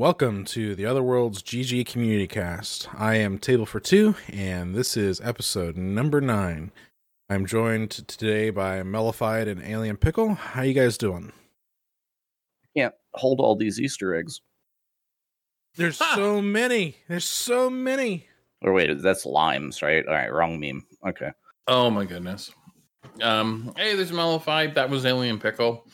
Welcome 0.00 0.46
to 0.46 0.74
the 0.74 0.84
OtherWorlds 0.84 1.42
GG 1.42 1.84
Community 1.84 2.26
Cast. 2.26 2.88
I 2.94 3.16
am 3.16 3.36
Table 3.36 3.66
for 3.66 3.80
Two, 3.80 4.14
and 4.32 4.74
this 4.74 4.96
is 4.96 5.20
episode 5.20 5.76
number 5.76 6.22
nine. 6.22 6.72
I'm 7.28 7.44
joined 7.44 7.90
today 7.90 8.48
by 8.48 8.80
Mellified 8.80 9.46
and 9.46 9.62
Alien 9.62 9.98
Pickle. 9.98 10.36
How 10.36 10.62
you 10.62 10.72
guys 10.72 10.96
doing? 10.96 11.32
Can't 12.74 12.94
hold 13.12 13.40
all 13.40 13.56
these 13.56 13.78
Easter 13.78 14.14
eggs. 14.14 14.40
There's 15.74 15.98
so 16.14 16.40
many. 16.40 16.96
There's 17.06 17.26
so 17.26 17.68
many. 17.68 18.26
Or 18.62 18.72
wait, 18.72 19.02
that's 19.02 19.26
limes, 19.26 19.82
right? 19.82 20.06
All 20.06 20.14
right, 20.14 20.32
wrong 20.32 20.58
meme. 20.58 20.82
Okay. 21.06 21.30
Oh 21.66 21.90
my 21.90 22.06
goodness. 22.06 22.50
Um, 23.20 23.74
hey, 23.76 23.96
there's 23.96 24.12
Mellified. 24.12 24.76
That 24.76 24.88
was 24.88 25.04
Alien 25.04 25.38
Pickle. 25.38 25.84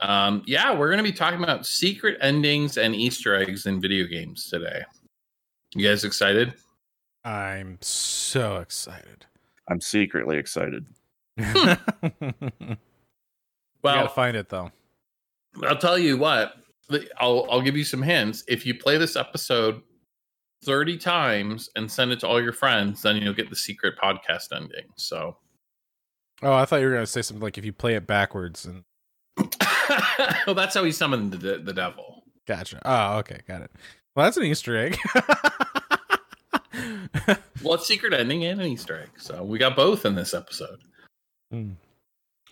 Um, 0.00 0.42
yeah, 0.46 0.74
we're 0.76 0.88
going 0.88 0.98
to 1.04 1.10
be 1.10 1.16
talking 1.16 1.42
about 1.42 1.66
secret 1.66 2.18
endings 2.20 2.76
and 2.78 2.94
Easter 2.94 3.34
eggs 3.34 3.66
in 3.66 3.80
video 3.80 4.06
games 4.06 4.48
today. 4.48 4.84
You 5.74 5.86
guys 5.88 6.04
excited? 6.04 6.54
I'm 7.24 7.78
so 7.80 8.56
excited. 8.58 9.26
I'm 9.68 9.80
secretly 9.80 10.38
excited. 10.38 10.86
well, 11.36 11.76
Well, 13.82 14.08
find 14.08 14.36
it 14.36 14.48
though. 14.48 14.70
I'll 15.64 15.76
tell 15.76 15.98
you 15.98 16.16
what. 16.16 16.54
I'll 17.18 17.46
I'll 17.50 17.60
give 17.60 17.76
you 17.76 17.84
some 17.84 18.00
hints. 18.02 18.44
If 18.48 18.64
you 18.64 18.74
play 18.74 18.96
this 18.96 19.14
episode 19.16 19.82
30 20.64 20.96
times 20.96 21.68
and 21.76 21.90
send 21.90 22.12
it 22.12 22.20
to 22.20 22.28
all 22.28 22.42
your 22.42 22.52
friends, 22.52 23.02
then 23.02 23.16
you'll 23.16 23.34
get 23.34 23.50
the 23.50 23.56
secret 23.56 23.94
podcast 24.02 24.54
ending. 24.56 24.86
So 24.96 25.36
Oh, 26.42 26.52
I 26.52 26.64
thought 26.64 26.80
you 26.80 26.86
were 26.86 26.92
gonna 26.94 27.06
say 27.06 27.22
something 27.22 27.42
like 27.42 27.58
if 27.58 27.64
you 27.64 27.72
play 27.72 27.94
it 27.94 28.06
backwards 28.06 28.64
and 28.64 28.84
well, 30.46 30.54
that's 30.54 30.74
how 30.74 30.84
he 30.84 30.92
summoned 30.92 31.32
the, 31.32 31.58
the 31.58 31.72
devil. 31.72 32.24
gotcha. 32.46 32.80
Oh, 32.84 33.18
okay, 33.18 33.40
got 33.46 33.62
it. 33.62 33.70
Well, 34.14 34.26
that's 34.26 34.36
an 34.36 34.44
Easter 34.44 34.76
egg. 34.76 34.98
Well, 37.62 37.74
it's 37.74 37.86
secret 37.86 38.12
ending 38.12 38.44
and 38.44 38.60
an 38.60 38.66
Easter 38.66 39.00
egg. 39.00 39.10
So 39.16 39.42
we 39.42 39.58
got 39.58 39.74
both 39.74 40.06
in 40.06 40.14
this 40.14 40.34
episode. 40.34 40.78
Hmm. 41.50 41.72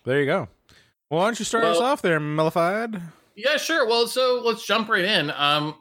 There 0.05 0.21
you 0.21 0.27
go. 0.27 0.49
Well, 1.11 1.21
why 1.21 1.27
don't 1.27 1.39
you 1.39 1.45
start 1.45 1.65
us 1.65 1.79
off 1.79 2.03
there, 2.03 2.19
Mellified? 2.19 3.01
Yeah, 3.37 3.57
sure. 3.57 3.87
Well, 3.87 4.09
so 4.09 4.41
let's 4.45 4.67
jump 4.67 4.89
right 4.89 5.05
in. 5.05 5.31
Um, 5.31 5.77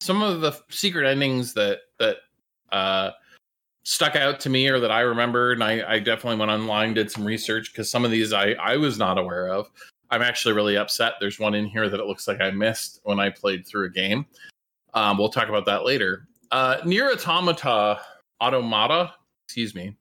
some 0.00 0.22
of 0.22 0.40
the 0.40 0.58
secret 0.70 1.06
endings 1.06 1.52
that 1.54 1.80
that 1.98 2.16
uh, 2.72 3.10
stuck 3.84 4.16
out 4.16 4.40
to 4.40 4.50
me 4.50 4.68
or 4.68 4.80
that 4.80 4.90
I 4.90 5.00
remembered, 5.00 5.58
and 5.58 5.64
I, 5.64 5.94
I 5.94 5.98
definitely 5.98 6.38
went 6.38 6.50
online 6.50 6.94
did 6.94 7.10
some 7.10 7.24
research 7.24 7.72
because 7.72 7.90
some 7.90 8.04
of 8.04 8.10
these 8.10 8.32
I 8.32 8.52
I 8.52 8.76
was 8.76 8.98
not 8.98 9.18
aware 9.18 9.48
of. 9.48 9.70
I'm 10.10 10.22
actually 10.22 10.54
really 10.54 10.76
upset. 10.76 11.14
There's 11.20 11.38
one 11.38 11.54
in 11.54 11.66
here 11.66 11.88
that 11.88 12.00
it 12.00 12.06
looks 12.06 12.26
like 12.26 12.40
I 12.40 12.50
missed 12.50 13.00
when 13.04 13.20
I 13.20 13.30
played 13.30 13.66
through 13.66 13.86
a 13.86 13.90
game. 13.90 14.26
Um, 14.94 15.18
we'll 15.18 15.28
talk 15.28 15.48
about 15.48 15.66
that 15.66 15.84
later. 15.84 16.26
Uh, 16.50 16.78
NieR: 16.78 17.12
Automata, 17.12 18.00
Automata, 18.40 19.14
excuse 19.46 19.74
me, 19.74 19.96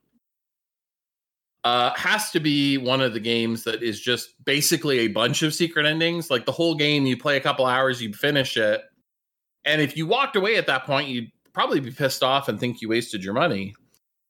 uh, 1.64 1.92
has 1.96 2.32
to 2.32 2.40
be 2.40 2.78
one 2.78 3.02
of 3.02 3.14
the 3.14 3.20
games 3.20 3.64
that 3.66 3.84
is 3.84 4.00
just 4.00 4.44
basically 4.46 5.00
a 5.00 5.08
bunch 5.08 5.44
of 5.44 5.54
secret 5.54 5.86
endings. 5.86 6.32
Like 6.32 6.46
the 6.46 6.52
whole 6.52 6.74
game, 6.74 7.06
you 7.06 7.18
play 7.18 7.38
a 7.38 7.42
couple 7.42 7.68
hours, 7.68 8.02
you 8.02 8.12
finish 8.14 8.58
it, 8.58 8.82
and 9.66 9.82
if 9.82 9.96
you 9.96 10.08
walked 10.08 10.36
away 10.36 10.56
at 10.56 10.66
that 10.68 10.86
point, 10.86 11.10
you'd 11.10 11.32
probably 11.54 11.80
be 11.80 11.92
pissed 11.92 12.24
off 12.24 12.48
and 12.48 12.60
think 12.60 12.82
you 12.82 12.90
wasted 12.90 13.24
your 13.24 13.34
money. 13.34 13.76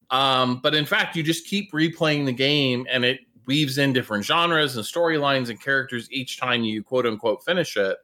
Um, 0.10 0.60
but 0.62 0.74
in 0.74 0.86
fact, 0.86 1.16
you 1.16 1.24
just 1.24 1.46
keep 1.46 1.72
replaying 1.72 2.26
the 2.26 2.34
game, 2.34 2.86
and 2.90 3.06
it 3.06 3.20
weaves 3.46 3.78
in 3.78 3.94
different 3.94 4.26
genres 4.26 4.76
and 4.76 4.86
storylines 4.86 5.50
and 5.50 5.62
characters 5.62 6.08
each 6.12 6.40
time 6.40 6.64
you 6.64 6.84
quote 6.84 7.06
unquote 7.06 7.44
finish 7.44 7.78
it. 7.78 7.98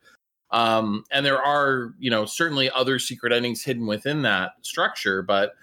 Um, 0.52 1.04
and 1.12 1.26
there 1.26 1.42
are, 1.42 1.94
you 2.00 2.10
know, 2.10 2.26
certainly 2.26 2.70
other 2.72 3.00
secret 3.00 3.34
endings 3.34 3.64
hidden 3.64 3.88
within 3.88 4.22
that 4.24 4.54
structure, 4.62 5.22
but 5.22 5.54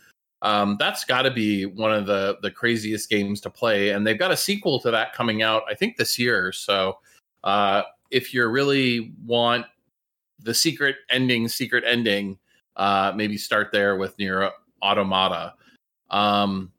um, 0.43 0.77
that's 0.79 1.05
got 1.05 1.23
to 1.23 1.31
be 1.31 1.67
one 1.67 1.93
of 1.93 2.07
the 2.07 2.37
the 2.43 2.51
craziest 2.51 3.09
games 3.09 3.41
to 3.43 3.51
play. 3.51 3.91
And 3.91 4.07
they've 4.07 4.19
got 4.19 4.33
a 4.33 4.37
sequel 4.37 4.81
to 4.81 4.91
that 4.91 5.13
coming 5.15 5.43
out, 5.43 5.63
I 5.71 5.75
think, 5.75 5.97
this 5.97 6.19
year. 6.19 6.53
So 6.53 6.99
uh, 7.45 7.83
if 8.11 8.35
you 8.35 8.45
really 8.47 9.15
want 9.25 9.67
the 10.41 10.53
secret 10.53 10.97
ending, 11.11 11.47
secret 11.47 11.85
ending, 11.87 12.39
uh, 12.77 13.13
maybe 13.15 13.39
start 13.39 13.71
there 13.73 13.97
with 13.97 14.17
NieR: 14.17 14.51
Automata. 14.83 15.55
Um, 16.11 16.73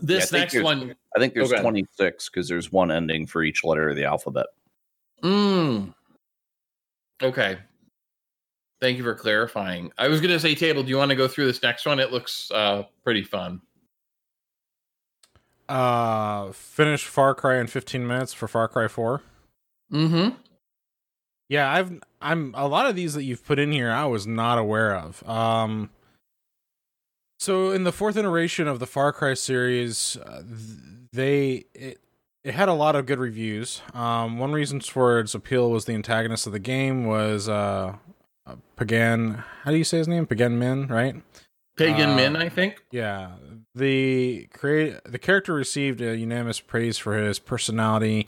this 0.00 0.30
think 0.30 0.52
next 0.52 0.62
one, 0.62 0.94
I 1.16 1.20
think 1.20 1.34
there's 1.34 1.52
Okay. 1.52 1.62
26 1.62 2.28
because 2.28 2.48
there's 2.48 2.72
one 2.72 2.90
ending 2.90 3.26
for 3.26 3.42
each 3.42 3.62
letter 3.64 3.90
of 3.90 3.96
the 3.96 4.04
alphabet. 4.04 4.46
Mm. 5.22 5.94
Okay. 7.22 7.58
Thank 8.80 8.98
you 8.98 9.04
for 9.04 9.14
clarifying. 9.14 9.92
I 9.96 10.08
was 10.08 10.20
going 10.20 10.32
to 10.32 10.40
say, 10.40 10.54
Table, 10.54 10.82
do 10.82 10.90
you 10.90 10.96
want 10.98 11.10
to 11.10 11.14
go 11.16 11.28
through 11.28 11.46
this 11.46 11.62
next 11.62 11.86
one? 11.86 12.00
It 12.00 12.12
looks 12.12 12.50
uh, 12.50 12.82
pretty 13.04 13.22
fun. 13.22 13.60
Uh, 15.68 16.52
finish 16.52 17.04
Far 17.06 17.34
Cry 17.34 17.56
in 17.58 17.66
15 17.68 18.06
minutes 18.06 18.34
for 18.34 18.46
Far 18.48 18.68
Cry 18.68 18.88
4. 18.88 19.22
Mm-hmm. 19.92 20.36
Yeah, 21.48 21.70
I've 21.72 22.00
I'm 22.20 22.54
a 22.56 22.66
lot 22.66 22.86
of 22.86 22.96
these 22.96 23.14
that 23.14 23.22
you've 23.24 23.44
put 23.44 23.58
in 23.58 23.70
here 23.70 23.90
I 23.90 24.06
was 24.06 24.26
not 24.26 24.58
aware 24.58 24.96
of. 24.96 25.26
Um 25.28 25.90
so 27.44 27.70
in 27.70 27.84
the 27.84 27.92
fourth 27.92 28.16
iteration 28.16 28.66
of 28.66 28.78
the 28.78 28.86
Far 28.86 29.12
Cry 29.12 29.34
series, 29.34 30.16
uh, 30.16 30.42
they 31.12 31.64
it, 31.74 32.00
it 32.42 32.54
had 32.54 32.68
a 32.68 32.72
lot 32.74 32.96
of 32.96 33.06
good 33.06 33.18
reviews. 33.18 33.82
Um 33.92 34.38
one 34.38 34.52
reason 34.52 34.80
for 34.80 35.20
its 35.20 35.34
appeal 35.34 35.70
was 35.70 35.84
the 35.84 35.92
antagonist 35.94 36.46
of 36.46 36.52
the 36.52 36.58
game 36.58 37.04
was 37.06 37.48
uh 37.48 37.96
uh, 38.46 38.56
Pagan, 38.76 39.42
how 39.62 39.70
do 39.70 39.76
you 39.78 39.84
say 39.84 39.98
his 39.98 40.08
name? 40.08 40.26
Pagan 40.26 40.58
Min, 40.58 40.86
right? 40.88 41.16
Pagan 41.76 42.10
Uh, 42.10 42.16
Min, 42.16 42.36
I 42.36 42.48
think. 42.48 42.84
Yeah, 42.90 43.32
the 43.74 44.48
create 44.52 45.00
the 45.04 45.18
character 45.18 45.54
received 45.54 46.00
a 46.00 46.16
unanimous 46.16 46.60
praise 46.60 46.98
for 46.98 47.16
his 47.16 47.38
personality, 47.38 48.26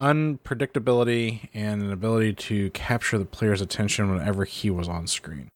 unpredictability, 0.00 1.48
and 1.54 1.82
an 1.82 1.92
ability 1.92 2.32
to 2.34 2.70
capture 2.70 3.18
the 3.18 3.24
player's 3.24 3.60
attention 3.60 4.10
whenever 4.10 4.44
he 4.44 4.70
was 4.70 4.88
on 4.88 5.06
screen. 5.06 5.48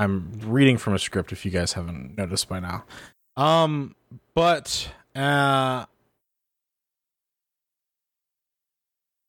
I'm 0.00 0.30
reading 0.46 0.78
from 0.78 0.94
a 0.94 0.98
script 0.98 1.30
if 1.30 1.44
you 1.44 1.50
guys 1.50 1.74
haven't 1.74 2.16
noticed 2.16 2.48
by 2.48 2.58
now. 2.58 2.84
Um, 3.36 3.94
but 4.34 4.90
uh, 5.14 5.84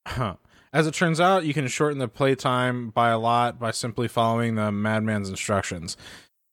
huh. 0.06 0.36
As 0.74 0.86
it 0.86 0.94
turns 0.94 1.20
out, 1.20 1.44
you 1.44 1.52
can 1.52 1.68
shorten 1.68 1.98
the 1.98 2.08
playtime 2.08 2.88
by 2.88 3.10
a 3.10 3.18
lot 3.18 3.60
by 3.60 3.72
simply 3.72 4.08
following 4.08 4.54
the 4.54 4.72
madman's 4.72 5.28
instructions. 5.28 5.98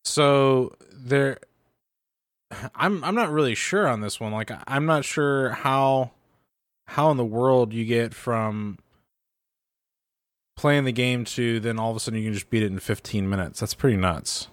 So 0.03 0.75
there 0.91 1.38
I'm 2.75 3.01
I'm 3.06 3.16
not 3.16 3.31
really 3.31 3.56
sure 3.56 3.88
on 3.88 4.01
this 4.01 4.19
one. 4.19 4.34
Like 4.34 4.51
I'm 4.68 4.86
not 4.86 5.06
sure 5.06 5.51
how 5.51 6.12
how 6.88 7.09
in 7.12 7.16
the 7.16 7.24
world 7.24 7.72
you 7.72 7.86
get 7.86 8.13
from 8.13 8.80
playing 10.59 10.83
the 10.83 10.91
game 10.91 11.23
to 11.23 11.61
then 11.61 11.79
all 11.79 11.89
of 11.89 11.95
a 11.95 11.99
sudden 12.01 12.19
you 12.19 12.25
can 12.25 12.33
just 12.33 12.49
beat 12.49 12.61
it 12.61 12.65
in 12.71 12.77
15 12.79 13.29
minutes. 13.29 13.61
That's 13.61 13.73
pretty 13.73 13.95
nuts. 13.95 14.49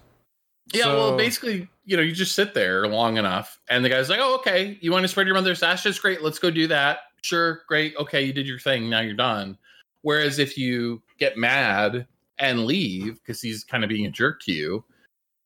Yeah, 0.73 0.83
So- 0.83 0.95
well, 0.95 1.17
basically, 1.17 1.67
you 1.85 1.97
know, 1.97 2.03
you 2.03 2.13
just 2.13 2.33
sit 2.33 2.53
there 2.53 2.87
long 2.87 3.17
enough, 3.17 3.59
and 3.69 3.83
the 3.83 3.89
guy's 3.89 4.09
like, 4.09 4.19
"Oh, 4.21 4.35
okay, 4.35 4.77
you 4.81 4.91
want 4.93 5.03
to 5.03 5.09
spread 5.09 5.27
your 5.27 5.35
mother's 5.35 5.61
ashes? 5.63 5.99
Great, 5.99 6.21
let's 6.21 6.39
go 6.39 6.49
do 6.49 6.67
that. 6.67 6.99
Sure, 7.21 7.61
great, 7.67 7.93
okay, 7.97 8.23
you 8.23 8.31
did 8.31 8.47
your 8.47 8.59
thing. 8.59 8.89
Now 8.89 9.01
you're 9.01 9.15
done." 9.15 9.57
Whereas 10.01 10.39
if 10.39 10.57
you 10.57 11.01
get 11.19 11.37
mad 11.37 12.07
and 12.37 12.65
leave 12.65 13.15
because 13.15 13.41
he's 13.41 13.65
kind 13.65 13.83
of 13.83 13.89
being 13.89 14.05
a 14.05 14.11
jerk 14.11 14.41
to 14.43 14.53
you, 14.53 14.85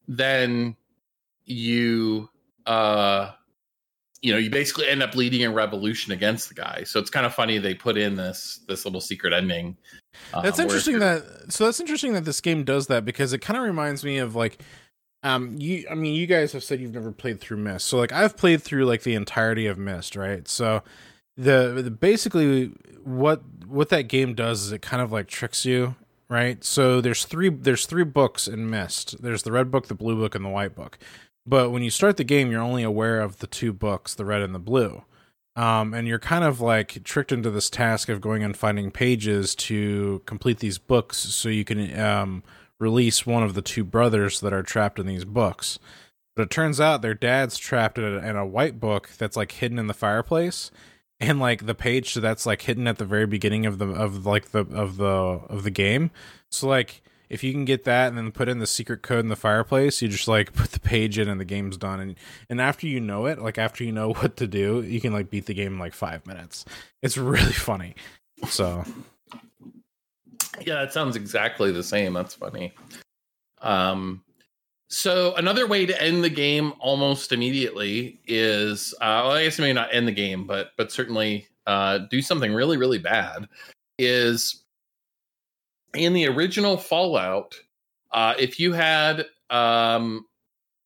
then 0.07 0.75
you, 1.45 2.29
uh, 2.67 3.31
you 4.21 4.31
know, 4.31 4.37
you 4.37 4.49
basically 4.49 4.87
end 4.87 5.01
up 5.01 5.15
leading 5.15 5.43
a 5.43 5.51
revolution 5.51 6.13
against 6.13 6.47
the 6.49 6.55
guy. 6.55 6.83
So 6.85 6.99
it's 6.99 7.09
kind 7.09 7.25
of 7.25 7.33
funny 7.33 7.57
they 7.57 7.73
put 7.73 7.97
in 7.97 8.15
this 8.15 8.59
this 8.67 8.85
little 8.85 9.01
secret 9.01 9.33
ending. 9.33 9.77
um, 10.33 10.43
That's 10.43 10.59
interesting 10.59 10.99
that 10.99 11.23
so 11.49 11.65
that's 11.65 11.79
interesting 11.79 12.13
that 12.13 12.25
this 12.25 12.41
game 12.41 12.63
does 12.63 12.87
that 12.87 13.03
because 13.05 13.33
it 13.33 13.39
kind 13.39 13.57
of 13.57 13.63
reminds 13.63 14.03
me 14.03 14.17
of 14.19 14.35
like 14.35 14.61
um 15.23 15.55
you 15.57 15.85
I 15.89 15.95
mean 15.95 16.13
you 16.13 16.27
guys 16.27 16.51
have 16.53 16.63
said 16.63 16.79
you've 16.79 16.93
never 16.93 17.11
played 17.11 17.41
through 17.41 17.57
Myst. 17.57 17.87
So 17.87 17.97
like 17.97 18.11
I've 18.11 18.37
played 18.37 18.61
through 18.61 18.85
like 18.85 19.03
the 19.03 19.15
entirety 19.15 19.65
of 19.65 19.77
Myst, 19.77 20.15
right? 20.15 20.47
So 20.47 20.83
the, 21.37 21.81
the 21.81 21.91
basically 21.91 22.67
what 23.03 23.41
what 23.65 23.89
that 23.89 24.03
game 24.03 24.35
does 24.35 24.61
is 24.63 24.71
it 24.71 24.81
kind 24.81 25.01
of 25.01 25.11
like 25.11 25.27
tricks 25.27 25.65
you, 25.65 25.95
right? 26.29 26.63
So 26.63 27.01
there's 27.01 27.25
three 27.25 27.49
there's 27.49 27.87
three 27.87 28.03
books 28.03 28.47
in 28.47 28.69
Myst. 28.69 29.21
There's 29.21 29.43
the 29.43 29.51
red 29.51 29.71
book, 29.71 29.87
the 29.87 29.95
blue 29.95 30.15
book 30.15 30.35
and 30.35 30.45
the 30.45 30.49
white 30.49 30.75
book. 30.75 30.99
But 31.51 31.71
when 31.71 31.83
you 31.83 31.89
start 31.89 32.15
the 32.15 32.23
game, 32.23 32.49
you're 32.49 32.61
only 32.61 32.81
aware 32.81 33.19
of 33.19 33.39
the 33.39 33.45
two 33.45 33.73
books, 33.73 34.15
the 34.15 34.23
red 34.23 34.41
and 34.41 34.55
the 34.55 34.59
blue. 34.59 35.03
Um, 35.57 35.93
and 35.93 36.07
you're 36.07 36.17
kind 36.17 36.45
of 36.45 36.61
like 36.61 37.03
tricked 37.03 37.33
into 37.33 37.51
this 37.51 37.69
task 37.69 38.07
of 38.07 38.21
going 38.21 38.41
and 38.41 38.55
finding 38.55 38.89
pages 38.89 39.53
to 39.55 40.21
complete 40.25 40.59
these 40.59 40.77
books 40.77 41.17
so 41.17 41.49
you 41.49 41.65
can 41.65 41.99
um, 41.99 42.43
release 42.79 43.25
one 43.25 43.43
of 43.43 43.53
the 43.53 43.61
two 43.61 43.83
brothers 43.83 44.39
that 44.39 44.53
are 44.53 44.63
trapped 44.63 44.97
in 44.97 45.05
these 45.05 45.25
books. 45.25 45.77
But 46.37 46.43
it 46.43 46.51
turns 46.51 46.79
out 46.79 47.01
their 47.01 47.13
dad's 47.13 47.57
trapped 47.57 47.97
in 47.97 48.05
a, 48.05 48.19
in 48.19 48.37
a 48.37 48.45
white 48.45 48.79
book 48.79 49.09
that's 49.17 49.35
like 49.35 49.51
hidden 49.51 49.77
in 49.77 49.87
the 49.87 49.93
fireplace. 49.93 50.71
And 51.19 51.37
like 51.41 51.65
the 51.65 51.75
page 51.75 52.13
that's 52.13 52.45
like 52.45 52.61
hidden 52.61 52.87
at 52.87 52.97
the 52.97 53.03
very 53.03 53.27
beginning 53.27 53.65
of 53.65 53.77
the 53.77 53.87
of 53.87 54.25
like 54.25 54.51
the 54.51 54.61
of 54.71 54.95
the 54.95 55.05
of 55.05 55.63
the 55.63 55.69
game. 55.69 56.11
So 56.49 56.69
like 56.69 57.03
if 57.31 57.45
you 57.45 57.53
can 57.53 57.63
get 57.63 57.85
that 57.85 58.09
and 58.09 58.17
then 58.17 58.33
put 58.33 58.49
in 58.49 58.59
the 58.59 58.67
secret 58.67 59.01
code 59.01 59.21
in 59.21 59.29
the 59.29 59.37
fireplace, 59.37 60.01
you 60.01 60.09
just 60.09 60.27
like 60.27 60.51
put 60.53 60.71
the 60.71 60.81
page 60.81 61.17
in 61.17 61.29
and 61.29 61.39
the 61.39 61.45
game's 61.45 61.77
done. 61.77 62.01
And 62.01 62.15
and 62.49 62.59
after 62.61 62.85
you 62.87 62.99
know 62.99 63.25
it, 63.25 63.39
like 63.39 63.57
after 63.57 63.83
you 63.85 63.93
know 63.93 64.13
what 64.15 64.35
to 64.37 64.47
do, 64.47 64.81
you 64.81 64.99
can 64.99 65.13
like 65.13 65.29
beat 65.29 65.45
the 65.45 65.53
game 65.53 65.73
in 65.73 65.79
like 65.79 65.93
five 65.93 66.27
minutes. 66.27 66.65
It's 67.01 67.17
really 67.17 67.41
funny. 67.53 67.95
So 68.47 68.83
Yeah, 70.65 70.83
it 70.83 70.91
sounds 70.91 71.15
exactly 71.15 71.71
the 71.71 71.83
same. 71.83 72.13
That's 72.13 72.35
funny. 72.35 72.73
Um, 73.61 74.23
so 74.89 75.33
another 75.35 75.67
way 75.67 75.85
to 75.85 76.01
end 76.01 76.25
the 76.25 76.29
game 76.29 76.73
almost 76.79 77.31
immediately 77.31 78.19
is, 78.27 78.93
uh, 78.95 79.23
well, 79.23 79.31
I 79.31 79.45
guess 79.45 79.57
maybe 79.57 79.71
not 79.71 79.93
end 79.93 80.05
the 80.05 80.11
game, 80.11 80.45
but 80.45 80.71
but 80.75 80.91
certainly 80.91 81.47
uh, 81.65 81.99
do 82.09 82.21
something 82.21 82.53
really 82.53 82.75
really 82.75 82.99
bad. 82.99 83.47
Is 83.97 84.63
in 85.95 86.13
the 86.13 86.27
original 86.27 86.77
Fallout, 86.77 87.55
uh, 88.11 88.33
if 88.37 88.59
you 88.59 88.73
had 88.73 89.25
um, 89.49 90.25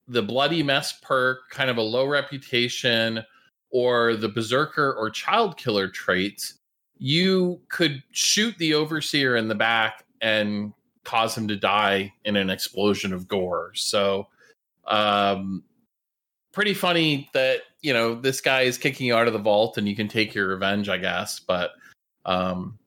the 0.07 0.21
bloody 0.21 0.63
mess 0.63 0.93
perk, 1.01 1.49
kind 1.49 1.69
of 1.69 1.77
a 1.77 1.81
low 1.81 2.05
reputation, 2.05 3.23
or 3.71 4.15
the 4.15 4.29
berserker 4.29 4.93
or 4.93 5.09
child 5.09 5.57
killer 5.57 5.87
traits, 5.87 6.59
you 6.97 7.59
could 7.69 8.01
shoot 8.11 8.57
the 8.57 8.73
overseer 8.73 9.35
in 9.35 9.47
the 9.47 9.55
back 9.55 10.05
and 10.21 10.73
cause 11.03 11.37
him 11.37 11.47
to 11.47 11.55
die 11.55 12.11
in 12.23 12.35
an 12.35 12.49
explosion 12.49 13.13
of 13.13 13.27
gore. 13.27 13.71
So, 13.75 14.27
um, 14.87 15.63
pretty 16.51 16.73
funny 16.73 17.29
that 17.33 17.61
you 17.81 17.93
know 17.93 18.15
this 18.15 18.39
guy 18.39 18.61
is 18.61 18.77
kicking 18.77 19.07
you 19.07 19.15
out 19.15 19.27
of 19.27 19.33
the 19.33 19.39
vault 19.39 19.77
and 19.77 19.87
you 19.87 19.95
can 19.95 20.07
take 20.07 20.33
your 20.33 20.47
revenge, 20.47 20.89
I 20.89 20.97
guess, 20.97 21.39
but 21.39 21.71
um, 22.25 22.79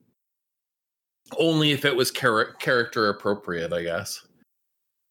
only 1.36 1.72
if 1.72 1.84
it 1.84 1.94
was 1.94 2.10
char- 2.10 2.52
character 2.54 3.08
appropriate, 3.08 3.72
I 3.72 3.82
guess. 3.82 4.26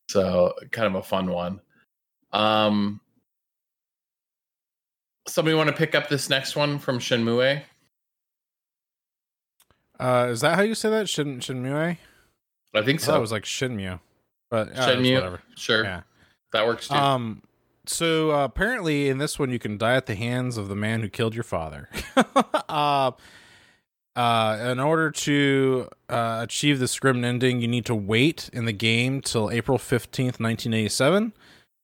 So, 0.09 0.53
kind 0.71 0.87
of 0.87 0.95
a 0.95 1.03
fun 1.03 1.29
one. 1.29 1.59
Um, 2.33 3.01
somebody 5.27 5.55
want 5.55 5.69
to 5.69 5.75
pick 5.75 5.95
up 5.95 6.09
this 6.09 6.29
next 6.29 6.55
one 6.55 6.79
from 6.79 6.99
Shenmue? 6.99 7.61
uh, 9.99 10.27
is 10.29 10.41
that 10.41 10.55
how 10.55 10.61
you 10.61 10.75
say 10.75 10.89
that? 10.89 11.09
Shin 11.09 11.39
Shinmue? 11.39 11.97
I 12.73 12.81
think 12.83 13.01
I 13.01 13.03
so. 13.03 13.15
it 13.17 13.19
was 13.19 13.31
like 13.31 13.43
Shinmu, 13.43 13.99
but 14.49 14.67
uh, 14.67 14.71
it's 14.71 14.79
Shenmue? 14.81 15.15
whatever. 15.15 15.41
Sure, 15.55 15.83
Yeah. 15.83 16.01
that 16.53 16.65
works 16.65 16.87
too. 16.87 16.95
Um. 16.95 17.41
So 17.85 18.31
uh, 18.31 18.43
apparently, 18.43 19.07
in 19.07 19.17
this 19.17 19.39
one, 19.39 19.49
you 19.49 19.59
can 19.59 19.77
die 19.77 19.95
at 19.95 20.05
the 20.07 20.15
hands 20.15 20.57
of 20.57 20.67
the 20.67 20.75
man 20.75 21.01
who 21.01 21.07
killed 21.09 21.33
your 21.33 21.45
father. 21.45 21.89
uh, 22.69 23.11
uh, 24.17 24.57
in 24.71 24.79
order 24.79 25.11
to 25.11 25.87
uh, 26.09 26.39
achieve 26.41 26.79
the 26.79 26.87
scrim 26.87 27.23
ending, 27.23 27.61
you 27.61 27.67
need 27.67 27.85
to 27.85 27.95
wait 27.95 28.49
in 28.51 28.65
the 28.65 28.73
game 28.73 29.21
till 29.21 29.49
April 29.51 29.77
fifteenth, 29.77 30.39
nineteen 30.39 30.73
eighty-seven. 30.73 31.33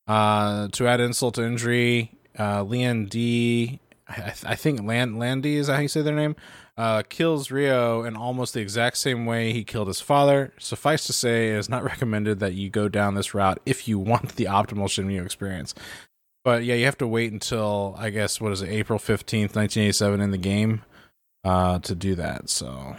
Uh, 0.06 0.68
to 0.70 0.86
add 0.86 1.00
insult 1.00 1.36
to 1.36 1.46
injury, 1.46 2.12
uh, 2.38 2.64
Leon 2.64 3.06
D. 3.06 3.80
I, 4.10 4.34
I 4.46 4.56
think 4.56 4.84
Land 4.84 5.18
Landy 5.18 5.56
is 5.56 5.70
how 5.70 5.80
you 5.80 5.88
say 5.88 6.02
their 6.02 6.14
name? 6.14 6.36
Uh, 6.76 7.04
kills 7.08 7.52
Ryo 7.52 8.04
in 8.04 8.18
almost 8.18 8.56
the 8.56 8.60
exact 8.60 8.98
same 8.98 9.28
way 9.28 9.54
he 9.54 9.64
killed 9.64 9.88
his 9.88 10.02
father. 10.02 10.54
Suffice 10.58 11.06
to 11.06 11.14
say, 11.14 11.52
it 11.52 11.58
is 11.58 11.70
not 11.70 11.84
recommended 11.94 12.40
that 12.40 12.56
you 12.56 12.70
go 12.70 12.90
down 12.90 13.14
this 13.14 13.34
route 13.36 13.60
if 13.66 13.88
you 13.88 14.00
want 14.00 14.36
the 14.36 14.46
optimal 14.46 14.88
Shinryu 14.88 15.24
experience. 15.24 15.76
But 16.44 16.64
yeah, 16.66 16.76
you 16.76 16.86
have 16.86 16.98
to 16.98 17.08
wait 17.08 17.32
until 17.32 17.96
I 17.98 18.10
guess 18.10 18.42
what 18.42 18.52
is 18.52 18.62
it, 18.62 18.70
April 18.70 19.00
fifteenth, 19.00 19.56
nineteen 19.56 19.84
eighty-seven, 19.84 20.20
in 20.20 20.32
the 20.32 20.38
game, 20.38 20.82
uh, 21.44 21.80
to 21.80 21.96
do 21.96 22.16
that. 22.16 22.50
So 22.50 22.96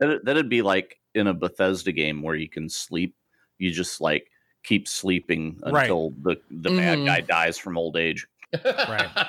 That, 0.00 0.24
that'd 0.24 0.48
be 0.48 0.62
like 0.62 0.98
in 1.14 1.26
a 1.28 1.34
Bethesda 1.34 1.92
game 1.92 2.22
where 2.22 2.34
you 2.34 2.48
can 2.48 2.68
sleep. 2.68 3.14
You 3.58 3.70
just 3.70 4.00
like 4.00 4.28
keep 4.64 4.88
sleeping 4.88 5.60
Right. 5.64 5.82
until 5.82 6.10
the 6.22 6.36
the 6.50 6.70
bad 6.70 6.98
Mhm. 6.98 7.06
guy 7.06 7.20
dies 7.20 7.58
from 7.58 7.76
old 7.78 7.96
age. 7.96 8.26
Right. 8.64 9.08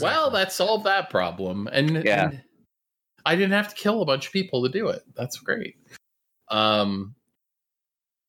Well, 0.00 0.30
that 0.30 0.52
solved 0.52 0.84
that 0.86 1.10
problem, 1.10 1.68
and 1.70 2.02
Yeah. 2.04 2.30
and 2.30 2.42
I 3.26 3.34
didn't 3.36 3.52
have 3.52 3.68
to 3.68 3.74
kill 3.74 4.00
a 4.02 4.06
bunch 4.06 4.26
of 4.26 4.32
people 4.32 4.62
to 4.62 4.68
do 4.70 4.88
it. 4.88 5.02
That's 5.14 5.36
great. 5.38 5.76
Um, 6.48 7.14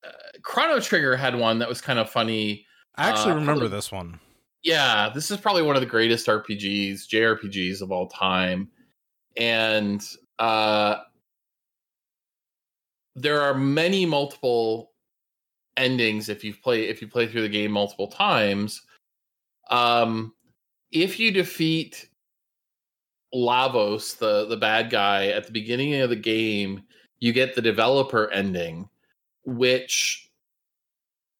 uh, 0.04 0.10
Chrono 0.44 0.80
Trigger 0.81 1.16
had 1.16 1.36
one 1.36 1.60
that 1.60 1.69
was 1.69 1.80
kind 1.81 1.98
of 2.00 2.10
funny. 2.10 2.66
I 2.95 3.10
actually 3.10 3.31
Uh, 3.31 3.36
remember 3.36 3.63
the- 3.69 3.75
this 3.77 3.92
one. 3.92 4.19
Yeah, 4.63 5.10
this 5.13 5.31
is 5.31 5.38
probably 5.40 5.63
one 5.63 5.75
of 5.75 5.81
the 5.81 5.88
greatest 5.88 6.28
RPGs, 6.28 7.08
JRPGs 7.08 7.81
of 7.81 7.92
all 7.92 8.08
time. 8.08 8.69
And 9.38 10.04
uh 10.40 10.98
there 13.16 13.42
are 13.42 13.54
many 13.54 14.06
multiple 14.06 14.92
endings 15.78 16.30
if 16.30 16.44
you 16.44 16.54
play 16.54 16.84
if 16.88 17.02
you 17.02 17.08
play 17.08 17.28
through 17.28 17.42
the 17.42 17.50
game 17.50 17.72
multiple 17.72 18.08
times. 18.08 18.81
Um 19.69 20.34
if 20.92 21.19
you 21.19 21.31
defeat 21.31 22.08
Lavos, 23.34 24.18
the 24.18 24.46
the 24.48 24.58
bad 24.58 24.90
guy 24.90 25.28
at 25.28 25.46
the 25.46 25.52
beginning 25.54 25.96
of 25.96 26.10
the 26.10 26.16
game, 26.16 26.84
you 27.19 27.34
get 27.34 27.56
the 27.56 27.62
developer 27.62 28.30
ending 28.31 28.88
which 29.46 30.31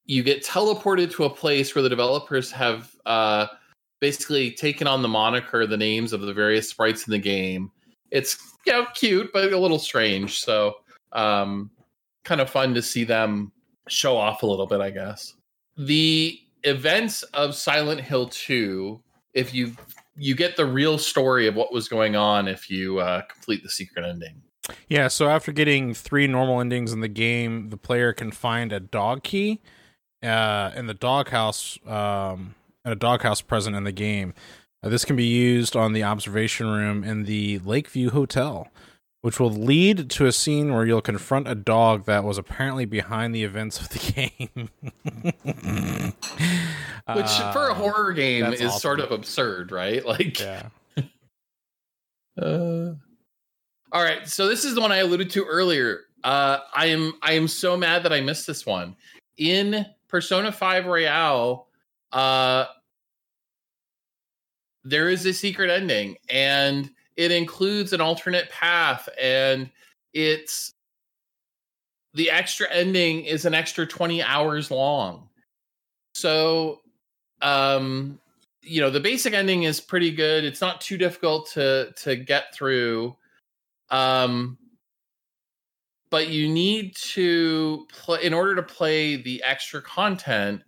you 0.06 0.24
get 0.24 0.44
teleported 0.44 1.12
to 1.12 1.26
a 1.26 1.30
place 1.30 1.74
where 1.76 1.82
the 1.82 1.90
developers 1.90 2.52
have 2.52 2.96
uh, 3.06 3.48
basically 4.00 4.52
taken 4.52 4.88
on 4.88 5.02
the 5.02 5.08
moniker, 5.08 5.66
the 5.66 5.78
names 5.78 6.12
of 6.14 6.22
the 6.22 6.34
various 6.34 6.70
sprites 6.70 7.08
in 7.08 7.12
the 7.12 7.20
game. 7.20 7.72
It's 8.10 8.38
you 8.66 8.74
know 8.74 8.86
cute, 8.94 9.32
but 9.32 9.52
a 9.52 9.58
little 9.58 9.80
strange. 9.80 10.42
So 10.42 10.76
um, 11.14 11.70
kind 12.24 12.42
of 12.42 12.50
fun 12.50 12.74
to 12.74 12.82
see 12.82 13.04
them 13.04 13.52
show 13.88 14.18
off 14.18 14.44
a 14.44 14.46
little 14.46 14.68
bit, 14.68 14.82
I 14.82 14.90
guess. 14.90 15.34
The 15.78 16.40
events 16.64 17.24
of 17.34 17.56
Silent 17.56 18.02
Hill 18.02 18.28
2, 18.28 19.02
if 19.34 19.54
you 19.54 19.76
you 20.18 20.36
get 20.36 20.58
the 20.58 20.66
real 20.66 20.98
story 20.98 21.48
of 21.48 21.56
what 21.56 21.72
was 21.72 21.88
going 21.88 22.16
on 22.16 22.48
if 22.48 22.70
you 22.70 23.00
uh, 23.00 23.22
complete 23.22 23.64
the 23.64 23.70
secret 23.70 24.06
ending. 24.06 24.42
Yeah, 24.90 25.08
so 25.08 25.30
after 25.30 25.52
getting 25.52 25.94
three 25.94 26.28
normal 26.28 26.60
endings 26.62 26.94
in 26.94 27.00
the 27.00 27.08
game, 27.08 27.70
the 27.70 27.78
player 27.78 28.14
can 28.14 28.32
find 28.32 28.72
a 28.72 28.80
dog 28.80 29.24
key 29.24 29.62
uh, 30.24 30.72
in 30.76 30.88
the 30.88 30.94
doghouse, 30.94 31.78
um, 31.88 32.56
a 32.86 32.96
doghouse 32.96 33.42
present 33.42 33.76
in 33.76 33.84
the 33.84 33.92
game. 33.92 34.34
Uh, 34.84 34.90
this 34.90 35.06
can 35.06 35.16
be 35.16 35.26
used 35.26 35.76
on 35.76 35.94
the 35.94 36.04
observation 36.04 36.68
room 36.68 37.04
in 37.04 37.24
the 37.26 37.60
Lakeview 37.60 38.10
Hotel, 38.10 38.68
which 39.22 39.40
will 39.40 39.52
lead 39.52 40.10
to 40.10 40.26
a 40.26 40.32
scene 40.32 40.74
where 40.74 40.86
you'll 40.86 41.02
confront 41.02 41.48
a 41.48 41.54
dog 41.56 42.06
that 42.06 42.24
was 42.24 42.38
apparently 42.40 42.86
behind 42.86 43.36
the 43.36 43.44
events 43.44 43.80
of 43.80 43.90
the 43.90 44.00
game. 44.54 44.70
Which 47.16 47.32
for 47.54 47.68
a 47.68 47.72
Uh, 47.72 47.74
horror 47.76 48.14
game 48.14 48.46
is 48.54 48.74
sort 48.82 49.00
of 49.00 49.12
absurd, 49.12 49.72
right? 49.72 50.04
Like 50.12 50.40
Yeah. 50.40 50.70
Uh, 52.42 52.94
all 53.92 54.02
right, 54.04 54.28
so 54.28 54.48
this 54.48 54.64
is 54.64 54.74
the 54.74 54.82
one 54.82 54.92
I 54.92 54.98
alluded 54.98 55.30
to 55.32 55.44
earlier. 55.44 56.02
Uh, 56.24 56.60
I 56.74 56.86
am 56.88 57.14
I 57.22 57.34
am 57.34 57.48
so 57.48 57.76
mad 57.76 58.04
that 58.04 58.14
I 58.14 58.22
missed 58.22 58.48
this 58.48 58.66
one 58.66 58.96
in 59.38 59.86
Persona 60.12 60.52
Five 60.52 60.86
Royale. 60.86 61.68
Uh, 62.12 62.66
there 64.84 65.10
is 65.10 65.26
a 65.26 65.34
secret 65.34 65.70
ending, 65.72 66.18
and 66.30 66.92
it 67.16 67.32
includes 67.32 67.94
an 67.94 68.02
alternate 68.02 68.50
path, 68.50 69.10
and 69.20 69.70
it's 70.14 70.74
the 72.14 72.30
extra 72.30 72.68
ending 72.70 73.26
is 73.26 73.46
an 73.46 73.54
extra 73.54 73.88
twenty 73.88 74.22
hours 74.22 74.70
long. 74.70 75.30
So, 76.14 76.82
um, 77.42 78.20
you 78.64 78.82
know 78.82 78.90
the 78.90 79.00
basic 79.00 79.34
ending 79.34 79.64
is 79.64 79.80
pretty 79.80 80.12
good 80.12 80.44
it's 80.44 80.62
not 80.62 80.82
too 80.82 80.98
difficult 80.98 81.50
to 81.52 81.92
to 81.96 82.16
get 82.16 82.54
through 82.54 83.16
um 83.90 84.58
but 86.12 86.28
you 86.28 86.48
need 86.48 86.96
to 86.96 87.88
play 87.92 88.24
in 88.24 88.34
order 88.34 88.56
to 88.56 88.64
play 88.64 89.16
the 89.16 89.42
extra 89.44 89.82
content 89.82 90.62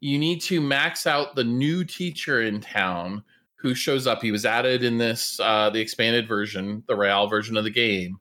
you 0.00 0.18
need 0.18 0.40
to 0.40 0.60
max 0.60 1.06
out 1.06 1.36
the 1.36 1.44
new 1.44 1.84
teacher 1.84 2.42
in 2.42 2.60
town 2.60 3.22
who 3.54 3.74
shows 3.74 4.06
up 4.06 4.20
he 4.20 4.32
was 4.32 4.44
added 4.44 4.82
in 4.82 4.98
this 4.98 5.38
uh 5.40 5.70
the 5.70 5.80
expanded 5.80 6.26
version 6.26 6.82
the 6.88 6.96
royale 6.96 7.28
version 7.28 7.56
of 7.56 7.64
the 7.64 7.70
game 7.70 8.18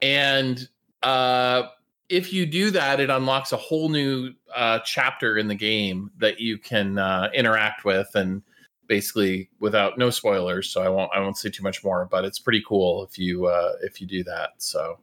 and 0.00 0.68
uh 1.04 1.62
if 2.12 2.30
you 2.30 2.44
do 2.44 2.70
that, 2.70 3.00
it 3.00 3.08
unlocks 3.08 3.52
a 3.52 3.56
whole 3.56 3.88
new 3.88 4.34
uh, 4.54 4.80
chapter 4.84 5.38
in 5.38 5.48
the 5.48 5.54
game 5.54 6.10
that 6.18 6.38
you 6.38 6.58
can 6.58 6.98
uh, 6.98 7.30
interact 7.32 7.86
with, 7.86 8.14
and 8.14 8.42
basically 8.86 9.48
without 9.60 9.96
no 9.96 10.10
spoilers. 10.10 10.68
So 10.68 10.82
I 10.82 10.90
won't 10.90 11.10
I 11.14 11.20
won't 11.20 11.38
say 11.38 11.48
too 11.48 11.62
much 11.62 11.82
more, 11.82 12.06
but 12.10 12.26
it's 12.26 12.38
pretty 12.38 12.62
cool 12.68 13.04
if 13.04 13.18
you 13.18 13.46
uh, 13.46 13.72
if 13.82 13.98
you 13.98 14.06
do 14.06 14.22
that. 14.24 14.50
So 14.58 14.98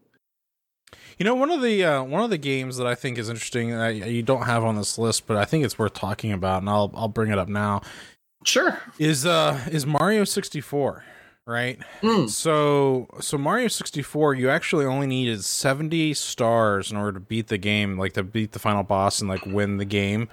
You 1.19 1.25
know, 1.25 1.35
one 1.35 1.51
of 1.51 1.61
the 1.61 1.83
uh, 1.83 2.03
one 2.03 2.23
of 2.23 2.29
the 2.29 2.37
games 2.37 2.77
that 2.77 2.87
I 2.87 2.95
think 2.95 3.17
is 3.17 3.27
interesting 3.27 3.71
that 3.71 3.93
you 3.95 4.23
don't 4.23 4.43
have 4.43 4.63
on 4.63 4.77
this 4.77 4.97
list, 4.97 5.27
but 5.27 5.35
I 5.35 5.43
think 5.43 5.65
it's 5.65 5.77
worth 5.77 5.93
talking 5.93 6.31
about, 6.31 6.61
and 6.61 6.69
I'll 6.69 6.91
I'll 6.95 7.09
bring 7.09 7.29
it 7.29 7.37
up 7.37 7.49
now. 7.49 7.81
sure, 8.45 8.79
Is 8.97 9.25
uh 9.25 9.59
is 9.69 9.85
Mario 9.85 10.23
sixty 10.23 10.61
four, 10.61 11.03
right? 11.45 11.77
Mm. 12.01 12.29
So 12.29 13.07
so 13.19 13.37
Mario 13.37 13.67
64, 13.67 14.35
you 14.35 14.49
actually 14.49 14.85
only 14.85 15.07
needed 15.07 15.43
70 15.43 16.13
stars 16.13 16.89
in 16.89 16.95
order 16.95 17.13
to 17.13 17.19
beat 17.19 17.47
the 17.47 17.57
game, 17.57 17.97
like 17.97 18.13
to 18.13 18.23
beat 18.23 18.53
the 18.53 18.59
final 18.59 18.83
boss 18.83 19.19
and 19.19 19.29
like 19.29 19.45
win 19.45 19.75
the 19.75 19.85
game. 19.85 20.29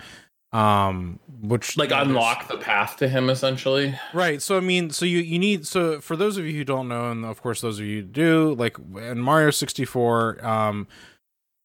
Um 0.52 1.20
which 1.42 1.76
Like 1.76 1.90
unlock 1.92 2.48
the 2.48 2.56
path 2.56 2.96
to 2.98 3.08
him 3.08 3.28
essentially. 3.28 3.94
Right. 4.14 4.40
So 4.40 4.56
I 4.56 4.60
mean, 4.60 4.90
so 4.90 5.04
you 5.04 5.18
you 5.18 5.38
need 5.38 5.66
so 5.66 6.00
for 6.00 6.16
those 6.16 6.36
of 6.36 6.46
you 6.46 6.52
who 6.52 6.64
don't 6.64 6.88
know, 6.88 7.10
and 7.10 7.24
of 7.24 7.42
course 7.42 7.60
those 7.60 7.78
of 7.78 7.86
you 7.86 8.02
who 8.02 8.06
do, 8.06 8.54
like 8.54 8.76
in 8.96 9.18
Mario 9.18 9.50
64, 9.50 10.44
um 10.46 10.86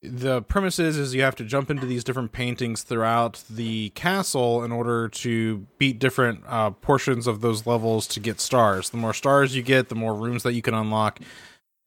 the 0.04 0.42
premise 0.42 0.80
is 0.80 0.98
is 0.98 1.14
you 1.14 1.22
have 1.22 1.36
to 1.36 1.44
jump 1.44 1.70
into 1.70 1.86
these 1.86 2.04
different 2.04 2.32
paintings 2.32 2.82
throughout 2.82 3.44
the 3.50 3.90
castle 3.90 4.64
in 4.64 4.72
order 4.72 5.08
to 5.08 5.68
beat 5.78 6.00
different 6.00 6.44
uh, 6.48 6.72
portions 6.72 7.28
of 7.28 7.42
those 7.42 7.68
levels 7.68 8.08
to 8.08 8.20
get 8.20 8.40
stars. 8.40 8.90
The 8.90 8.98
more 8.98 9.14
stars 9.14 9.56
you 9.56 9.62
get, 9.62 9.90
the 9.90 9.96
more 9.96 10.16
rooms 10.16 10.42
that 10.44 10.54
you 10.54 10.62
can 10.64 10.74
unlock. 10.74 11.20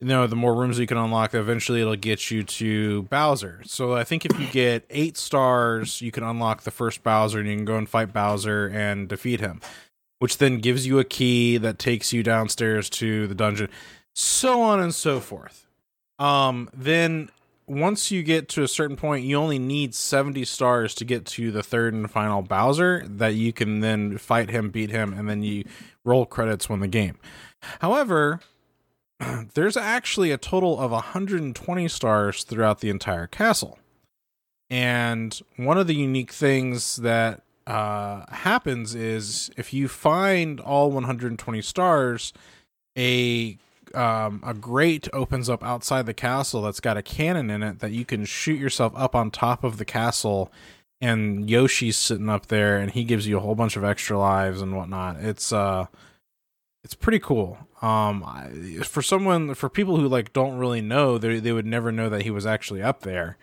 You 0.04 0.10
know, 0.10 0.26
the 0.26 0.36
more 0.36 0.54
rooms 0.54 0.78
you 0.78 0.86
can 0.86 0.98
unlock, 0.98 1.32
eventually 1.32 1.80
it'll 1.80 1.96
get 1.96 2.30
you 2.30 2.42
to 2.44 3.04
Bowser. 3.04 3.62
So 3.64 3.94
I 3.94 4.04
think 4.04 4.26
if 4.26 4.38
you 4.38 4.46
get 4.48 4.84
eight 4.90 5.16
stars, 5.16 6.02
you 6.02 6.12
can 6.12 6.22
unlock 6.22 6.64
the 6.64 6.70
first 6.70 7.02
Bowser, 7.02 7.38
and 7.38 7.48
you 7.48 7.56
can 7.56 7.64
go 7.64 7.78
and 7.78 7.88
fight 7.88 8.12
Bowser 8.12 8.66
and 8.66 9.08
defeat 9.08 9.40
him, 9.40 9.62
which 10.18 10.36
then 10.36 10.58
gives 10.58 10.86
you 10.86 10.98
a 10.98 11.04
key 11.04 11.56
that 11.56 11.78
takes 11.78 12.12
you 12.12 12.22
downstairs 12.22 12.90
to 12.90 13.26
the 13.26 13.34
dungeon, 13.34 13.70
so 14.14 14.60
on 14.60 14.78
and 14.78 14.94
so 14.94 15.20
forth. 15.20 15.66
Um, 16.18 16.68
then 16.74 17.30
once 17.66 18.10
you 18.10 18.22
get 18.22 18.50
to 18.50 18.62
a 18.62 18.68
certain 18.68 18.96
point, 18.96 19.24
you 19.24 19.36
only 19.36 19.58
need 19.58 19.94
70 19.94 20.44
stars 20.44 20.94
to 20.96 21.06
get 21.06 21.24
to 21.24 21.50
the 21.50 21.62
third 21.62 21.94
and 21.94 22.10
final 22.10 22.42
Bowser 22.42 23.04
that 23.08 23.36
you 23.36 23.54
can 23.54 23.80
then 23.80 24.18
fight 24.18 24.50
him, 24.50 24.68
beat 24.68 24.90
him, 24.90 25.14
and 25.14 25.30
then 25.30 25.42
you 25.42 25.64
roll 26.04 26.26
credits 26.26 26.68
win 26.68 26.80
the 26.80 26.88
game. 26.88 27.16
However, 27.80 28.40
there's 29.54 29.76
actually 29.76 30.30
a 30.30 30.38
total 30.38 30.78
of 30.78 30.90
120 30.90 31.88
stars 31.88 32.44
throughout 32.44 32.80
the 32.80 32.90
entire 32.90 33.26
castle. 33.26 33.78
And 34.70 35.38
one 35.56 35.78
of 35.78 35.86
the 35.86 35.94
unique 35.94 36.32
things 36.32 36.96
that 36.96 37.42
uh, 37.66 38.24
happens 38.28 38.94
is 38.94 39.50
if 39.56 39.72
you 39.72 39.88
find 39.88 40.60
all 40.60 40.90
120 40.90 41.62
stars, 41.62 42.32
a 42.96 43.58
um, 43.94 44.42
a 44.44 44.54
grate 44.54 45.08
opens 45.12 45.48
up 45.48 45.62
outside 45.62 46.06
the 46.06 46.14
castle 46.14 46.62
that's 46.62 46.80
got 46.80 46.96
a 46.96 47.02
cannon 47.02 47.48
in 47.48 47.62
it 47.62 47.78
that 47.78 47.92
you 47.92 48.04
can 48.04 48.24
shoot 48.24 48.58
yourself 48.58 48.92
up 48.96 49.14
on 49.14 49.30
top 49.30 49.62
of 49.62 49.76
the 49.76 49.84
castle 49.84 50.50
and 51.00 51.48
Yoshi's 51.48 51.96
sitting 51.96 52.28
up 52.28 52.46
there 52.46 52.78
and 52.78 52.90
he 52.90 53.04
gives 53.04 53.28
you 53.28 53.36
a 53.36 53.40
whole 53.40 53.54
bunch 53.54 53.76
of 53.76 53.84
extra 53.84 54.18
lives 54.18 54.60
and 54.60 54.76
whatnot. 54.76 55.16
It's 55.20 55.52
uh 55.52 55.86
it's 56.84 56.94
pretty 56.94 57.18
cool. 57.18 57.58
Um 57.82 58.22
I, 58.24 58.82
for 58.84 59.02
someone 59.02 59.54
for 59.54 59.68
people 59.68 59.96
who 59.96 60.06
like 60.08 60.32
don't 60.32 60.58
really 60.58 60.80
know, 60.80 61.18
they 61.18 61.40
they 61.40 61.52
would 61.52 61.66
never 61.66 61.90
know 61.90 62.08
that 62.08 62.22
he 62.22 62.30
was 62.30 62.46
actually 62.46 62.82
up 62.82 63.00
there. 63.00 63.36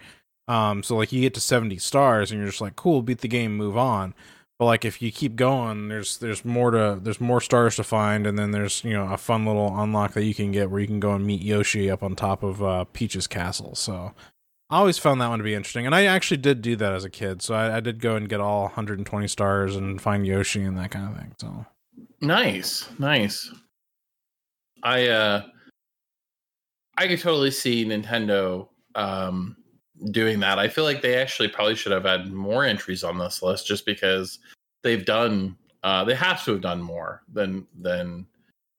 Um 0.48 0.84
so 0.84 0.96
like 0.96 1.12
you 1.12 1.22
get 1.22 1.34
to 1.34 1.42
70 1.42 1.78
stars 1.80 2.32
and 2.32 2.40
you're 2.40 2.50
just 2.50 2.62
like 2.62 2.76
cool, 2.76 3.02
beat 3.02 3.20
the 3.20 3.28
game, 3.28 3.58
move 3.58 3.78
on. 3.78 4.14
But 4.62 4.66
like 4.66 4.86
if 4.86 5.02
you 5.02 5.12
keep 5.12 5.36
going, 5.38 5.88
there's 5.88 6.18
there's 6.18 6.46
more 6.46 6.70
to 6.70 7.00
there's 7.02 7.20
more 7.20 7.42
stars 7.42 7.78
to 7.78 7.84
find, 7.84 8.28
and 8.28 8.38
then 8.38 8.52
there's 8.52 8.84
you 8.84 8.94
know 8.94 9.12
a 9.12 9.18
fun 9.18 9.44
little 9.44 9.76
unlock 9.76 10.14
that 10.14 10.24
you 10.24 10.36
can 10.36 10.52
get 10.52 10.70
where 10.70 10.80
you 10.80 10.86
can 10.86 11.00
go 11.00 11.14
and 11.14 11.26
meet 11.26 11.42
Yoshi 11.42 11.90
up 11.90 12.04
on 12.04 12.16
top 12.16 12.44
of 12.44 12.62
uh, 12.62 12.84
Peach's 12.94 13.26
castle. 13.26 13.74
So 13.74 14.14
I 14.70 14.78
always 14.78 15.00
found 15.00 15.20
that 15.20 15.30
one 15.30 15.40
to 15.40 15.44
be 15.44 15.56
interesting, 15.56 15.88
and 15.88 15.96
I 15.96 16.04
actually 16.06 16.38
did 16.38 16.62
do 16.62 16.76
that 16.76 16.94
as 16.94 17.04
a 17.04 17.10
kid. 17.10 17.42
So 17.42 17.56
I, 17.56 17.78
I 17.78 17.80
did 17.80 18.00
go 18.00 18.16
and 18.16 18.30
get 18.30 18.40
all 18.40 18.66
120 18.66 19.28
stars 19.28 19.76
and 19.76 20.00
find 20.00 20.28
Yoshi 20.28 20.62
and 20.62 20.78
that 20.78 20.92
kind 20.92 21.10
of 21.12 21.18
thing. 21.20 21.34
So 21.40 21.66
Nice, 22.22 22.88
nice. 23.00 23.52
I 24.84 25.08
uh 25.08 25.44
I 26.98 27.08
could 27.08 27.20
totally 27.20 27.52
see 27.52 27.86
Nintendo 27.86 28.68
um 28.96 29.58
doing 30.12 30.40
that. 30.40 30.60
I 30.60 30.68
feel 30.68 30.84
like 30.84 31.02
they 31.02 31.16
actually 31.16 31.48
probably 31.48 31.76
should 31.76 31.92
have 31.92 32.06
had 32.06 32.32
more 32.32 32.66
entries 32.66 33.04
on 33.04 33.18
this 33.18 33.42
list 33.42 33.68
just 33.68 33.86
because 33.86 34.40
they've 34.84 35.06
done 35.06 35.58
uh 35.84 36.04
they 36.04 36.16
have 36.16 36.44
to 36.46 36.52
have 36.54 36.62
done 36.62 36.82
more 36.82 37.24
than 37.32 37.68
than 37.80 38.26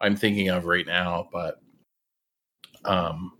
I'm 0.01 0.17
thinking 0.17 0.49
of 0.49 0.65
right 0.67 0.87
now, 0.87 1.29
but 1.33 1.61
um 2.85 3.33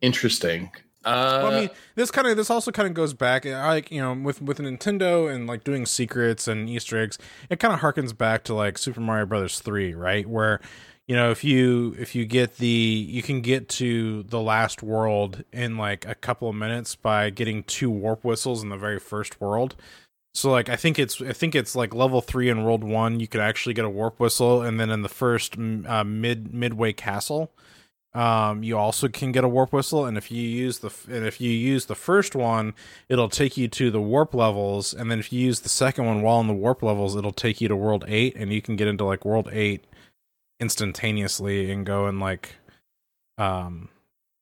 interesting. 0.00 0.70
Uh 1.06 1.40
well, 1.42 1.52
I 1.54 1.60
mean, 1.60 1.70
this 1.94 2.10
kind 2.10 2.26
of 2.26 2.36
this 2.36 2.50
also 2.50 2.72
kind 2.72 2.88
of 2.88 2.94
goes 2.94 3.14
back, 3.14 3.44
like 3.44 3.92
you 3.92 4.00
know, 4.00 4.12
with 4.12 4.42
with 4.42 4.58
Nintendo 4.58 5.32
and 5.32 5.46
like 5.46 5.62
doing 5.62 5.86
secrets 5.86 6.48
and 6.48 6.68
Easter 6.68 7.00
eggs. 7.00 7.16
It 7.48 7.60
kind 7.60 7.72
of 7.72 7.80
harkens 7.80 8.16
back 8.16 8.42
to 8.44 8.54
like 8.54 8.76
Super 8.76 9.00
Mario 9.00 9.24
Brothers 9.26 9.60
three, 9.60 9.94
right? 9.94 10.28
Where 10.28 10.60
you 11.06 11.14
know 11.14 11.30
if 11.30 11.44
you 11.44 11.94
if 11.96 12.16
you 12.16 12.26
get 12.26 12.56
the 12.58 12.66
you 12.66 13.22
can 13.22 13.40
get 13.40 13.68
to 13.70 14.24
the 14.24 14.40
last 14.40 14.82
world 14.82 15.44
in 15.52 15.76
like 15.78 16.04
a 16.08 16.16
couple 16.16 16.48
of 16.48 16.56
minutes 16.56 16.96
by 16.96 17.30
getting 17.30 17.62
two 17.62 17.88
warp 17.90 18.24
whistles 18.24 18.64
in 18.64 18.68
the 18.68 18.76
very 18.76 18.98
first 18.98 19.40
world. 19.40 19.76
So 20.34 20.50
like 20.50 20.68
I 20.68 20.76
think 20.76 20.98
it's 20.98 21.22
I 21.22 21.32
think 21.32 21.54
it's 21.54 21.76
like 21.76 21.94
level 21.94 22.20
three 22.20 22.50
in 22.50 22.64
world 22.64 22.82
one 22.82 23.20
you 23.20 23.28
could 23.28 23.40
actually 23.40 23.74
get 23.74 23.84
a 23.84 23.90
warp 23.90 24.18
whistle, 24.18 24.60
and 24.60 24.80
then 24.80 24.90
in 24.90 25.02
the 25.02 25.08
first 25.08 25.56
uh, 25.56 26.04
mid 26.04 26.52
midway 26.52 26.92
castle 26.92 27.52
um, 28.16 28.62
you 28.62 28.78
also 28.78 29.08
can 29.08 29.30
get 29.30 29.44
a 29.44 29.48
warp 29.48 29.74
whistle, 29.74 30.06
and 30.06 30.16
if 30.16 30.30
you 30.30 30.42
use 30.42 30.78
the 30.78 30.90
and 31.08 31.26
if 31.26 31.38
you 31.38 31.50
use 31.50 31.84
the 31.84 31.94
first 31.94 32.34
one, 32.34 32.72
it'll 33.10 33.28
take 33.28 33.58
you 33.58 33.68
to 33.68 33.90
the 33.90 34.00
warp 34.00 34.32
levels, 34.32 34.94
and 34.94 35.10
then 35.10 35.18
if 35.18 35.30
you 35.32 35.40
use 35.40 35.60
the 35.60 35.68
second 35.68 36.06
one 36.06 36.22
while 36.22 36.40
in 36.40 36.46
the 36.46 36.54
warp 36.54 36.82
levels, 36.82 37.14
it'll 37.14 37.30
take 37.30 37.60
you 37.60 37.68
to 37.68 37.76
world 37.76 38.04
eight, 38.08 38.34
and 38.34 38.52
you 38.54 38.62
can 38.62 38.74
get 38.74 38.88
into 38.88 39.04
like 39.04 39.26
world 39.26 39.50
eight 39.52 39.84
instantaneously 40.60 41.70
and 41.70 41.84
go 41.84 42.06
and 42.06 42.18
like 42.18 42.56
um 43.36 43.90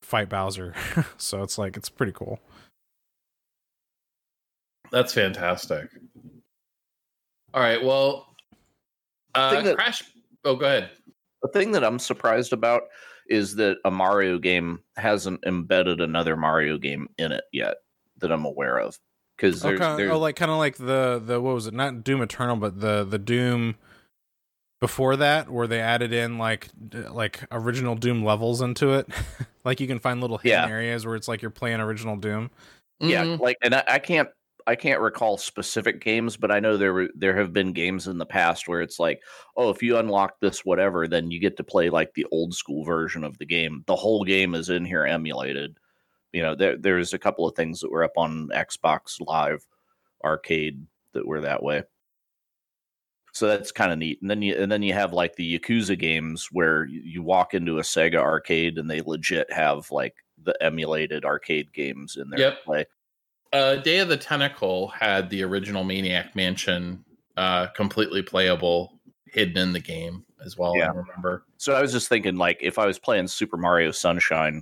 fight 0.01 0.29
Bowser. 0.29 0.73
so 1.17 1.43
it's 1.43 1.57
like 1.57 1.75
it's 1.75 1.89
pretty 1.89 2.13
cool. 2.13 2.39
That's 4.89 5.13
fantastic. 5.13 5.89
All 7.53 7.61
right, 7.61 7.83
well 7.83 8.33
uh 9.33 9.51
Thing 9.51 9.65
that- 9.65 9.75
Crash 9.75 10.01
Oh, 10.45 10.55
go 10.55 10.65
ahead. 10.65 10.91
The 11.41 11.49
thing 11.49 11.71
that 11.73 11.83
I'm 11.83 11.99
surprised 11.99 12.53
about 12.53 12.83
is 13.27 13.55
that 13.55 13.77
a 13.85 13.91
Mario 13.91 14.37
game 14.37 14.79
hasn't 14.95 15.43
embedded 15.45 16.01
another 16.01 16.35
Mario 16.35 16.77
game 16.77 17.07
in 17.17 17.31
it 17.31 17.43
yet 17.51 17.77
that 18.17 18.31
I'm 18.31 18.45
aware 18.45 18.79
of. 18.79 18.97
Because 19.37 19.63
Oh, 19.65 19.67
there's, 19.69 19.79
kinda, 19.79 19.97
there's 19.97 20.11
oh, 20.11 20.19
like 20.19 20.35
kind 20.37 20.51
of 20.51 20.57
like 20.57 20.77
the 20.77 21.21
the 21.23 21.41
what 21.41 21.55
was 21.55 21.67
it? 21.67 21.73
Not 21.73 22.03
Doom 22.03 22.21
Eternal, 22.21 22.55
but 22.55 22.79
the 22.79 23.03
the 23.03 23.19
Doom 23.19 23.75
before 24.81 25.15
that, 25.17 25.49
where 25.49 25.67
they 25.67 25.79
added 25.79 26.13
in 26.13 26.37
like 26.37 26.69
like 27.11 27.43
original 27.51 27.95
Doom 27.95 28.23
levels 28.23 28.61
into 28.61 28.93
it. 28.93 29.07
like 29.65 29.79
you 29.79 29.87
can 29.87 29.99
find 29.99 30.21
little 30.21 30.37
hidden 30.37 30.67
Yeah. 30.69 30.73
areas 30.73 31.05
where 31.05 31.15
it's 31.15 31.27
like 31.27 31.41
you're 31.41 31.51
playing 31.51 31.79
original 31.79 32.15
Doom. 32.15 32.49
yeah, 32.99 33.23
Mhm. 33.25 33.39
like, 33.39 33.57
and 33.61 33.75
I, 33.75 33.83
I 33.87 33.99
can't 33.99 34.29
I 34.67 34.75
can't 34.75 34.99
recall 34.99 35.37
specific 35.37 36.01
games, 36.01 36.37
but 36.37 36.51
I 36.51 36.59
know 36.59 36.75
there 36.75 36.93
were 36.93 37.09
there 37.15 37.37
have 37.37 37.53
been 37.53 37.71
games 37.71 38.07
in 38.07 38.17
the 38.17 38.25
past 38.25 38.67
where 38.67 38.81
it's 38.81 38.99
like, 38.99 39.21
oh, 39.57 39.69
if 39.69 39.83
you 39.83 39.97
unlock 39.97 40.39
this 40.39 40.65
whatever, 40.65 41.07
then 41.07 41.29
you 41.29 41.39
get 41.39 41.55
to 41.57 41.63
play 41.63 41.89
like 41.89 42.13
the 42.13 42.25
old 42.31 42.53
school 42.55 42.83
version 42.83 43.23
of 43.23 43.37
the 43.37 43.45
game. 43.45 43.83
The 43.85 43.95
whole 43.95 44.23
game 44.23 44.55
is 44.55 44.69
in 44.69 44.83
here 44.85 45.05
emulated. 45.05 45.77
You 46.33 46.41
know, 46.41 46.55
there 46.55 46.77
there's 46.77 47.13
a 47.13 47.19
couple 47.19 47.47
of 47.47 47.55
things 47.55 47.79
that 47.81 47.91
were 47.91 48.03
up 48.03 48.17
on 48.17 48.49
Xbox 48.49 49.21
Live 49.25 49.65
Arcade 50.23 50.85
that 51.13 51.27
were 51.27 51.41
that 51.41 51.61
way. 51.61 51.83
So 53.33 53.47
that's 53.47 53.71
kind 53.71 53.91
of 53.91 53.99
neat. 53.99 54.21
And 54.21 54.29
then 54.31 54.41
you 54.41 54.55
and 54.55 54.71
then 54.71 54.81
you 54.81 54.93
have 54.93 55.13
like 55.13 55.35
the 55.35 55.59
Yakuza 55.59 55.99
games 55.99 56.49
where 56.51 56.85
you, 56.85 57.21
walk 57.21 57.53
into 57.53 57.79
a 57.79 57.81
Sega 57.81 58.15
arcade 58.15 58.77
and 58.77 58.89
they 58.89 59.01
legit 59.01 59.51
have 59.51 59.91
like 59.91 60.15
the 60.43 60.55
emulated 60.63 61.25
arcade 61.25 61.71
games 61.73 62.15
in 62.15 62.29
there 62.29 62.39
Yep. 62.39 62.57
to 62.59 62.63
play. 62.63 62.85
Uh, 63.55 63.75
Day 63.77 63.99
of 63.99 64.09
the 64.09 64.17
Tentacle 64.17 64.89
had 64.89 65.29
the 65.29 65.43
original 65.43 65.83
Maniac 65.83 66.35
Mansion 66.35 67.03
uh, 67.37 67.67
completely 67.67 68.21
playable, 68.21 68.99
hidden 69.27 69.57
in 69.57 69.73
the 69.73 69.79
game 69.79 70.25
as 70.45 70.57
well. 70.57 70.75
Yeah. 70.75 70.91
I 70.91 70.95
remember. 70.95 71.45
So 71.57 71.73
I 71.73 71.81
was 71.81 71.91
just 71.91 72.09
thinking, 72.09 72.35
like, 72.35 72.59
if 72.61 72.77
I 72.77 72.85
was 72.85 72.99
playing 72.99 73.27
Super 73.27 73.57
Mario 73.57 73.91
Sunshine, 73.91 74.61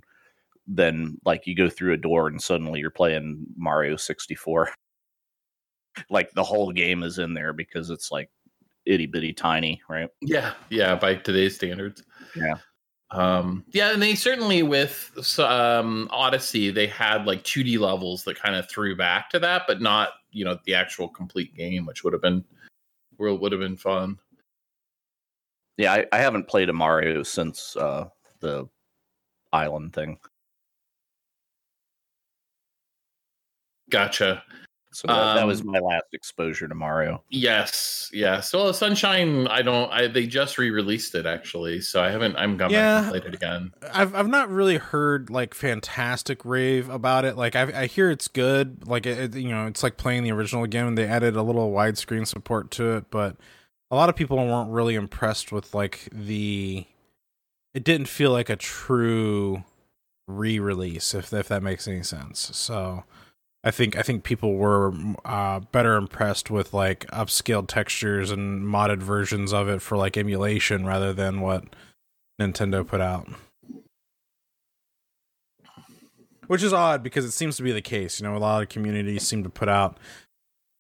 then 0.68 1.18
like 1.26 1.46
you 1.46 1.56
go 1.56 1.70
through 1.70 1.94
a 1.94 1.98
door 1.98 2.28
and 2.28 2.42
suddenly 2.42 2.80
you're 2.80 2.90
playing 2.90 3.46
Mario 3.58 3.96
64. 3.96 4.70
like 6.10 6.32
the 6.32 6.44
whole 6.44 6.72
game 6.72 7.04
is 7.04 7.20
in 7.20 7.34
there 7.34 7.54
because 7.54 7.90
it's 7.90 8.12
like 8.12 8.30
itty 8.86 9.08
bitty 9.08 9.34
tiny, 9.34 9.82
right? 9.90 10.10
Yeah, 10.22 10.54
yeah, 10.70 10.96
by 10.96 11.16
today's 11.16 11.56
standards. 11.56 12.04
Yeah. 12.36 12.56
Um, 13.14 13.64
yeah, 13.72 13.92
and 13.92 14.02
they 14.02 14.16
certainly 14.16 14.64
with 14.64 15.38
um, 15.38 16.08
Odyssey, 16.12 16.72
they 16.72 16.88
had 16.88 17.26
like 17.26 17.44
2D 17.44 17.80
levels 17.80 18.24
that 18.24 18.40
kind 18.40 18.56
of 18.56 18.68
threw 18.68 18.96
back 18.96 19.30
to 19.30 19.40
that, 19.40 19.64
but 19.68 19.82
not 19.82 20.14
you 20.32 20.44
know 20.44 20.58
the 20.66 20.74
actual 20.74 21.08
complete 21.08 21.56
game, 21.56 21.86
which 21.86 22.04
would 22.04 22.12
have 22.14 22.24
been 22.24 22.44
would 23.20 23.40
would 23.40 23.52
have 23.52 23.62
been 23.62 23.78
fun. 23.78 24.18
Yeah, 25.78 25.94
I, 25.94 26.06
I 26.12 26.18
haven't 26.18 26.48
played 26.48 26.70
a 26.70 26.74
Mario 26.74 27.22
since 27.22 27.76
uh, 27.78 28.10
the 28.40 28.68
island 29.52 29.94
thing. 29.94 30.18
Gotcha. 33.92 34.44
So 34.94 35.08
that, 35.08 35.36
that 35.36 35.48
was 35.48 35.62
Um, 35.62 35.68
my 35.72 35.80
last 35.80 36.06
exposure 36.14 36.68
to 36.68 36.76
Mario. 36.76 37.24
Yes, 37.30 38.10
yes. 38.14 38.54
Well, 38.54 38.72
Sunshine, 38.74 39.48
I 39.48 39.62
don't. 39.62 39.92
I 39.92 40.08
they 40.08 40.28
just 40.28 40.58
re-released 40.58 41.16
it 41.16 41.26
actually, 41.26 41.82
so 41.82 42.02
I 42.04 42.12
haven't. 42.12 42.36
I'm 42.36 42.58
gonna 42.58 42.74
Yeah. 42.74 43.10
play 43.10 43.18
it 43.20 43.34
again. 43.34 43.72
I've 43.94 44.14
I've 44.16 44.28
not 44.28 44.50
really 44.50 44.78
heard 44.78 45.30
like 45.30 45.54
fantastic 45.54 46.46
rave 46.46 46.90
about 46.90 47.26
it. 47.26 47.36
Like 47.38 47.56
I 47.56 47.82
I 47.82 47.86
hear 47.88 48.12
it's 48.12 48.28
good. 48.28 48.88
Like 48.88 49.06
it, 49.06 49.36
it- 49.36 49.40
you 49.42 49.50
know 49.50 49.68
it's 49.68 49.84
like 49.84 49.98
playing 49.98 50.24
the 50.24 50.32
original 50.32 50.64
again. 50.64 50.86
and 50.88 50.98
They 50.98 51.06
added 51.08 51.36
a 51.36 51.42
little 51.44 51.72
widescreen 51.72 52.28
support 52.28 52.70
to 52.72 52.96
it, 52.98 53.06
but 53.10 53.36
a 53.92 53.96
lot 53.96 54.10
of 54.10 54.16
people 54.16 54.38
weren't 54.38 54.70
really 54.70 54.96
impressed 54.96 55.52
with 55.52 55.74
like 55.74 56.08
the. 56.12 56.86
It 57.74 57.84
didn't 57.84 58.08
feel 58.08 58.32
like 58.32 58.50
a 58.52 58.56
true 58.56 59.64
re-release, 60.28 61.14
if 61.14 61.34
if 61.34 61.48
that 61.48 61.64
makes 61.64 61.88
any 61.88 62.04
sense. 62.04 62.50
So. 62.56 63.04
I 63.64 63.72
think 63.72 63.96
I 63.96 64.02
think 64.02 64.24
people 64.24 64.56
were 64.56 64.94
uh, 65.24 65.62
better 65.72 65.96
impressed 65.96 66.52
with 66.52 66.74
like 66.74 67.08
upscaled 67.08 67.68
textures 67.68 68.30
and 68.30 68.66
modded 68.66 69.02
versions 69.02 69.54
of 69.54 69.70
it 69.70 69.82
for 69.82 69.98
like 69.98 70.18
emulation 70.18 70.86
rather 70.86 71.14
than 71.14 71.40
what 71.40 71.64
Nintendo 72.42 72.86
put 72.86 73.00
out. 73.00 73.28
Which 76.48 76.62
is 76.62 76.74
odd 76.74 77.04
because 77.04 77.24
it 77.24 77.32
seems 77.32 77.56
to 77.56 77.64
be 77.64 77.72
the 77.72 77.82
case. 77.82 78.20
You 78.20 78.28
know, 78.28 78.36
a 78.36 78.40
lot 78.40 78.62
of 78.62 78.70
communities 78.70 79.26
seem 79.26 79.44
to 79.44 79.50
put 79.50 79.70
out 79.70 79.98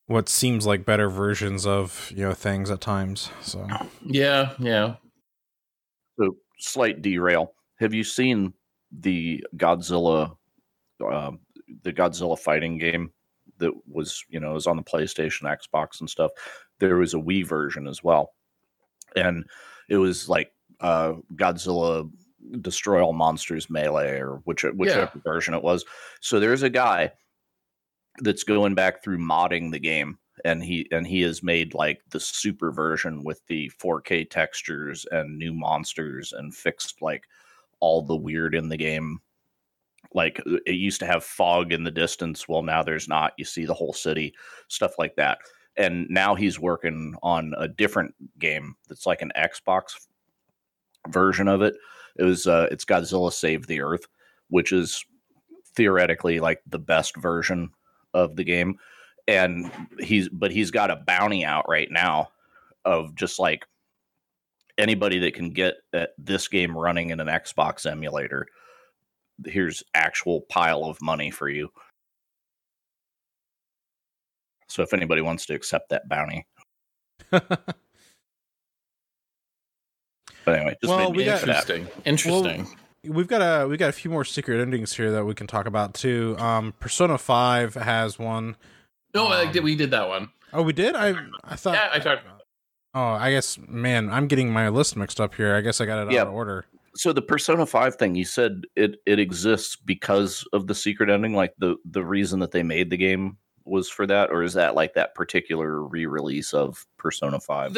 what 0.07 0.27
seems 0.27 0.65
like 0.65 0.85
better 0.85 1.09
versions 1.09 1.65
of, 1.65 2.11
you 2.13 2.23
know, 2.23 2.33
things 2.33 2.69
at 2.69 2.81
times. 2.81 3.29
So 3.41 3.65
Yeah, 4.05 4.53
yeah. 4.59 4.95
So 6.19 6.35
slight 6.59 7.01
derail. 7.01 7.53
Have 7.79 7.93
you 7.93 8.03
seen 8.03 8.53
the 8.91 9.41
Godzilla, 9.55 10.35
uh, 11.03 11.31
the 11.83 11.93
Godzilla 11.93 12.37
fighting 12.37 12.77
game 12.77 13.11
that 13.57 13.71
was 13.87 14.23
you 14.29 14.39
know 14.39 14.53
was 14.53 14.67
on 14.67 14.77
the 14.77 14.83
PlayStation, 14.83 15.43
Xbox, 15.43 15.99
and 15.99 16.09
stuff? 16.09 16.31
There 16.79 16.97
was 16.97 17.13
a 17.13 17.17
Wii 17.17 17.45
version 17.45 17.87
as 17.87 18.03
well, 18.03 18.33
and 19.15 19.45
it 19.89 19.97
was 19.97 20.29
like 20.29 20.51
uh, 20.79 21.13
Godzilla 21.35 22.09
destroy 22.61 23.01
all 23.01 23.13
monsters 23.13 23.69
melee 23.69 24.19
or 24.19 24.41
which 24.43 24.63
whichever 24.63 25.19
version 25.23 25.53
it 25.53 25.63
was. 25.63 25.85
So 26.21 26.39
there's 26.39 26.63
a 26.63 26.69
guy 26.69 27.11
that's 28.19 28.43
going 28.43 28.75
back 28.75 29.03
through 29.03 29.17
modding 29.17 29.71
the 29.71 29.79
game 29.79 30.19
and 30.45 30.63
he 30.63 30.87
and 30.91 31.05
he 31.05 31.21
has 31.21 31.43
made 31.43 31.73
like 31.73 32.01
the 32.09 32.19
super 32.19 32.71
version 32.71 33.23
with 33.23 33.41
the 33.47 33.71
4K 33.81 34.29
textures 34.29 35.05
and 35.11 35.37
new 35.37 35.53
monsters 35.53 36.33
and 36.33 36.53
fixed 36.53 37.01
like 37.01 37.23
all 37.79 38.01
the 38.01 38.15
weird 38.15 38.55
in 38.55 38.69
the 38.69 38.77
game. 38.77 39.19
Like 40.13 40.39
uh, 40.39 40.57
it 40.65 40.75
used 40.75 40.99
to 40.99 41.05
have 41.05 41.23
fog 41.23 41.71
in 41.73 41.83
the 41.83 41.91
distance, 41.91 42.47
well 42.47 42.63
now 42.63 42.83
there's 42.83 43.07
not. 43.07 43.33
You 43.37 43.45
see 43.45 43.65
the 43.65 43.73
whole 43.73 43.93
city, 43.93 44.33
stuff 44.67 44.93
like 44.97 45.15
that. 45.15 45.39
And 45.75 46.07
now 46.09 46.35
he's 46.35 46.59
working 46.59 47.15
on 47.23 47.53
a 47.57 47.67
different 47.67 48.13
game 48.37 48.75
that's 48.87 49.07
like 49.07 49.21
an 49.21 49.31
Xbox 49.35 49.95
version 51.09 51.47
of 51.47 51.61
it. 51.61 51.75
It 52.17 52.23
was 52.23 52.47
uh 52.47 52.67
it's 52.71 52.85
Godzilla 52.85 53.31
Save 53.31 53.67
the 53.67 53.81
Earth, 53.81 54.05
which 54.49 54.71
is 54.71 55.03
theoretically 55.75 56.39
like 56.39 56.61
the 56.67 56.79
best 56.79 57.17
version 57.17 57.71
of 58.13 58.35
the 58.35 58.43
game 58.43 58.77
and 59.27 59.71
he's 59.99 60.29
but 60.29 60.51
he's 60.51 60.71
got 60.71 60.91
a 60.91 60.95
bounty 61.07 61.45
out 61.45 61.67
right 61.67 61.89
now 61.91 62.29
of 62.85 63.15
just 63.15 63.39
like 63.39 63.65
anybody 64.77 65.19
that 65.19 65.33
can 65.33 65.51
get 65.51 65.75
uh, 65.93 66.05
this 66.17 66.47
game 66.47 66.77
running 66.77 67.11
in 67.11 67.19
an 67.19 67.27
Xbox 67.27 67.89
emulator 67.89 68.47
here's 69.45 69.83
actual 69.93 70.41
pile 70.41 70.83
of 70.85 71.01
money 71.01 71.29
for 71.31 71.49
you 71.49 71.69
so 74.67 74.81
if 74.83 74.93
anybody 74.93 75.21
wants 75.21 75.45
to 75.45 75.53
accept 75.53 75.89
that 75.89 76.07
bounty 76.09 76.45
but 77.31 77.75
anyway 80.47 80.75
just 80.81 80.89
Well, 80.89 80.99
made 81.09 81.11
me 81.11 81.17
we 81.17 81.25
got- 81.25 81.39
think 81.41 81.57
of 81.57 81.67
that. 81.67 81.73
Interesting. 82.05 82.61
Interesting. 82.63 82.77
we've 83.05 83.27
got 83.27 83.41
a 83.41 83.67
we 83.67 83.77
got 83.77 83.89
a 83.89 83.93
few 83.93 84.09
more 84.11 84.23
secret 84.25 84.61
endings 84.61 84.93
here 84.93 85.11
that 85.11 85.25
we 85.25 85.33
can 85.33 85.47
talk 85.47 85.65
about 85.65 85.93
too. 85.93 86.35
Um 86.39 86.73
Persona 86.79 87.17
5 87.17 87.73
has 87.75 88.17
one. 88.19 88.55
no, 89.13 89.27
I 89.27 89.45
um, 89.45 89.51
did, 89.51 89.63
we 89.63 89.75
did 89.75 89.91
that 89.91 90.07
one. 90.07 90.29
Oh, 90.53 90.61
we 90.61 90.73
did? 90.73 90.95
I 90.95 91.15
I 91.43 91.55
thought 91.55 91.73
Yeah, 91.75 91.89
I 91.91 91.99
talked. 91.99 92.23
About 92.23 92.39
it. 92.39 92.45
Oh, 92.95 93.01
I 93.03 93.31
guess 93.31 93.57
man, 93.67 94.09
I'm 94.09 94.27
getting 94.27 94.51
my 94.51 94.69
list 94.69 94.95
mixed 94.95 95.19
up 95.19 95.35
here. 95.35 95.55
I 95.55 95.61
guess 95.61 95.81
I 95.81 95.85
got 95.85 96.07
it 96.07 96.11
Yeah. 96.13 96.21
out 96.21 96.27
of 96.27 96.33
order. 96.33 96.65
So 96.95 97.13
the 97.13 97.21
persona 97.21 97.65
5 97.65 97.95
thing 97.95 98.15
you 98.15 98.25
said 98.25 98.63
it 98.75 98.97
it 99.05 99.19
exists 99.19 99.75
because 99.75 100.47
of 100.53 100.67
the 100.67 100.75
secret 100.75 101.09
ending 101.09 101.33
like 101.33 101.53
the 101.57 101.75
the 101.85 102.03
reason 102.03 102.39
that 102.39 102.51
they 102.51 102.63
made 102.63 102.89
the 102.89 102.97
game 102.97 103.37
was 103.65 103.89
for 103.89 104.05
that 104.05 104.29
or 104.29 104.43
is 104.43 104.53
that 104.53 104.75
like 104.75 104.93
that 104.93 105.15
particular 105.15 105.83
re-release 105.83 106.53
of 106.53 106.85
persona 106.97 107.39
5 107.39 107.77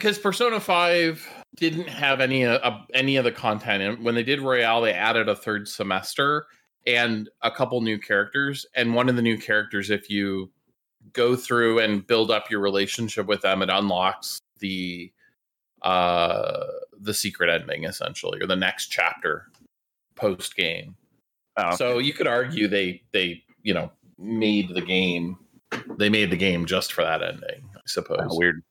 because 0.00 0.18
Persona 0.18 0.58
Five 0.58 1.28
didn't 1.56 1.88
have 1.88 2.20
any 2.20 2.46
uh, 2.46 2.78
any 2.94 3.16
of 3.16 3.24
the 3.24 3.32
content, 3.32 3.82
and 3.82 4.02
when 4.02 4.14
they 4.14 4.22
did 4.22 4.40
Royale, 4.40 4.80
they 4.80 4.94
added 4.94 5.28
a 5.28 5.36
third 5.36 5.68
semester 5.68 6.46
and 6.86 7.28
a 7.42 7.50
couple 7.50 7.80
new 7.82 7.98
characters. 7.98 8.64
And 8.74 8.94
one 8.94 9.10
of 9.10 9.16
the 9.16 9.22
new 9.22 9.36
characters, 9.36 9.90
if 9.90 10.08
you 10.08 10.50
go 11.12 11.36
through 11.36 11.80
and 11.80 12.06
build 12.06 12.30
up 12.30 12.50
your 12.50 12.60
relationship 12.60 13.26
with 13.26 13.42
them, 13.42 13.60
it 13.60 13.68
unlocks 13.68 14.40
the 14.58 15.12
uh 15.82 16.66
the 17.00 17.14
secret 17.14 17.48
ending 17.48 17.84
essentially, 17.84 18.40
or 18.42 18.46
the 18.46 18.56
next 18.56 18.88
chapter 18.88 19.50
post 20.16 20.54
game. 20.56 20.94
Oh, 21.56 21.74
So 21.76 21.98
you 21.98 22.12
could 22.12 22.26
argue 22.26 22.68
they 22.68 23.02
they 23.12 23.42
you 23.62 23.74
know 23.74 23.90
made 24.18 24.68
the 24.74 24.82
game 24.82 25.38
they 25.98 26.08
made 26.08 26.30
the 26.30 26.36
game 26.36 26.66
just 26.66 26.92
for 26.92 27.02
that 27.04 27.22
ending, 27.22 27.68
I 27.76 27.80
suppose. 27.86 28.18
oh, 28.30 28.36
weird 28.38 28.62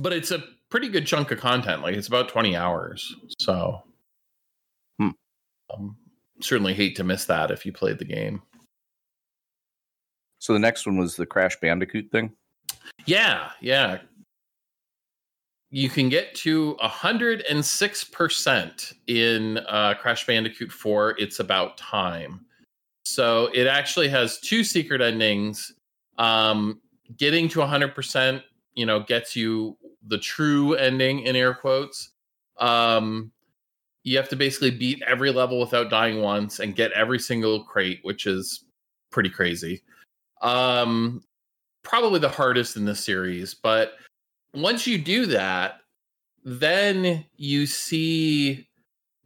But 0.00 0.12
it's 0.12 0.30
a 0.30 0.42
pretty 0.70 0.88
good 0.88 1.06
chunk 1.06 1.30
of 1.30 1.38
content. 1.38 1.82
Like 1.82 1.94
it's 1.96 2.08
about 2.08 2.28
twenty 2.28 2.56
hours. 2.56 3.14
So 3.40 3.82
Hmm. 5.00 5.10
um, 5.74 5.96
certainly 6.40 6.74
hate 6.74 6.96
to 6.96 7.04
miss 7.04 7.24
that 7.26 7.50
if 7.50 7.64
you 7.66 7.72
played 7.72 7.98
the 7.98 8.04
game. 8.04 8.42
so 10.38 10.52
the 10.52 10.58
next 10.58 10.86
one 10.86 10.96
was 10.98 11.16
the 11.16 11.24
crash 11.26 11.56
bandicoot 11.60 12.10
thing 12.10 12.32
Yeah, 13.06 13.50
yeah. 13.60 13.98
You 15.74 15.88
can 15.88 16.10
get 16.10 16.34
to 16.36 16.76
106% 16.82 18.92
in 19.06 19.56
uh, 19.56 19.94
Crash 19.94 20.26
Bandicoot 20.26 20.70
4. 20.70 21.16
It's 21.18 21.40
about 21.40 21.78
time. 21.78 22.44
So 23.06 23.48
it 23.54 23.66
actually 23.66 24.10
has 24.10 24.38
two 24.38 24.64
secret 24.64 25.00
endings. 25.00 25.72
Um, 26.18 26.82
getting 27.16 27.48
to 27.48 27.60
100%, 27.60 28.42
you 28.74 28.84
know, 28.84 29.00
gets 29.00 29.34
you 29.34 29.78
the 30.08 30.18
true 30.18 30.74
ending 30.74 31.20
in 31.20 31.36
air 31.36 31.54
quotes. 31.54 32.10
Um, 32.58 33.32
you 34.04 34.18
have 34.18 34.28
to 34.28 34.36
basically 34.36 34.72
beat 34.72 35.02
every 35.06 35.32
level 35.32 35.58
without 35.58 35.88
dying 35.88 36.20
once 36.20 36.60
and 36.60 36.76
get 36.76 36.92
every 36.92 37.18
single 37.18 37.64
crate, 37.64 38.00
which 38.02 38.26
is 38.26 38.66
pretty 39.10 39.30
crazy. 39.30 39.80
Um, 40.42 41.24
probably 41.82 42.20
the 42.20 42.28
hardest 42.28 42.76
in 42.76 42.84
the 42.84 42.94
series. 42.94 43.54
But 43.54 43.94
once 44.54 44.86
you 44.86 44.98
do 44.98 45.26
that, 45.26 45.80
then 46.44 47.24
you 47.36 47.66
see 47.66 48.68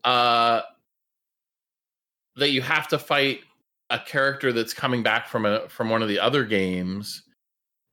uh, 0.05 0.62
that 2.37 2.51
you 2.51 2.62
have 2.62 2.89
to 2.89 2.99
fight 2.99 3.41
a 3.91 3.99
character 3.99 4.53
that's 4.53 4.75
coming 4.75 5.03
back 5.03 5.29
from 5.29 5.47
a 5.47 5.69
from 5.69 5.91
one 5.91 6.03
of 6.03 6.09
the 6.09 6.19
other 6.19 6.45
games, 6.45 7.23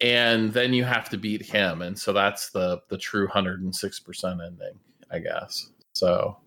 and 0.01 0.51
then 0.53 0.73
you 0.73 0.83
have 0.83 1.09
to 1.09 1.17
beat 1.17 1.41
him, 1.41 1.81
and 1.81 1.97
so 1.97 2.13
that's 2.13 2.49
the 2.49 2.81
the 2.89 2.97
true 2.97 3.27
hundred 3.27 3.61
and 3.61 3.75
six 3.75 3.99
percent 3.99 4.39
ending, 4.45 4.79
I 5.11 5.19
guess. 5.19 5.69
So. 5.93 6.37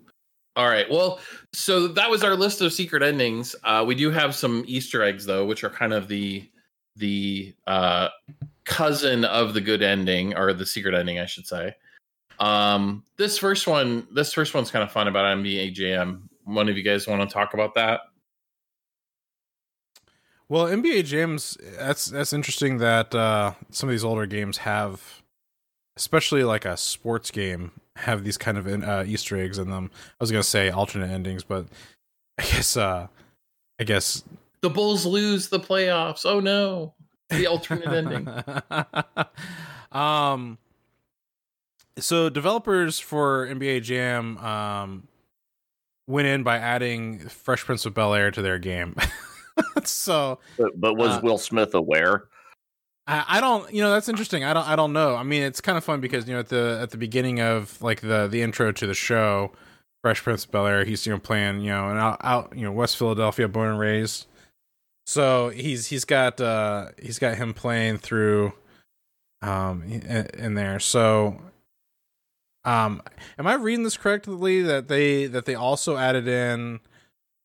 All 0.57 0.70
right. 0.70 0.90
Well, 0.90 1.20
so 1.53 1.87
that 1.87 2.09
was 2.09 2.25
our 2.25 2.35
list 2.35 2.62
of 2.62 2.72
secret 2.72 3.03
endings. 3.03 3.55
Uh, 3.62 3.85
we 3.87 3.94
do 3.94 4.11
have 4.11 4.35
some 4.35 4.64
Easter 4.66 5.03
eggs, 5.03 5.27
though, 5.27 5.44
which 5.44 5.62
are 5.62 5.68
kind 5.68 5.92
of 5.92 6.09
the 6.09 6.49
the 6.96 7.55
uh, 7.66 8.09
cousin 8.66 9.24
of 9.24 9.55
the 9.55 9.61
good 9.61 9.83
ending 9.83 10.37
or 10.37 10.52
the 10.52 10.66
secret 10.66 10.94
ending, 10.94 11.18
I 11.18 11.26
should 11.26 11.46
say. 11.46 11.74
Um, 12.38 13.05
this 13.16 13.38
first 13.38 13.66
one, 13.66 14.07
this 14.12 14.35
first 14.35 14.52
one's 14.52 14.70
kind 14.70 14.83
of 14.83 14.92
fun 14.92 15.09
about 15.09 15.38
NBA 15.38 15.72
Jam. 15.72 16.29
One 16.44 16.68
of 16.68 16.76
you 16.76 16.83
guys 16.83 17.07
want 17.07 17.29
to 17.29 17.33
talk 17.33 17.55
about 17.55 17.74
that? 17.74 18.00
Well, 20.48 20.66
NBA 20.66 21.07
Jams 21.07 21.57
that's 21.76 22.07
that's 22.07 22.33
interesting 22.33 22.79
that 22.79 23.12
uh 23.14 23.55
some 23.70 23.88
of 23.88 23.92
these 23.92 24.05
older 24.05 24.26
games 24.26 24.59
have 24.59 25.22
especially 25.96 26.44
like 26.44 26.64
a 26.64 26.76
sports 26.76 27.31
game 27.33 27.72
have 27.96 28.22
these 28.22 28.37
kind 28.37 28.59
of 28.59 28.66
uh, 28.66 29.05
Easter 29.07 29.37
eggs 29.38 29.59
in 29.59 29.70
them. 29.70 29.90
I 29.94 30.16
was 30.20 30.31
going 30.31 30.42
to 30.42 30.48
say 30.48 30.68
alternate 30.68 31.11
endings, 31.11 31.42
but 31.42 31.66
I 32.38 32.42
guess 32.42 32.76
uh 32.76 33.09
I 33.81 33.85
guess 33.85 34.22
The 34.61 34.70
Bulls 34.70 35.05
lose 35.05 35.48
the 35.48 35.59
playoffs. 35.59 36.24
Oh 36.24 36.38
no, 36.38 36.94
the 37.30 37.46
alternate 37.46 37.92
ending. 37.92 38.28
um 39.92 40.58
so 41.98 42.28
developers 42.28 42.98
for 42.98 43.46
NBA 43.46 43.82
Jam 43.82 44.36
um 44.38 45.08
went 46.06 46.28
in 46.28 46.42
by 46.42 46.58
adding 46.58 47.18
Fresh 47.28 47.64
Prince 47.64 47.86
of 47.86 47.94
Bel 47.94 48.14
Air 48.14 48.30
to 48.30 48.42
their 48.42 48.58
game. 48.58 48.94
so, 49.84 50.38
but, 50.56 50.78
but 50.78 50.96
was 50.96 51.16
Uh, 51.16 51.20
Will 51.22 51.38
Smith 51.38 51.74
aware? 51.74 52.24
I, 53.06 53.24
I 53.28 53.40
don't, 53.40 53.72
you 53.72 53.82
know, 53.82 53.90
that's 53.90 54.08
interesting. 54.08 54.44
I 54.44 54.52
don't, 54.52 54.68
I 54.68 54.76
don't 54.76 54.92
know. 54.92 55.14
I 55.14 55.22
mean, 55.22 55.42
it's 55.42 55.60
kind 55.60 55.78
of 55.78 55.84
fun 55.84 56.00
because 56.00 56.26
you 56.28 56.34
know 56.34 56.40
at 56.40 56.48
the 56.48 56.78
at 56.80 56.90
the 56.90 56.96
beginning 56.96 57.40
of 57.40 57.80
like 57.82 58.00
the 58.00 58.28
the 58.28 58.42
intro 58.42 58.72
to 58.72 58.86
the 58.86 58.94
show, 58.94 59.52
Fresh 60.02 60.22
Prince 60.22 60.44
of 60.44 60.50
Bel 60.50 60.66
Air, 60.66 60.84
he's 60.84 61.06
you 61.06 61.12
know 61.12 61.18
playing 61.18 61.60
you 61.60 61.70
know 61.70 61.88
and 61.88 61.98
out, 61.98 62.20
out 62.22 62.52
you 62.56 62.62
know 62.62 62.72
West 62.72 62.96
Philadelphia, 62.96 63.48
born 63.48 63.70
and 63.70 63.78
raised. 63.78 64.26
So 65.07 65.51
he's 65.51 65.87
he's 65.87 66.05
got 66.05 66.40
uh 66.40 66.88
he's 67.01 67.19
got 67.19 67.37
him 67.37 67.55
playing 67.55 67.99
through, 67.99 68.53
um 69.40 69.83
in, 69.85 70.27
in 70.35 70.55
there. 70.55 70.81
So, 70.81 71.40
um, 72.64 73.01
am 73.38 73.47
I 73.47 73.55
reading 73.55 73.85
this 73.85 73.97
correctly 73.97 74.62
that 74.62 74.88
they 74.88 75.27
that 75.27 75.45
they 75.47 75.55
also 75.55 75.97
added 75.97 76.29
in. 76.29 76.81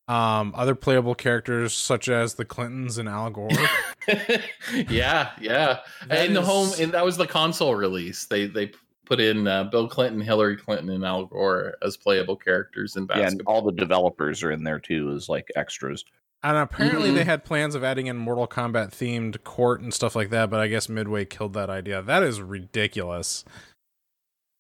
Um, 0.08 0.54
other 0.58 0.76
playable 0.76 1.16
characters 1.16 1.74
such 1.74 2.10
as 2.10 2.34
the 2.34 2.44
Clintons 2.44 2.98
and 2.98 3.08
Al 3.08 3.30
Gore. 3.30 3.48
yeah, 4.90 5.32
yeah. 5.40 5.80
That 6.08 6.26
in 6.26 6.34
the 6.34 6.42
is- 6.42 6.48
home, 6.48 6.72
and 6.80 6.92
that 6.92 7.06
was 7.06 7.16
the 7.16 7.28
console 7.28 7.76
release. 7.76 8.26
They 8.26 8.48
they 8.48 8.72
put 9.06 9.22
in 9.22 9.48
uh, 9.48 9.66
Bill 9.66 9.88
Clinton, 9.88 10.20
Hillary 10.20 10.58
Clinton, 10.58 10.90
and 10.90 11.06
Al 11.06 11.28
Gore 11.28 11.76
as 11.82 11.96
playable 11.96 12.36
characters 12.36 12.98
in 12.98 13.08
Yeah, 13.10 13.28
and 13.28 13.42
all 13.46 13.62
the 13.62 13.72
developers 13.72 14.44
are 14.44 14.52
in 14.52 14.66
there 14.66 14.80
too 14.80 15.14
as 15.16 15.30
like 15.30 15.50
extras. 15.56 16.04
And 16.44 16.58
apparently 16.58 17.12
Mhm. 17.12 17.16
they 17.16 17.24
had 17.24 17.46
plans 17.46 17.76
of 17.76 17.84
adding 17.84 18.08
in 18.08 18.18
Mortal 18.18 18.48
Kombat 18.48 18.90
themed 18.92 19.44
court 19.44 19.82
and 19.82 19.94
stuff 19.94 20.16
like 20.16 20.32
that, 20.32 20.50
but 20.50 20.60
I 20.60 20.68
guess 20.68 20.90
Midway 20.90 21.24
killed 21.26 21.54
that 21.54 21.70
idea. 21.70 22.02
That 22.02 22.24
is 22.24 22.42
ridiculous. 22.42 23.46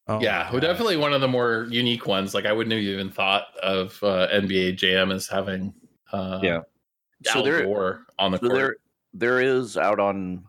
Oh 0.08 0.20
yeah, 0.22 0.52
definitely 0.60 0.98
one 0.98 1.13
of 1.13 1.22
the 1.22 1.28
more 1.28 1.67
unique 1.70 2.06
ones. 2.06 2.34
Like 2.34 2.46
I 2.46 2.54
wouldn't 2.54 2.72
have 2.74 2.82
even 2.82 3.10
thought 3.10 3.48
of 3.63 3.98
uh, 4.04 4.28
NBA 4.32 4.76
Jam 4.76 5.12
as 5.12 5.28
having 5.28 5.74
uh, 6.12 6.39
Yeah. 6.44 6.58
Al 7.28 7.34
So 7.34 7.41
there- 7.44 7.63
Gore 7.63 8.06
on 8.20 8.32
the 8.32 8.38
So 8.39 8.48
court. 8.50 8.56
there, 8.56 8.76
there 9.13 9.41
is 9.41 9.78
out 9.78 10.00
on 10.00 10.44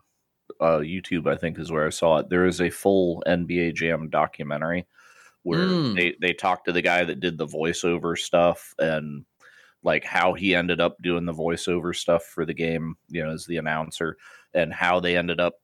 uh, 0.59 0.79
YouTube. 0.79 1.27
I 1.27 1.35
think 1.37 1.57
is 1.57 1.71
where 1.71 1.85
I 1.87 1.89
saw 1.89 2.17
it. 2.17 2.29
There 2.29 2.45
is 2.45 2.61
a 2.61 2.69
full 2.69 3.23
NBA 3.25 3.71
Jam 3.73 4.09
documentary 4.09 4.85
where 5.43 5.59
Mm. 5.67 5.95
they 5.95 6.15
they 6.21 6.33
talk 6.33 6.63
to 6.65 6.71
the 6.71 6.81
guy 6.81 7.03
that 7.05 7.19
did 7.19 7.37
the 7.37 7.47
voiceover 7.47 8.17
stuff 8.17 8.73
and 8.79 9.25
like 9.83 10.03
how 10.03 10.33
he 10.33 10.55
ended 10.55 10.79
up 10.79 11.01
doing 11.01 11.25
the 11.25 11.33
voiceover 11.33 11.95
stuff 11.95 12.23
for 12.23 12.45
the 12.45 12.53
game. 12.53 12.95
You 13.09 13.23
know, 13.23 13.31
as 13.31 13.45
the 13.45 13.57
announcer 13.57 14.17
and 14.53 14.73
how 14.73 14.99
they 14.99 15.17
ended 15.17 15.39
up 15.39 15.55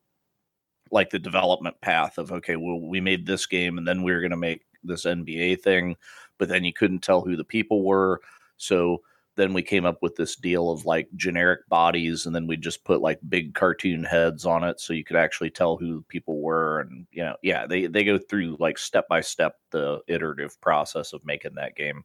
like 0.91 1.10
the 1.10 1.19
development 1.19 1.79
path 1.82 2.17
of 2.17 2.32
okay, 2.32 2.55
well, 2.55 2.79
we 2.79 2.99
made 2.99 3.25
this 3.25 3.45
game 3.45 3.77
and 3.77 3.88
then 3.88 4.03
we 4.03 4.12
were 4.12 4.21
going 4.21 4.32
to 4.32 4.38
make 4.38 4.65
this 4.84 5.05
NBA 5.05 5.62
thing, 5.62 5.95
but 6.38 6.49
then 6.49 6.63
you 6.63 6.73
couldn't 6.73 6.99
tell 6.99 7.21
who 7.21 7.36
the 7.36 7.43
people 7.43 7.84
were, 7.84 8.21
so 8.58 9.01
then 9.39 9.53
we 9.53 9.62
came 9.62 9.86
up 9.86 9.99
with 10.01 10.17
this 10.17 10.36
deal 10.36 10.69
of 10.69 10.86
like 10.86 11.08
generic 11.15 11.67
bodies 11.69 12.25
and 12.25 12.36
then 12.36 12.45
we 12.45 12.58
just 12.58 12.84
put 12.84 12.99
like 13.01 13.19
big 13.29 13.53
cartoon 13.53 14.03
heads 14.03 14.45
on 14.45 14.65
it 14.65 14.82
so 14.82 14.91
you 14.91 15.03
could 15.03 15.15
actually 15.15 15.49
tell 15.49 15.77
who 15.77 16.01
people 16.10 16.41
were 16.41 16.82
and 16.82 17.08
you 17.13 17.23
know 17.23 17.36
yeah 17.41 17.65
they 17.65 17.88
they 17.88 18.03
go 18.03 18.17
through 18.17 18.58
like 18.60 18.77
step 18.77 19.08
by 19.08 19.21
step 19.21 19.55
the 19.71 20.01
iterative 20.10 20.60
process 20.60 21.13
of 21.13 21.25
making 21.25 21.55
that 21.55 21.73
game 21.77 22.03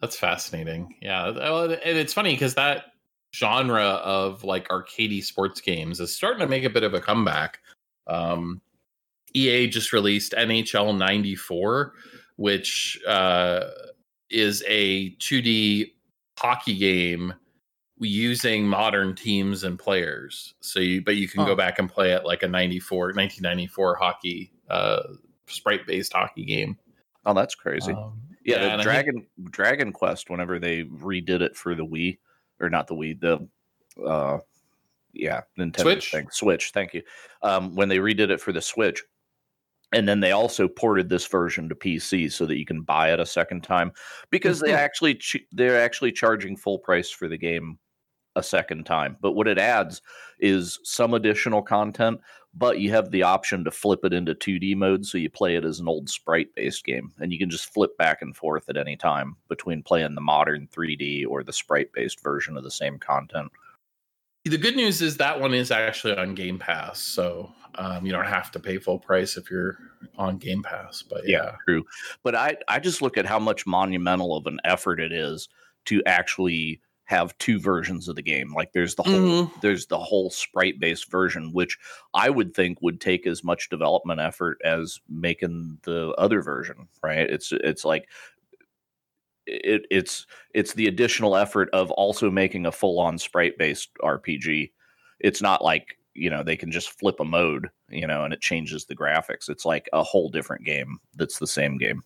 That's 0.00 0.16
fascinating. 0.16 0.94
Yeah, 1.00 1.28
and 1.28 1.98
it's 1.98 2.12
funny 2.12 2.32
because 2.34 2.54
that 2.54 2.86
genre 3.34 3.82
of 3.84 4.44
like 4.44 4.68
arcadey 4.68 5.22
sports 5.22 5.60
games 5.60 6.00
is 6.00 6.14
starting 6.14 6.40
to 6.40 6.46
make 6.46 6.64
a 6.64 6.70
bit 6.70 6.82
of 6.84 6.94
a 6.94 7.00
comeback. 7.00 7.60
Um, 8.06 8.60
EA 9.34 9.66
just 9.68 9.92
released 9.92 10.32
NHL 10.32 10.96
'94, 10.96 11.94
which 12.36 12.98
uh, 13.06 13.64
is 14.30 14.62
a 14.66 15.10
2D 15.16 15.92
hockey 16.38 16.76
game 16.78 17.34
using 18.00 18.64
modern 18.66 19.14
teams 19.16 19.64
and 19.64 19.78
players. 19.78 20.54
So, 20.60 20.78
you, 20.80 21.02
but 21.02 21.16
you 21.16 21.26
can 21.28 21.40
Huh. 21.40 21.48
go 21.48 21.56
back 21.56 21.78
and 21.80 21.90
play 21.90 22.12
it 22.12 22.24
like 22.24 22.42
a 22.44 22.48
'94, 22.48 23.06
1994 23.14 23.96
hockey 23.96 24.52
uh, 24.70 25.02
sprite-based 25.48 26.12
hockey 26.12 26.44
game. 26.44 26.78
oh 27.26 27.34
that's 27.34 27.54
crazy 27.56 27.92
Um, 27.92 28.20
yeah, 28.56 28.56
I 28.56 28.62
the 28.62 28.68
think- 28.70 28.82
dragon 28.82 29.26
dragon 29.50 29.92
quest 29.92 30.30
whenever 30.30 30.58
they 30.58 30.84
redid 30.84 31.40
it 31.40 31.56
for 31.56 31.74
the 31.74 31.84
wii 31.84 32.18
or 32.60 32.68
not 32.70 32.86
the 32.86 32.94
wii 32.94 33.20
the 33.20 33.48
uh 34.04 34.38
yeah 35.12 35.40
nintendo 35.58 35.80
Switch? 35.82 36.10
thing 36.12 36.28
switch 36.30 36.70
thank 36.72 36.94
you 36.94 37.02
um 37.42 37.74
when 37.74 37.88
they 37.88 37.98
redid 37.98 38.30
it 38.30 38.40
for 38.40 38.52
the 38.52 38.60
switch 38.60 39.02
and 39.92 40.06
then 40.06 40.20
they 40.20 40.32
also 40.32 40.68
ported 40.68 41.08
this 41.08 41.26
version 41.26 41.68
to 41.68 41.74
pc 41.74 42.30
so 42.30 42.44
that 42.46 42.58
you 42.58 42.66
can 42.66 42.82
buy 42.82 43.12
it 43.12 43.18
a 43.20 43.26
second 43.26 43.62
time 43.62 43.90
because 44.30 44.60
they 44.60 44.70
Mhm. 44.70 44.76
actually 44.76 45.14
ch- 45.14 45.46
they're 45.52 45.80
actually 45.80 46.12
charging 46.12 46.56
full 46.56 46.78
price 46.78 47.10
for 47.10 47.26
the 47.28 47.38
game 47.38 47.78
a 48.36 48.42
second 48.42 48.84
time 48.84 49.16
but 49.20 49.32
what 49.32 49.48
it 49.48 49.58
adds 49.58 50.02
is 50.38 50.78
some 50.84 51.14
additional 51.14 51.62
content 51.62 52.20
but 52.58 52.80
you 52.80 52.90
have 52.90 53.10
the 53.10 53.22
option 53.22 53.64
to 53.64 53.70
flip 53.70 54.00
it 54.04 54.12
into 54.12 54.34
2D 54.34 54.76
mode 54.76 55.06
so 55.06 55.16
you 55.16 55.30
play 55.30 55.54
it 55.54 55.64
as 55.64 55.78
an 55.78 55.88
old 55.88 56.08
sprite 56.08 56.52
based 56.54 56.84
game 56.84 57.12
and 57.20 57.32
you 57.32 57.38
can 57.38 57.50
just 57.50 57.72
flip 57.72 57.96
back 57.96 58.20
and 58.20 58.36
forth 58.36 58.68
at 58.68 58.76
any 58.76 58.96
time 58.96 59.36
between 59.48 59.82
playing 59.82 60.14
the 60.14 60.20
modern 60.20 60.68
3D 60.74 61.24
or 61.26 61.44
the 61.44 61.52
sprite 61.52 61.92
based 61.92 62.22
version 62.22 62.56
of 62.56 62.64
the 62.64 62.70
same 62.70 62.98
content. 62.98 63.50
the 64.44 64.58
good 64.58 64.76
news 64.76 65.00
is 65.00 65.16
that 65.18 65.40
one 65.40 65.54
is 65.54 65.70
actually 65.70 66.16
on 66.16 66.34
Game 66.34 66.58
Pass, 66.58 67.00
so 67.00 67.52
um, 67.76 68.04
you 68.04 68.12
don't 68.12 68.26
have 68.26 68.50
to 68.52 68.60
pay 68.60 68.78
full 68.78 68.98
price 68.98 69.36
if 69.36 69.50
you're 69.50 69.78
on 70.16 70.38
Game 70.38 70.62
Pass. 70.62 71.02
But 71.02 71.28
yeah, 71.28 71.52
true. 71.66 71.84
But 72.24 72.34
I 72.34 72.56
I 72.66 72.80
just 72.80 73.02
look 73.02 73.16
at 73.16 73.26
how 73.26 73.38
much 73.38 73.66
monumental 73.66 74.36
of 74.36 74.46
an 74.46 74.58
effort 74.64 75.00
it 75.00 75.12
is 75.12 75.48
to 75.86 76.02
actually 76.06 76.80
have 77.08 77.36
two 77.38 77.58
versions 77.58 78.06
of 78.06 78.16
the 78.16 78.22
game. 78.22 78.52
Like 78.52 78.72
there's 78.72 78.94
the 78.94 79.02
whole 79.02 79.14
Mhm. 79.46 79.60
there's 79.62 79.86
the 79.86 79.98
whole 79.98 80.28
sprite 80.28 80.78
based 80.78 81.10
version 81.10 81.54
which 81.54 81.78
I 82.12 82.28
would 82.28 82.54
think 82.54 82.82
would 82.82 83.00
take 83.00 83.26
as 83.26 83.42
much 83.42 83.70
development 83.70 84.20
effort 84.20 84.60
as 84.62 85.00
making 85.08 85.78
the 85.84 86.10
other 86.18 86.42
version, 86.42 86.86
right? 87.02 87.28
It's 87.30 87.50
it's 87.50 87.82
like 87.84 88.08
it, 89.46 89.86
it's 89.90 90.26
it's 90.54 90.74
the 90.74 90.86
additional 90.86 91.34
effort 91.34 91.70
of 91.72 91.90
also 91.92 92.30
making 92.30 92.66
a 92.66 92.72
full 92.72 92.98
on 93.00 93.16
sprite 93.18 93.56
based 93.56 93.90
RPG. 94.02 94.70
It's 95.20 95.40
not 95.40 95.64
like 95.64 95.98
you 96.14 96.28
know 96.28 96.42
they 96.42 96.56
can 96.56 96.70
just 96.70 96.90
flip 96.98 97.20
a 97.20 97.24
mode, 97.24 97.70
you 97.88 98.06
know, 98.06 98.24
and 98.24 98.34
it 98.34 98.42
changes 98.42 98.84
the 98.84 98.96
graphics. 98.96 99.48
It's 99.48 99.64
like 99.64 99.88
a 99.94 100.02
whole 100.02 100.28
different 100.28 100.64
game 100.66 100.98
that's 101.14 101.38
the 101.38 101.46
same 101.46 101.78
game. 101.78 102.02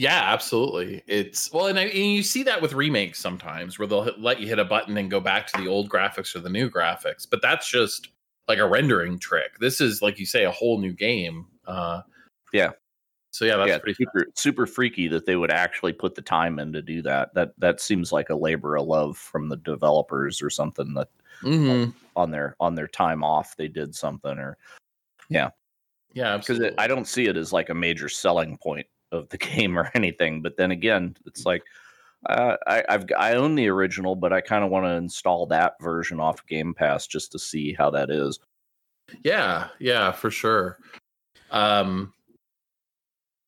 Yeah, 0.00 0.22
absolutely. 0.32 1.02
It's 1.06 1.52
well, 1.52 1.66
and, 1.66 1.78
I, 1.78 1.82
and 1.84 2.12
you 2.14 2.22
see 2.22 2.42
that 2.44 2.62
with 2.62 2.72
remakes 2.72 3.18
sometimes, 3.18 3.78
where 3.78 3.86
they'll 3.86 4.02
hit, 4.04 4.18
let 4.18 4.40
you 4.40 4.46
hit 4.46 4.58
a 4.58 4.64
button 4.64 4.96
and 4.96 5.10
go 5.10 5.20
back 5.20 5.46
to 5.48 5.60
the 5.60 5.68
old 5.68 5.90
graphics 5.90 6.34
or 6.34 6.40
the 6.40 6.48
new 6.48 6.70
graphics. 6.70 7.26
But 7.30 7.42
that's 7.42 7.70
just 7.70 8.08
like 8.48 8.58
a 8.58 8.66
rendering 8.66 9.18
trick. 9.18 9.58
This 9.58 9.78
is 9.80 10.00
like 10.00 10.18
you 10.18 10.24
say, 10.24 10.44
a 10.44 10.50
whole 10.50 10.78
new 10.80 10.92
game. 10.94 11.46
Uh, 11.66 12.00
Yeah. 12.54 12.70
So 13.32 13.44
yeah, 13.44 13.58
that's 13.58 13.68
yeah, 13.68 13.78
pretty. 13.78 13.94
super 13.94 14.26
super 14.34 14.66
freaky 14.66 15.06
that 15.08 15.26
they 15.26 15.36
would 15.36 15.52
actually 15.52 15.92
put 15.92 16.14
the 16.14 16.22
time 16.22 16.58
in 16.58 16.72
to 16.72 16.80
do 16.82 17.02
that. 17.02 17.34
That 17.34 17.52
that 17.58 17.80
seems 17.80 18.10
like 18.10 18.30
a 18.30 18.34
labor 18.34 18.76
of 18.76 18.86
love 18.86 19.18
from 19.18 19.48
the 19.50 19.58
developers 19.58 20.40
or 20.42 20.48
something 20.50 20.94
that 20.94 21.08
Mhm. 21.42 21.94
on 22.16 22.30
their 22.30 22.56
on 22.58 22.74
their 22.74 22.88
time 22.88 23.22
off 23.22 23.54
they 23.56 23.68
did 23.68 23.94
something 23.94 24.38
or 24.38 24.56
Yeah, 25.28 25.50
Yeah, 26.12 26.38
because. 26.38 26.60
I 26.78 26.86
don't 26.88 27.06
see 27.06 27.26
it 27.26 27.36
as 27.36 27.52
like 27.52 27.68
a 27.68 27.74
major 27.74 28.08
selling 28.08 28.56
point 28.58 28.86
of 29.12 29.28
the 29.28 29.38
game 29.38 29.78
or 29.78 29.90
anything. 29.94 30.42
But 30.42 30.56
then 30.56 30.70
again, 30.70 31.16
it's 31.26 31.44
like 31.46 31.62
uh, 32.28 32.56
I, 32.66 32.84
I've 32.88 33.06
I 33.18 33.32
own 33.34 33.54
the 33.54 33.68
original, 33.68 34.14
but 34.14 34.32
I 34.32 34.40
kind 34.40 34.64
of 34.64 34.70
want 34.70 34.86
to 34.86 34.90
install 34.90 35.46
that 35.46 35.74
version 35.80 36.20
off 36.20 36.46
Game 36.46 36.74
Pass 36.74 37.06
just 37.06 37.32
to 37.32 37.38
see 37.38 37.72
how 37.72 37.90
that 37.90 38.10
is. 38.10 38.38
Yeah, 39.24 39.68
yeah, 39.78 40.12
for 40.12 40.30
sure. 40.30 40.78
Um 41.50 42.12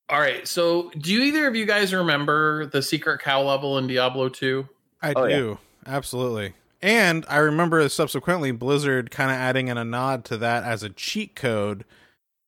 all 0.08 0.20
right, 0.20 0.46
so 0.46 0.90
do 0.98 1.10
either 1.22 1.46
of 1.46 1.56
you 1.56 1.64
guys 1.64 1.94
remember 1.94 2.66
the 2.66 2.82
secret 2.82 3.20
cow 3.22 3.40
level 3.42 3.78
in 3.78 3.86
Diablo 3.86 4.28
2? 4.28 4.68
I 5.00 5.12
Oh, 5.16 5.24
yeah. 5.24 5.36
do. 5.38 5.58
Absolutely. 5.86 6.52
And 6.82 7.24
I 7.28 7.38
remember 7.38 7.88
subsequently 7.88 8.50
Blizzard 8.52 9.10
kind 9.10 9.30
of 9.30 9.36
adding 9.38 9.68
in 9.68 9.78
a 9.78 9.84
nod 9.84 10.24
to 10.26 10.36
that 10.38 10.64
as 10.64 10.82
a 10.82 10.90
cheat 10.90 11.34
code 11.34 11.84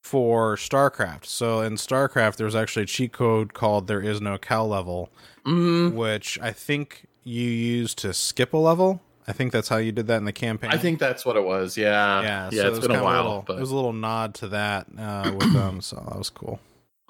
for 0.05 0.55
StarCraft. 0.57 1.25
So 1.25 1.61
in 1.63 1.75
StarCraft, 1.75 2.37
there 2.37 2.45
was 2.45 2.55
actually 2.55 2.83
a 2.83 2.87
cheat 2.87 3.13
code 3.13 3.55
called 3.55 3.87
There 3.87 4.03
Is 4.03 4.21
No 4.21 4.39
Cow 4.39 4.65
Level, 4.65 5.11
Mm, 5.47 5.95
which 5.95 6.39
I 6.41 6.53
think 6.53 7.07
you 7.23 7.43
used 7.49 7.99
to 7.99 8.13
skip 8.15 8.53
a 8.53 8.57
level. 8.59 9.01
I 9.27 9.33
think 9.33 9.53
that's 9.53 9.69
how 9.69 9.79
you 9.79 9.93
did 9.93 10.07
that 10.09 10.19
in 10.19 10.25
the 10.27 10.33
campaign. 10.33 10.71
I 10.71 10.77
think 10.79 10.99
that's 10.99 11.25
what 11.25 11.37
it 11.37 11.45
was. 11.45 11.77
Yeah. 11.79 12.21
yeah, 12.23 12.45
Yeah, 12.45 12.51
so 12.51 12.57
it's 12.57 12.61
it 12.67 12.71
was 12.81 12.89
been 12.89 12.97
a 12.97 13.03
while, 13.03 13.23
little- 13.25 13.45
but 13.47 13.57
It 13.57 13.61
was 13.61 13.71
a 13.71 13.75
little 13.75 13.93
nod 13.95 14.35
to 14.37 14.49
that 14.49 14.87
uh, 14.99 15.33
with 15.35 15.53
them, 15.55 15.81
so 15.81 15.97
that 16.07 16.17
was 16.19 16.29
cool. 16.31 16.61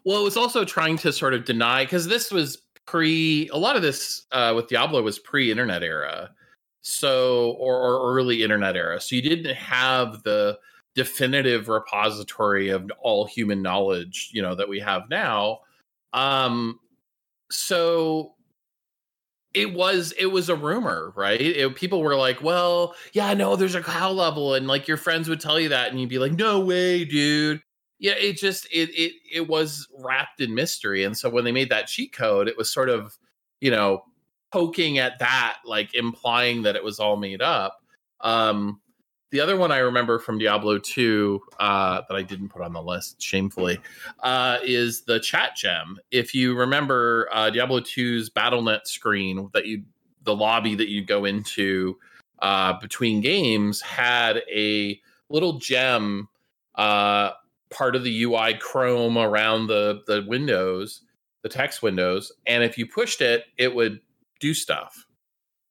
Well, 0.04 0.20
it 0.20 0.24
was 0.24 0.36
also 0.36 0.64
trying 0.64 0.96
to 0.98 1.12
sort 1.12 1.34
of 1.34 1.44
deny 1.44 1.84
because 1.84 2.06
this 2.06 2.30
was 2.30 2.58
pre 2.86 3.48
a 3.52 3.56
lot 3.56 3.74
of 3.76 3.82
this 3.82 4.26
uh, 4.32 4.52
with 4.54 4.68
Diablo 4.68 5.02
was 5.02 5.18
pre-internet 5.18 5.82
era, 5.82 6.30
so 6.82 7.52
or, 7.58 7.76
or 7.82 8.14
early 8.14 8.42
internet 8.42 8.76
era. 8.76 9.00
So 9.00 9.16
you 9.16 9.22
didn't 9.22 9.54
have 9.56 10.22
the 10.22 10.58
definitive 10.94 11.68
repository 11.68 12.68
of 12.68 12.90
all 13.00 13.26
human 13.26 13.62
knowledge, 13.62 14.30
you 14.32 14.42
know, 14.42 14.54
that 14.54 14.68
we 14.68 14.80
have 14.80 15.08
now. 15.10 15.60
Um, 16.12 16.78
so 17.50 18.34
it 19.54 19.72
was 19.72 20.12
it 20.18 20.26
was 20.26 20.48
a 20.48 20.56
rumor, 20.56 21.12
right? 21.16 21.40
It, 21.40 21.76
people 21.76 22.02
were 22.02 22.16
like, 22.16 22.42
"Well, 22.42 22.94
yeah, 23.12 23.32
no, 23.34 23.56
there's 23.56 23.76
a 23.76 23.82
cow 23.82 24.10
level," 24.10 24.54
and 24.54 24.66
like 24.66 24.88
your 24.88 24.96
friends 24.96 25.28
would 25.28 25.40
tell 25.40 25.60
you 25.60 25.68
that, 25.70 25.90
and 25.90 26.00
you'd 26.00 26.08
be 26.10 26.18
like, 26.18 26.32
"No 26.32 26.60
way, 26.60 27.04
dude." 27.04 27.62
Yeah, 28.00 28.14
it 28.14 28.36
just 28.36 28.66
it 28.72 28.90
it 28.90 29.12
it 29.32 29.48
was 29.48 29.88
wrapped 29.98 30.40
in 30.40 30.54
mystery, 30.54 31.04
and 31.04 31.16
so 31.16 31.30
when 31.30 31.44
they 31.44 31.52
made 31.52 31.70
that 31.70 31.86
cheat 31.86 32.12
code, 32.12 32.48
it 32.48 32.56
was 32.56 32.72
sort 32.72 32.88
of 32.88 33.16
you 33.60 33.70
know 33.70 34.04
poking 34.52 34.98
at 34.98 35.18
that, 35.20 35.58
like 35.64 35.94
implying 35.94 36.62
that 36.62 36.76
it 36.76 36.84
was 36.84 36.98
all 36.98 37.16
made 37.16 37.42
up. 37.42 37.78
Um, 38.20 38.80
the 39.34 39.40
other 39.40 39.56
one 39.56 39.72
I 39.72 39.78
remember 39.78 40.20
from 40.20 40.38
Diablo 40.38 40.78
2 40.78 41.42
uh, 41.58 42.02
that 42.08 42.14
I 42.14 42.22
didn't 42.22 42.50
put 42.50 42.62
on 42.62 42.72
the 42.72 42.80
list, 42.80 43.20
shamefully, 43.20 43.80
uh, 44.22 44.58
is 44.62 45.02
the 45.02 45.18
chat 45.18 45.56
gem. 45.56 45.98
If 46.12 46.36
you 46.36 46.54
remember 46.56 47.28
uh, 47.32 47.50
Diablo 47.50 47.80
2's 47.80 48.30
BattleNet 48.30 48.86
screen 48.86 49.50
that 49.52 49.66
you, 49.66 49.82
the 50.22 50.36
lobby 50.36 50.76
that 50.76 50.88
you 50.88 51.04
go 51.04 51.24
into 51.24 51.98
uh, 52.42 52.74
between 52.78 53.20
games 53.22 53.80
had 53.80 54.42
a 54.54 55.00
little 55.28 55.54
gem 55.58 56.28
uh, 56.76 57.30
part 57.70 57.96
of 57.96 58.04
the 58.04 58.22
UI 58.22 58.54
Chrome 58.60 59.18
around 59.18 59.66
the 59.66 60.02
the 60.06 60.24
windows, 60.28 61.00
the 61.42 61.48
text 61.48 61.82
windows, 61.82 62.30
and 62.46 62.62
if 62.62 62.78
you 62.78 62.86
pushed 62.86 63.20
it, 63.20 63.46
it 63.58 63.74
would 63.74 63.98
do 64.38 64.54
stuff. 64.54 65.08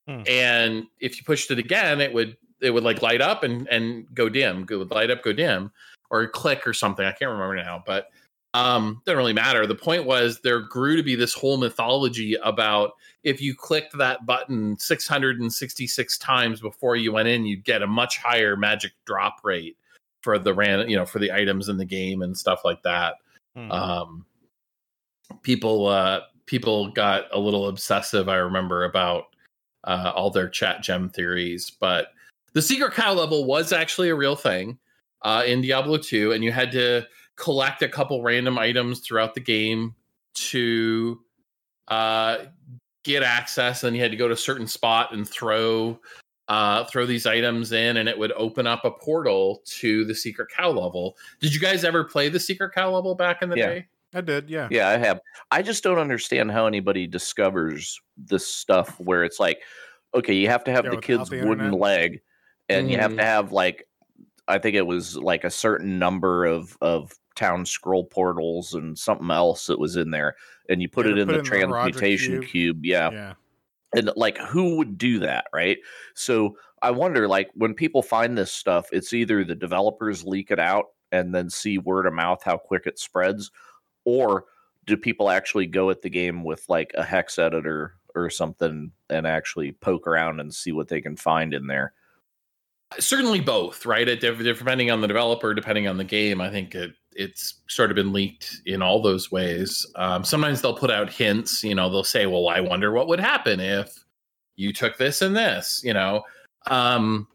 Hmm. 0.06 0.20
And 0.28 0.84
if 1.00 1.16
you 1.16 1.24
pushed 1.24 1.50
it 1.50 1.58
again, 1.58 2.02
it 2.02 2.12
would 2.12 2.36
it 2.60 2.70
would 2.70 2.84
like 2.84 3.02
light 3.02 3.20
up 3.20 3.42
and 3.42 3.68
and 3.68 4.06
go 4.14 4.28
dim. 4.28 4.66
It 4.70 4.76
would 4.76 4.90
light 4.90 5.10
up, 5.10 5.22
go 5.22 5.32
dim, 5.32 5.70
or 6.10 6.26
click 6.28 6.66
or 6.66 6.72
something. 6.72 7.04
I 7.04 7.12
can't 7.12 7.30
remember 7.30 7.56
now, 7.56 7.82
but 7.86 8.08
um, 8.54 9.02
doesn't 9.04 9.18
really 9.18 9.32
matter. 9.32 9.66
The 9.66 9.74
point 9.74 10.04
was 10.04 10.40
there 10.40 10.60
grew 10.60 10.96
to 10.96 11.02
be 11.02 11.16
this 11.16 11.34
whole 11.34 11.56
mythology 11.56 12.36
about 12.42 12.92
if 13.24 13.40
you 13.40 13.52
clicked 13.52 13.98
that 13.98 14.26
button 14.26 14.78
666 14.78 16.18
times 16.18 16.60
before 16.60 16.94
you 16.94 17.12
went 17.12 17.26
in, 17.26 17.44
you'd 17.44 17.64
get 17.64 17.82
a 17.82 17.86
much 17.86 18.18
higher 18.18 18.56
magic 18.56 18.92
drop 19.06 19.38
rate 19.42 19.76
for 20.22 20.38
the 20.38 20.54
ran, 20.54 20.88
you 20.88 20.96
know, 20.96 21.04
for 21.04 21.18
the 21.18 21.32
items 21.32 21.68
in 21.68 21.76
the 21.76 21.84
game 21.84 22.22
and 22.22 22.38
stuff 22.38 22.60
like 22.64 22.80
that. 22.84 23.16
Hmm. 23.56 23.72
Um, 23.72 24.26
people, 25.42 25.88
uh, 25.88 26.20
people 26.46 26.90
got 26.92 27.24
a 27.32 27.38
little 27.38 27.68
obsessive. 27.68 28.28
I 28.28 28.36
remember 28.36 28.84
about 28.84 29.24
uh, 29.82 30.12
all 30.14 30.30
their 30.30 30.48
chat 30.48 30.80
gem 30.80 31.08
theories, 31.08 31.72
but 31.80 32.08
the 32.54 32.62
secret 32.62 32.94
cow 32.94 33.12
level 33.12 33.44
was 33.44 33.72
actually 33.72 34.08
a 34.08 34.14
real 34.14 34.36
thing 34.36 34.78
uh, 35.22 35.42
in 35.46 35.60
Diablo 35.60 35.98
2, 35.98 36.32
and 36.32 36.42
you 36.42 36.52
had 36.52 36.72
to 36.72 37.06
collect 37.36 37.82
a 37.82 37.88
couple 37.88 38.22
random 38.22 38.58
items 38.58 39.00
throughout 39.00 39.34
the 39.34 39.40
game 39.40 39.94
to 40.34 41.20
uh, 41.88 42.38
get 43.02 43.22
access. 43.22 43.84
And 43.84 43.96
you 43.96 44.02
had 44.02 44.12
to 44.12 44.16
go 44.16 44.28
to 44.28 44.34
a 44.34 44.36
certain 44.36 44.66
spot 44.66 45.12
and 45.12 45.28
throw 45.28 45.98
uh, 46.46 46.84
throw 46.84 47.06
these 47.06 47.26
items 47.26 47.72
in, 47.72 47.96
and 47.96 48.08
it 48.08 48.18
would 48.18 48.32
open 48.32 48.66
up 48.66 48.84
a 48.84 48.90
portal 48.90 49.62
to 49.64 50.04
the 50.04 50.14
secret 50.14 50.48
cow 50.54 50.70
level. 50.70 51.16
Did 51.40 51.54
you 51.54 51.60
guys 51.60 51.84
ever 51.84 52.04
play 52.04 52.28
the 52.28 52.40
secret 52.40 52.74
cow 52.74 52.90
level 52.90 53.14
back 53.14 53.42
in 53.42 53.48
the 53.48 53.56
yeah. 53.56 53.66
day? 53.66 53.86
I 54.14 54.20
did, 54.20 54.48
yeah. 54.48 54.68
Yeah, 54.70 54.88
I 54.88 54.98
have. 54.98 55.20
I 55.50 55.62
just 55.62 55.82
don't 55.82 55.98
understand 55.98 56.52
how 56.52 56.66
anybody 56.66 57.06
discovers 57.06 58.00
this 58.16 58.46
stuff 58.46 59.00
where 59.00 59.24
it's 59.24 59.40
like, 59.40 59.60
okay, 60.14 60.34
you 60.34 60.48
have 60.48 60.62
to 60.64 60.70
have 60.70 60.84
yeah, 60.84 60.90
the 60.92 60.98
kid's 60.98 61.30
the 61.30 61.44
wooden 61.44 61.72
leg 61.72 62.20
and 62.68 62.88
mm. 62.88 62.92
you 62.92 62.98
have 62.98 63.12
to 63.12 63.22
mm. 63.22 63.24
have 63.24 63.52
like 63.52 63.86
I 64.48 64.58
think 64.58 64.76
it 64.76 64.86
was 64.86 65.16
like 65.16 65.44
a 65.44 65.50
certain 65.50 65.98
number 65.98 66.44
of 66.44 66.76
of 66.80 67.12
town 67.34 67.66
scroll 67.66 68.04
portals 68.04 68.74
and 68.74 68.98
something 68.98 69.30
else 69.30 69.66
that 69.66 69.78
was 69.78 69.96
in 69.96 70.10
there, 70.10 70.36
and 70.68 70.80
you 70.80 70.88
put 70.88 71.06
it 71.06 71.18
in 71.18 71.26
put 71.26 71.32
the 71.32 71.38
in 71.40 71.44
transmutation 71.44 72.34
the 72.34 72.40
cube. 72.40 72.50
cube. 72.50 72.84
Yeah. 72.84 73.10
yeah. 73.10 73.34
And 73.96 74.10
like, 74.16 74.38
who 74.38 74.76
would 74.76 74.98
do 74.98 75.20
that, 75.20 75.46
right? 75.52 75.78
So 76.14 76.56
I 76.82 76.90
wonder, 76.90 77.28
like, 77.28 77.50
when 77.54 77.74
people 77.74 78.02
find 78.02 78.36
this 78.36 78.52
stuff, 78.52 78.88
it's 78.92 79.12
either 79.12 79.44
the 79.44 79.54
developers 79.54 80.24
leak 80.24 80.50
it 80.50 80.58
out 80.58 80.86
and 81.12 81.32
then 81.32 81.48
see 81.48 81.78
word 81.78 82.06
of 82.06 82.12
mouth 82.12 82.42
how 82.42 82.56
quick 82.56 82.86
it 82.86 82.98
spreads, 82.98 83.52
or 84.04 84.46
do 84.84 84.96
people 84.96 85.30
actually 85.30 85.66
go 85.66 85.90
at 85.90 86.02
the 86.02 86.10
game 86.10 86.44
with 86.44 86.68
like 86.68 86.92
a 86.94 87.04
hex 87.04 87.38
editor 87.38 87.94
or 88.14 88.28
something 88.30 88.90
and 89.08 89.26
actually 89.26 89.72
poke 89.72 90.06
around 90.06 90.40
and 90.40 90.54
see 90.54 90.72
what 90.72 90.88
they 90.88 91.00
can 91.00 91.16
find 91.16 91.54
in 91.54 91.68
there? 91.68 91.92
Certainly 92.98 93.40
both, 93.40 93.86
right? 93.86 94.08
It, 94.08 94.20
depending 94.20 94.90
on 94.90 95.00
the 95.00 95.08
developer, 95.08 95.54
depending 95.54 95.88
on 95.88 95.96
the 95.96 96.04
game, 96.04 96.40
I 96.40 96.50
think 96.50 96.74
it 96.74 96.92
it's 97.16 97.62
sort 97.68 97.90
of 97.90 97.94
been 97.94 98.12
leaked 98.12 98.60
in 98.66 98.82
all 98.82 99.00
those 99.00 99.30
ways. 99.30 99.86
Um, 99.96 100.24
sometimes 100.24 100.60
they'll 100.60 100.76
put 100.76 100.90
out 100.90 101.12
hints. 101.12 101.62
You 101.62 101.74
know, 101.74 101.90
they'll 101.90 102.04
say, 102.04 102.26
"Well, 102.26 102.48
I 102.48 102.60
wonder 102.60 102.92
what 102.92 103.08
would 103.08 103.20
happen 103.20 103.60
if 103.60 104.04
you 104.56 104.72
took 104.72 104.96
this 104.96 105.22
and 105.22 105.36
this." 105.36 105.80
You 105.84 105.94
know, 105.94 106.22
um, 106.66 107.28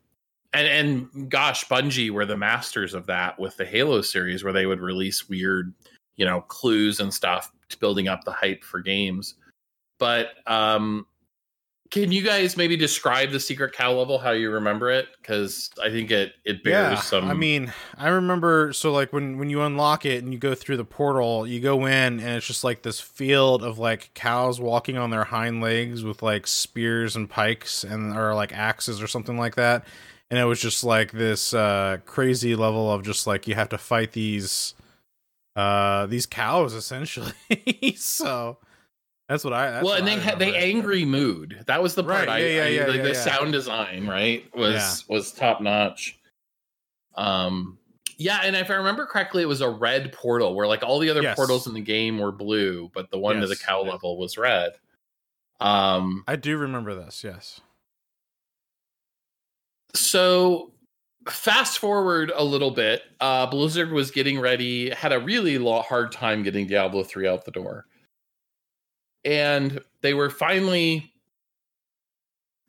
and 0.54 0.68
and 0.68 1.30
gosh, 1.30 1.66
Bungie 1.68 2.12
were 2.12 2.26
the 2.26 2.38
masters 2.38 2.94
of 2.94 3.06
that 3.08 3.40
with 3.40 3.56
the 3.58 3.66
Halo 3.66 4.02
series, 4.02 4.44
where 4.44 4.54
they 4.54 4.66
would 4.66 4.82
release 4.82 5.30
weird, 5.30 5.74
you 6.16 6.26
know, 6.26 6.42
clues 6.42 7.00
and 7.00 7.14
stuff, 7.14 7.52
to 7.70 7.78
building 7.78 8.08
up 8.08 8.24
the 8.24 8.34
hype 8.34 8.64
for 8.64 8.82
games. 8.82 9.36
But 10.00 10.30
um, 10.48 11.06
can 11.92 12.12
you 12.12 12.22
guys 12.22 12.56
maybe 12.56 12.78
describe 12.78 13.32
the 13.32 13.40
secret 13.40 13.74
cow 13.74 13.94
level 13.94 14.20
how 14.20 14.30
you 14.32 14.52
remember 14.52 14.92
it? 14.92 15.08
Because 15.20 15.72
I 15.84 15.90
think 15.90 16.12
it 16.12 16.34
it 16.46 16.64
bears 16.64 16.94
yeah, 16.94 17.00
some. 17.00 17.28
I 17.28 17.34
mean, 17.34 17.74
I 17.98 18.10
remember 18.10 18.74
so 18.74 18.92
like 18.92 19.12
when 19.12 19.40
when 19.40 19.50
you 19.50 19.62
unlock 19.64 20.06
it 20.06 20.24
and 20.24 20.32
you 20.32 20.38
go 20.38 20.54
through 20.54 20.78
the 20.78 20.86
portal, 20.86 21.48
you 21.48 21.60
go 21.60 21.86
in 21.86 22.20
and 22.20 22.22
it's 22.22 22.46
just 22.46 22.64
like 22.64 22.84
this 22.84 23.00
field 23.00 23.64
of 23.64 23.80
like 23.80 24.12
cows 24.14 24.60
walking 24.60 24.98
on 24.98 25.10
their 25.10 25.24
hind 25.24 25.62
legs 25.62 26.04
with 26.04 26.22
like 26.22 26.46
spears 26.46 27.16
and 27.16 27.28
pikes 27.28 27.84
and 27.84 28.16
or 28.16 28.36
like 28.36 28.54
axes 28.54 29.02
or 29.02 29.08
something 29.08 29.38
like 29.38 29.56
that. 29.56 29.84
And 30.30 30.40
it 30.40 30.46
was 30.46 30.62
just 30.62 30.84
like 30.84 31.12
this 31.12 31.56
uh 31.56 31.98
crazy 32.06 32.56
level 32.56 32.92
of 32.92 33.02
just 33.02 33.26
like 33.26 33.48
you 33.48 33.56
have 33.56 33.70
to 33.70 33.80
fight 33.80 34.12
these 34.12 34.76
uh 35.56 36.06
these 36.06 36.28
cows 36.28 36.76
essentially. 36.76 37.34
so 37.98 38.60
that's 39.30 39.44
what 39.44 39.54
I. 39.54 39.70
That's 39.70 39.86
well, 39.86 39.94
and 39.94 40.08
they 40.08 40.20
had 40.20 40.40
the 40.40 40.58
angry 40.58 41.06
mood. 41.06 41.64
That 41.68 41.84
was 41.84 41.94
the 41.94 42.04
part 42.04 42.28
right. 42.28 42.30
I, 42.30 42.38
yeah, 42.40 42.48
yeah, 42.48 42.64
I, 42.64 42.68
yeah, 42.68 42.86
the, 42.98 43.10
the 43.10 43.16
sound 43.16 43.52
design, 43.52 44.08
right, 44.08 44.44
was 44.56 45.08
was 45.08 45.32
top 45.32 45.62
notch. 45.62 46.20
Um, 47.14 47.78
yeah, 48.18 48.42
and 48.44 48.56
if 48.56 48.72
I 48.72 48.74
remember 48.74 49.06
correctly, 49.06 49.44
it 49.44 49.46
was 49.46 49.62
a 49.62 49.70
red 49.70 50.14
portal 50.14 50.56
where 50.56 50.66
like 50.66 50.82
all 50.82 50.98
the 50.98 51.12
other 51.12 51.22
yes. 51.22 51.36
portals 51.36 51.68
in 51.68 51.76
the 51.76 51.82
game 51.82 52.18
were 52.18 52.32
blue, 52.32 52.90
but 52.96 53.12
the 53.12 53.20
one 53.20 53.36
yes. 53.36 53.44
to 53.44 53.48
the 53.50 53.56
cow 53.56 53.84
level 53.84 54.18
was 54.18 54.36
red. 54.36 54.72
Um, 55.60 56.24
I 56.28 56.36
do 56.36 56.58
remember 56.58 56.96
this. 56.96 57.24
Yes. 57.24 57.62
So 59.94 60.72
fast 61.28 61.78
forward 61.78 62.32
a 62.36 62.44
little 62.44 62.72
bit, 62.72 63.04
uh, 63.20 63.46
Blizzard 63.46 63.92
was 63.92 64.10
getting 64.10 64.40
ready, 64.40 64.90
had 64.90 65.14
a 65.14 65.20
really 65.20 65.64
hard 65.84 66.12
time 66.12 66.42
getting 66.42 66.66
Diablo 66.66 67.04
3 67.04 67.28
out 67.28 67.46
the 67.46 67.52
door 67.52 67.86
and 69.26 69.82
they 70.02 70.14
were 70.14 70.30
finally 70.30 71.12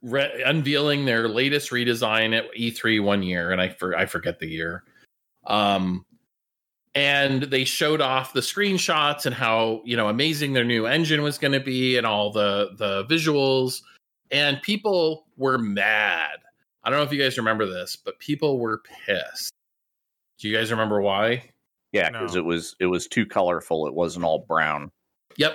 re- 0.03 0.43
unveiling 0.45 1.05
their 1.05 1.29
latest 1.29 1.71
redesign 1.71 2.37
at 2.37 2.53
E3 2.55 3.03
one 3.03 3.23
year, 3.23 3.51
and 3.51 3.61
I 3.61 3.69
for, 3.69 3.97
I 3.97 4.07
forget 4.07 4.39
the 4.39 4.49
year. 4.49 4.85
Um, 5.47 6.05
and 6.95 7.45
they 7.45 7.65
showed 7.65 8.01
off 8.01 8.33
the 8.33 8.41
screenshots 8.41 9.25
and 9.25 9.35
how 9.35 9.81
you 9.85 9.97
know 9.97 10.09
amazing 10.09 10.53
their 10.53 10.65
new 10.65 10.87
engine 10.87 11.23
was 11.23 11.39
going 11.39 11.53
to 11.53 11.61
be, 11.61 11.97
and 11.97 12.07
all 12.07 12.33
the 12.33 12.71
the 12.77 13.05
visuals. 13.05 13.83
And 14.33 14.63
people 14.63 15.27
were 15.37 15.59
mad. 15.59 16.39
I 16.85 16.91
don't 16.91 16.99
know 16.99 17.05
if 17.05 17.13
you 17.13 17.21
guys 17.21 17.37
remember 17.37 17.67
this, 17.67 17.97
but 17.97 18.19
people 18.21 18.59
were 18.59 18.83
pissed. 19.07 19.53
Do 20.39 20.49
you 20.49 20.57
guys 20.57 20.71
remember 20.71 21.01
why? 21.01 21.51
Yeah, 21.93 22.11
because 22.11 22.35
no. 22.35 22.41
it 22.41 22.45
was 22.45 22.77
it 22.81 22.87
was 22.87 23.07
too 23.07 23.27
colorful. 23.27 23.87
It 23.87 23.95
wasn't 23.95 24.25
all 24.25 24.41
brown. 24.41 24.91
Yep, 25.37 25.55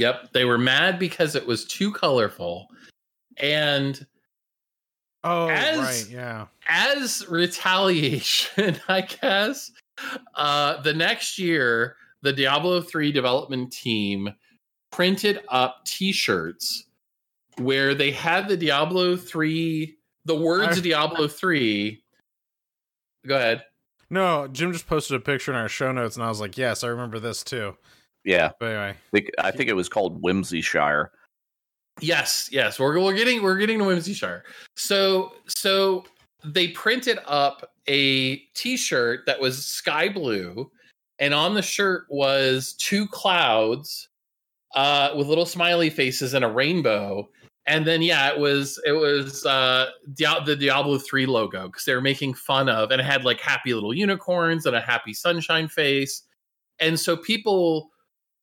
Yep, 0.00 0.32
they 0.32 0.46
were 0.46 0.56
mad 0.56 0.98
because 0.98 1.36
it 1.36 1.46
was 1.46 1.66
too 1.66 1.92
colorful, 1.92 2.68
and 3.36 4.06
oh, 5.24 5.48
as, 5.48 5.78
right, 5.78 6.06
yeah. 6.10 6.46
As 6.66 7.28
retaliation, 7.28 8.78
I 8.88 9.02
guess, 9.02 9.70
uh, 10.36 10.80
the 10.80 10.94
next 10.94 11.38
year, 11.38 11.96
the 12.22 12.32
Diablo 12.32 12.80
three 12.80 13.12
development 13.12 13.74
team 13.74 14.32
printed 14.90 15.40
up 15.50 15.84
T-shirts 15.84 16.86
where 17.58 17.94
they 17.94 18.10
had 18.10 18.48
the 18.48 18.56
Diablo 18.56 19.18
three, 19.18 19.98
the 20.24 20.34
words 20.34 20.78
I, 20.78 20.80
Diablo 20.80 21.28
three. 21.28 22.02
Go 23.26 23.36
ahead. 23.36 23.64
No, 24.08 24.48
Jim 24.48 24.72
just 24.72 24.86
posted 24.86 25.18
a 25.18 25.20
picture 25.20 25.52
in 25.52 25.58
our 25.58 25.68
show 25.68 25.92
notes, 25.92 26.16
and 26.16 26.24
I 26.24 26.30
was 26.30 26.40
like, 26.40 26.56
"Yes, 26.56 26.82
I 26.82 26.86
remember 26.88 27.18
this 27.18 27.44
too." 27.44 27.76
Yeah. 28.24 28.50
But 28.58 28.66
anyway, 28.66 28.90
I 28.90 29.10
think, 29.12 29.30
I 29.38 29.50
think 29.50 29.70
it 29.70 29.74
was 29.74 29.88
called 29.88 30.22
Whimsyshire. 30.22 31.08
Yes, 32.00 32.48
yes, 32.50 32.78
we're 32.78 32.98
we're 32.98 33.14
getting 33.14 33.42
we're 33.42 33.58
getting 33.58 33.78
to 33.78 33.84
Whimsyshire. 33.84 34.42
So 34.76 35.32
so 35.46 36.04
they 36.44 36.68
printed 36.68 37.18
up 37.26 37.72
a 37.88 38.36
T-shirt 38.54 39.26
that 39.26 39.40
was 39.40 39.66
sky 39.66 40.08
blue, 40.08 40.70
and 41.18 41.34
on 41.34 41.54
the 41.54 41.62
shirt 41.62 42.06
was 42.08 42.74
two 42.74 43.06
clouds 43.08 44.08
uh, 44.74 45.12
with 45.16 45.26
little 45.26 45.44
smiley 45.44 45.90
faces 45.90 46.32
and 46.32 46.44
a 46.44 46.48
rainbow. 46.48 47.28
And 47.66 47.86
then 47.86 48.00
yeah, 48.00 48.32
it 48.32 48.38
was 48.38 48.80
it 48.86 48.92
was 48.92 49.44
uh, 49.44 49.90
Dia- 50.14 50.42
the 50.46 50.56
Diablo 50.56 50.98
three 50.98 51.26
logo 51.26 51.66
because 51.66 51.84
they 51.84 51.94
were 51.94 52.00
making 52.00 52.34
fun 52.34 52.70
of, 52.70 52.90
and 52.90 53.00
it 53.00 53.04
had 53.04 53.24
like 53.24 53.40
happy 53.40 53.74
little 53.74 53.92
unicorns 53.92 54.64
and 54.64 54.74
a 54.74 54.80
happy 54.80 55.12
sunshine 55.12 55.68
face, 55.68 56.22
and 56.78 56.98
so 56.98 57.16
people, 57.16 57.90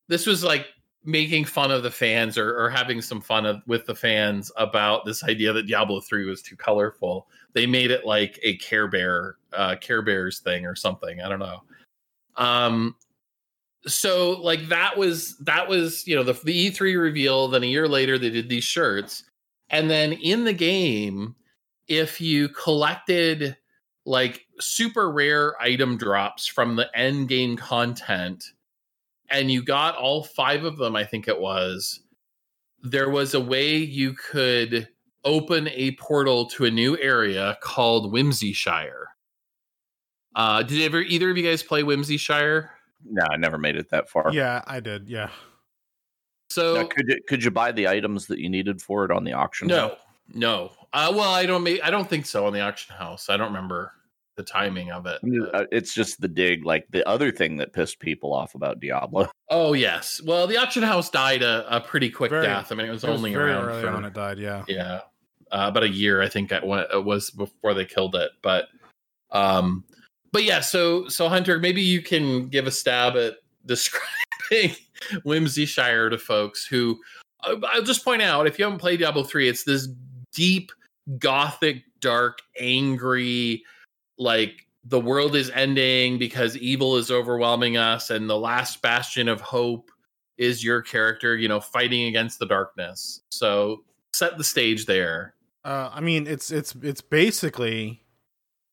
this 0.07 0.25
was 0.25 0.43
like 0.43 0.67
making 1.03 1.45
fun 1.45 1.71
of 1.71 1.83
the 1.83 1.91
fans 1.91 2.37
or, 2.37 2.57
or 2.59 2.69
having 2.69 3.01
some 3.01 3.21
fun 3.21 3.45
of, 3.45 3.61
with 3.65 3.85
the 3.85 3.95
fans 3.95 4.51
about 4.57 5.05
this 5.05 5.23
idea 5.23 5.53
that 5.53 5.67
Diablo 5.67 6.01
3 6.01 6.25
was 6.25 6.41
too 6.41 6.55
colorful. 6.55 7.27
They 7.53 7.65
made 7.65 7.91
it 7.91 8.05
like 8.05 8.37
a 8.43 8.57
Care 8.57 8.87
Bear, 8.87 9.37
uh, 9.53 9.77
Care 9.79 10.01
Bears 10.01 10.39
thing 10.39 10.65
or 10.65 10.75
something. 10.75 11.21
I 11.21 11.29
don't 11.29 11.39
know. 11.39 11.63
Um, 12.35 12.95
so 13.85 14.31
like 14.41 14.67
that 14.67 14.97
was 14.97 15.37
that 15.37 15.69
was 15.69 16.05
you 16.05 16.15
know 16.15 16.23
the 16.23 16.33
the 16.33 16.71
E3 16.71 16.99
reveal. 16.99 17.47
Then 17.47 17.63
a 17.63 17.67
year 17.67 17.87
later 17.87 18.17
they 18.17 18.29
did 18.29 18.49
these 18.49 18.65
shirts, 18.65 19.23
and 19.69 19.89
then 19.89 20.13
in 20.13 20.43
the 20.43 20.53
game, 20.53 21.35
if 21.87 22.19
you 22.19 22.49
collected 22.49 23.55
like 24.05 24.45
super 24.59 25.11
rare 25.11 25.59
item 25.61 25.97
drops 25.97 26.47
from 26.47 26.75
the 26.75 26.89
end 26.97 27.29
game 27.29 27.55
content 27.55 28.43
and 29.29 29.51
you 29.51 29.61
got 29.63 29.95
all 29.95 30.23
five 30.23 30.63
of 30.63 30.77
them, 30.77 30.95
I 30.95 31.03
think 31.03 31.27
it 31.27 31.39
was, 31.39 32.01
there 32.83 33.09
was 33.09 33.33
a 33.33 33.39
way 33.39 33.77
you 33.77 34.13
could 34.13 34.87
open 35.25 35.67
a 35.69 35.91
portal 35.95 36.45
to 36.45 36.65
a 36.65 36.71
new 36.71 36.97
area 36.99 37.57
called 37.61 38.13
Whimsyshire. 38.13 39.05
Uh, 40.35 40.63
did 40.63 40.81
ever 40.83 41.01
either 41.01 41.29
of 41.31 41.37
you 41.37 41.43
guys 41.43 41.63
play 41.63 41.83
Whimsyshire? 41.83 42.69
No, 43.03 43.25
I 43.29 43.37
never 43.37 43.57
made 43.57 43.75
it 43.75 43.89
that 43.89 44.09
far. 44.09 44.31
Yeah, 44.31 44.61
I 44.67 44.79
did. 44.79 45.09
Yeah. 45.09 45.29
So 46.49 46.75
Now, 46.75 46.87
could 46.87 47.07
you 47.07 47.19
could 47.27 47.43
you 47.43 47.51
buy 47.51 47.71
the 47.71 47.87
items 47.87 48.27
that 48.27 48.39
you 48.39 48.49
needed 48.49 48.81
for 48.81 49.03
it 49.05 49.11
on 49.11 49.23
the 49.23 49.33
auction? 49.33 49.67
no, 49.67 49.89
house? 49.89 49.97
no. 50.33 50.71
Uh, 50.93 51.11
well, 51.13 51.33
I 51.33 51.45
don't. 51.45 51.63
ma- 51.63 51.83
I 51.83 51.91
don't 51.91 52.09
think 52.09 52.25
so 52.25 52.47
on 52.47 52.53
the 52.53 52.61
auction 52.61 52.95
house. 52.95 53.29
I 53.29 53.35
don't 53.37 53.47
remember 53.47 53.91
the 54.37 54.43
timing 54.43 54.91
of 54.91 55.05
it. 55.05 55.19
Uh, 55.53 55.65
It's 55.71 55.93
just 55.93 56.21
the 56.21 56.27
dig. 56.29 56.63
Like 56.65 56.85
the 56.91 57.05
other 57.07 57.31
thing 57.31 57.57
that 57.57 57.73
pissed 57.73 57.99
people 57.99 58.33
off 58.33 58.55
about 58.55 58.79
Diablo. 58.79 59.29
Oh 59.49 59.71
yes. 59.73 60.21
Well, 60.25 60.45
the 60.45 60.57
auction 60.57 60.83
house 60.83 61.09
died 61.09 61.41
a, 61.41 61.65
a 61.73 61.79
pretty 61.79 62.09
quick 62.09 62.31
Very- 62.31 62.45
death. 62.45 62.69
I 62.71 62.75
mean, 62.75 62.85
it 62.85 62.91
was 62.91 63.03
It 63.05 63.09
was 63.09 63.17
only 63.19 63.33
very 63.33 63.51
around 63.51 63.65
early 63.69 63.81
for 63.81 63.87
on. 63.89 64.03
It 64.05 64.13
died. 64.13 64.39
Yeah. 64.39 64.63
yeah 64.67 64.99
uh, 65.51 65.67
about 65.69 65.83
a 65.83 65.89
year 65.89 66.21
i 66.21 66.27
think 66.27 66.51
it 66.51 66.61
wa- 66.61 66.83
it 66.93 67.05
was 67.05 67.29
before 67.31 67.73
they 67.73 67.85
killed 67.85 68.13
it 68.15 68.31
but 68.41 68.65
um 69.31 69.85
but 70.33 70.43
yeah 70.43 70.59
so 70.59 71.07
so 71.07 71.29
hunter 71.29 71.57
maybe 71.57 71.81
you 71.81 72.01
can 72.01 72.49
give 72.49 72.67
a 72.67 72.71
stab 72.71 73.15
at 73.15 73.35
describing 73.65 74.75
whimsyshire 75.25 76.09
to 76.09 76.17
folks 76.17 76.65
who 76.65 76.99
uh, 77.45 77.55
i'll 77.71 77.81
just 77.81 78.03
point 78.03 78.21
out 78.21 78.45
if 78.45 78.59
you 78.59 78.65
haven't 78.65 78.79
played 78.79 78.99
diablo 78.99 79.23
3 79.23 79.47
it's 79.47 79.63
this 79.63 79.87
deep 80.33 80.69
gothic 81.17 81.83
dark 82.01 82.39
angry 82.59 83.63
like 84.17 84.65
the 84.85 84.99
world 84.99 85.35
is 85.35 85.49
ending 85.51 86.17
because 86.17 86.55
evil 86.57 86.97
is 86.97 87.11
overwhelming 87.11 87.77
us 87.77 88.09
and 88.09 88.29
the 88.29 88.37
last 88.37 88.81
bastion 88.81 89.27
of 89.27 89.41
hope 89.41 89.91
is 90.37 90.63
your 90.63 90.81
character 90.81 91.35
you 91.35 91.47
know 91.47 91.59
fighting 91.59 92.05
against 92.05 92.39
the 92.39 92.45
darkness. 92.45 93.21
So 93.29 93.83
set 94.13 94.37
the 94.37 94.43
stage 94.43 94.85
there. 94.85 95.33
Uh, 95.63 95.89
I 95.93 96.01
mean, 96.01 96.27
it's 96.27 96.51
it's 96.51 96.75
it's 96.81 97.01
basically, 97.01 98.03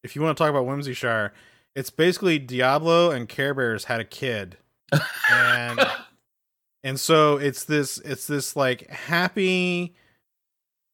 if 0.02 0.14
you 0.14 0.22
want 0.22 0.36
to 0.36 0.42
talk 0.42 0.50
about 0.50 0.66
Whimsyshire, 0.66 1.32
it's 1.74 1.90
basically 1.90 2.38
Diablo 2.38 3.10
and 3.10 3.28
Care 3.28 3.54
Bears 3.54 3.84
had 3.84 4.00
a 4.00 4.04
kid, 4.04 4.56
and 5.30 5.80
and 6.84 7.00
so 7.00 7.36
it's 7.36 7.64
this 7.64 7.98
it's 7.98 8.26
this 8.26 8.54
like 8.54 8.88
happy, 8.88 9.96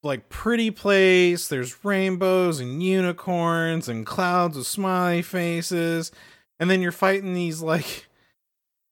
like 0.03 0.29
pretty 0.29 0.71
place. 0.71 1.49
There's 1.49 1.85
rainbows 1.85 2.61
and 2.61 2.83
unicorns 2.83 3.89
and 3.89 4.07
clouds 4.07 4.57
with 4.57 4.67
smiley 4.67 5.23
faces, 5.23 6.11
and 6.59 6.71
then 6.71 6.81
you're 6.81 6.93
fighting 6.93 7.35
these 7.35 7.61
like 7.61 8.07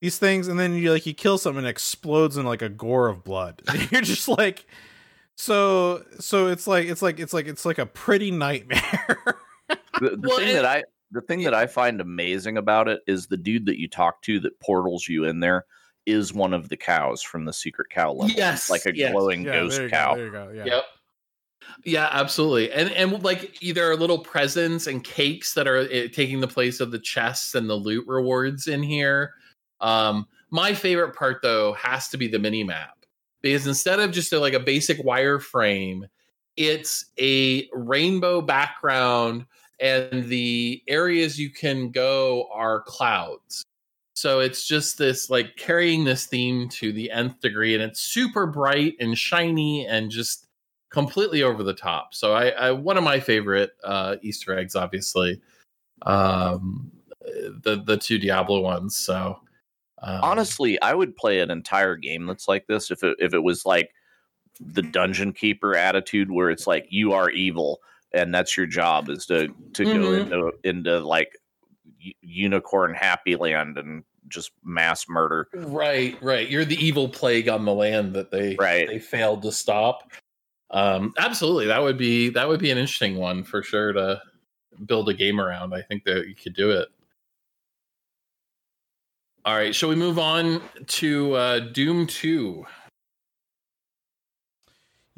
these 0.00 0.18
things, 0.18 0.48
and 0.48 0.58
then 0.60 0.74
you 0.74 0.92
like 0.92 1.06
you 1.06 1.14
kill 1.14 1.38
something 1.38 1.58
and 1.58 1.66
it 1.66 1.70
explodes 1.70 2.36
in 2.36 2.44
like 2.46 2.62
a 2.62 2.68
gore 2.68 3.08
of 3.08 3.24
blood. 3.24 3.62
And 3.68 3.90
you're 3.90 4.00
just 4.02 4.28
like 4.28 4.66
so 5.36 6.04
so 6.18 6.48
it's 6.48 6.66
like 6.66 6.86
it's 6.88 7.02
like 7.02 7.18
it's 7.20 7.32
like 7.32 7.46
it's 7.46 7.64
like 7.64 7.78
a 7.78 7.86
pretty 7.86 8.30
nightmare 8.32 9.18
The, 9.68 9.78
the 10.00 10.18
Well, 10.28 10.38
thing 10.38 10.48
and- 10.48 10.56
that 10.58 10.64
I 10.66 10.84
the 11.10 11.20
thing 11.22 11.42
that 11.44 11.54
I 11.54 11.66
find 11.66 12.00
amazing 12.02 12.58
about 12.58 12.86
it 12.86 13.00
is 13.06 13.26
the 13.28 13.36
dude 13.38 13.64
that 13.66 13.80
you 13.80 13.88
talk 13.88 14.20
to 14.22 14.38
that 14.40 14.60
portals 14.60 15.08
you 15.08 15.24
in 15.24 15.40
there 15.40 15.64
is 16.04 16.34
one 16.34 16.52
of 16.52 16.68
the 16.68 16.76
cows 16.76 17.22
from 17.22 17.44
the 17.46 17.52
secret 17.52 17.88
cow 17.90 18.12
level. 18.12 18.28
Yes, 18.36 18.68
like 18.68 18.84
a 18.84 18.94
yes. 18.94 19.12
glowing 19.12 19.42
yeah 19.44 19.52
ghost 19.52 19.76
there 19.76 19.84
you 19.86 19.90
cow. 19.90 20.10
go, 20.10 20.16
there 20.16 20.26
you 20.26 20.32
go 20.32 20.50
yeah 20.54 20.64
Yep. 20.66 20.84
Yeah, 21.84 22.08
absolutely. 22.12 22.70
And 22.72 22.90
and 22.92 23.22
like 23.22 23.62
are 23.78 23.96
little 23.96 24.18
presents 24.18 24.86
and 24.86 25.02
cakes 25.04 25.54
that 25.54 25.66
are 25.66 25.78
uh, 25.78 26.08
taking 26.12 26.40
the 26.40 26.48
place 26.48 26.80
of 26.80 26.90
the 26.90 26.98
chests 26.98 27.54
and 27.54 27.68
the 27.68 27.74
loot 27.74 28.04
rewards 28.06 28.66
in 28.68 28.82
here. 28.82 29.34
Um 29.80 30.26
my 30.50 30.74
favorite 30.74 31.14
part 31.14 31.40
though 31.42 31.74
has 31.74 32.08
to 32.08 32.16
be 32.16 32.28
the 32.28 32.38
mini 32.38 32.64
map 32.64 33.04
because 33.42 33.66
instead 33.66 34.00
of 34.00 34.10
just 34.12 34.32
a, 34.32 34.40
like 34.40 34.54
a 34.54 34.60
basic 34.60 34.98
wireframe, 34.98 36.02
it's 36.56 37.06
a 37.20 37.68
rainbow 37.72 38.40
background 38.40 39.46
and 39.80 40.24
the 40.28 40.82
areas 40.88 41.38
you 41.38 41.50
can 41.50 41.90
go 41.90 42.48
are 42.52 42.82
clouds. 42.82 43.64
So 44.14 44.40
it's 44.40 44.66
just 44.66 44.98
this 44.98 45.30
like 45.30 45.54
carrying 45.56 46.04
this 46.04 46.26
theme 46.26 46.68
to 46.70 46.92
the 46.92 47.10
nth 47.12 47.40
degree, 47.40 47.74
and 47.74 47.82
it's 47.82 48.00
super 48.00 48.46
bright 48.46 48.96
and 48.98 49.16
shiny 49.16 49.86
and 49.86 50.10
just 50.10 50.47
completely 50.90 51.42
over 51.42 51.62
the 51.62 51.74
top. 51.74 52.14
So 52.14 52.34
I, 52.34 52.48
I 52.50 52.70
one 52.72 52.96
of 52.96 53.04
my 53.04 53.20
favorite 53.20 53.72
uh, 53.84 54.16
Easter 54.22 54.56
eggs, 54.58 54.74
obviously, 54.76 55.40
um, 56.02 56.90
the 57.20 57.82
the 57.84 57.96
two 57.96 58.18
Diablo 58.18 58.60
ones. 58.60 58.96
So 58.96 59.40
um, 60.02 60.20
Honestly, 60.22 60.80
I 60.80 60.94
would 60.94 61.16
play 61.16 61.40
an 61.40 61.50
entire 61.50 61.96
game 61.96 62.26
that's 62.26 62.48
like 62.48 62.66
this 62.66 62.90
if 62.90 63.02
it 63.02 63.16
if 63.18 63.34
it 63.34 63.42
was 63.42 63.66
like 63.66 63.90
the 64.60 64.82
dungeon 64.82 65.32
keeper 65.32 65.76
attitude 65.76 66.30
where 66.30 66.50
it's 66.50 66.66
like 66.66 66.86
you 66.90 67.12
are 67.12 67.30
evil 67.30 67.80
and 68.12 68.34
that's 68.34 68.56
your 68.56 68.66
job 68.66 69.08
is 69.08 69.26
to 69.26 69.48
to 69.74 69.84
go 69.84 69.90
Mhm. 69.90 70.20
into 70.22 70.52
into 70.64 70.98
like 71.00 71.36
unicorn 72.22 72.94
happy 72.94 73.36
land 73.36 73.76
and 73.78 74.02
just 74.28 74.50
mass 74.64 75.06
murder. 75.08 75.48
right, 75.54 76.20
right. 76.22 76.48
You're 76.48 76.64
the 76.64 76.82
evil 76.84 77.08
plague 77.08 77.48
on 77.48 77.64
the 77.64 77.72
land 77.74 78.14
that 78.14 78.30
they 78.30 78.56
Right. 78.56 78.86
they 78.86 78.98
failed 78.98 79.42
to 79.42 79.52
stop. 79.52 80.12
Um, 80.70 81.14
absolutely, 81.18 81.66
that 81.66 81.82
would 81.82 81.98
be 81.98 82.30
that 82.30 82.48
would 82.48 82.60
be 82.60 82.70
an 82.70 82.78
interesting 82.78 83.16
one 83.16 83.42
for 83.44 83.62
sure 83.62 83.92
to 83.92 84.20
build 84.86 85.08
a 85.08 85.14
game 85.14 85.40
around. 85.40 85.74
I 85.74 85.82
think 85.82 86.04
that 86.04 86.28
you 86.28 86.34
could 86.34 86.54
do 86.54 86.70
it. 86.70 86.88
All 89.44 89.54
right, 89.56 89.74
shall 89.74 89.88
we 89.88 89.94
move 89.96 90.18
on 90.18 90.60
to 90.86 91.34
uh, 91.34 91.58
Doom 91.60 92.06
Two? 92.06 92.66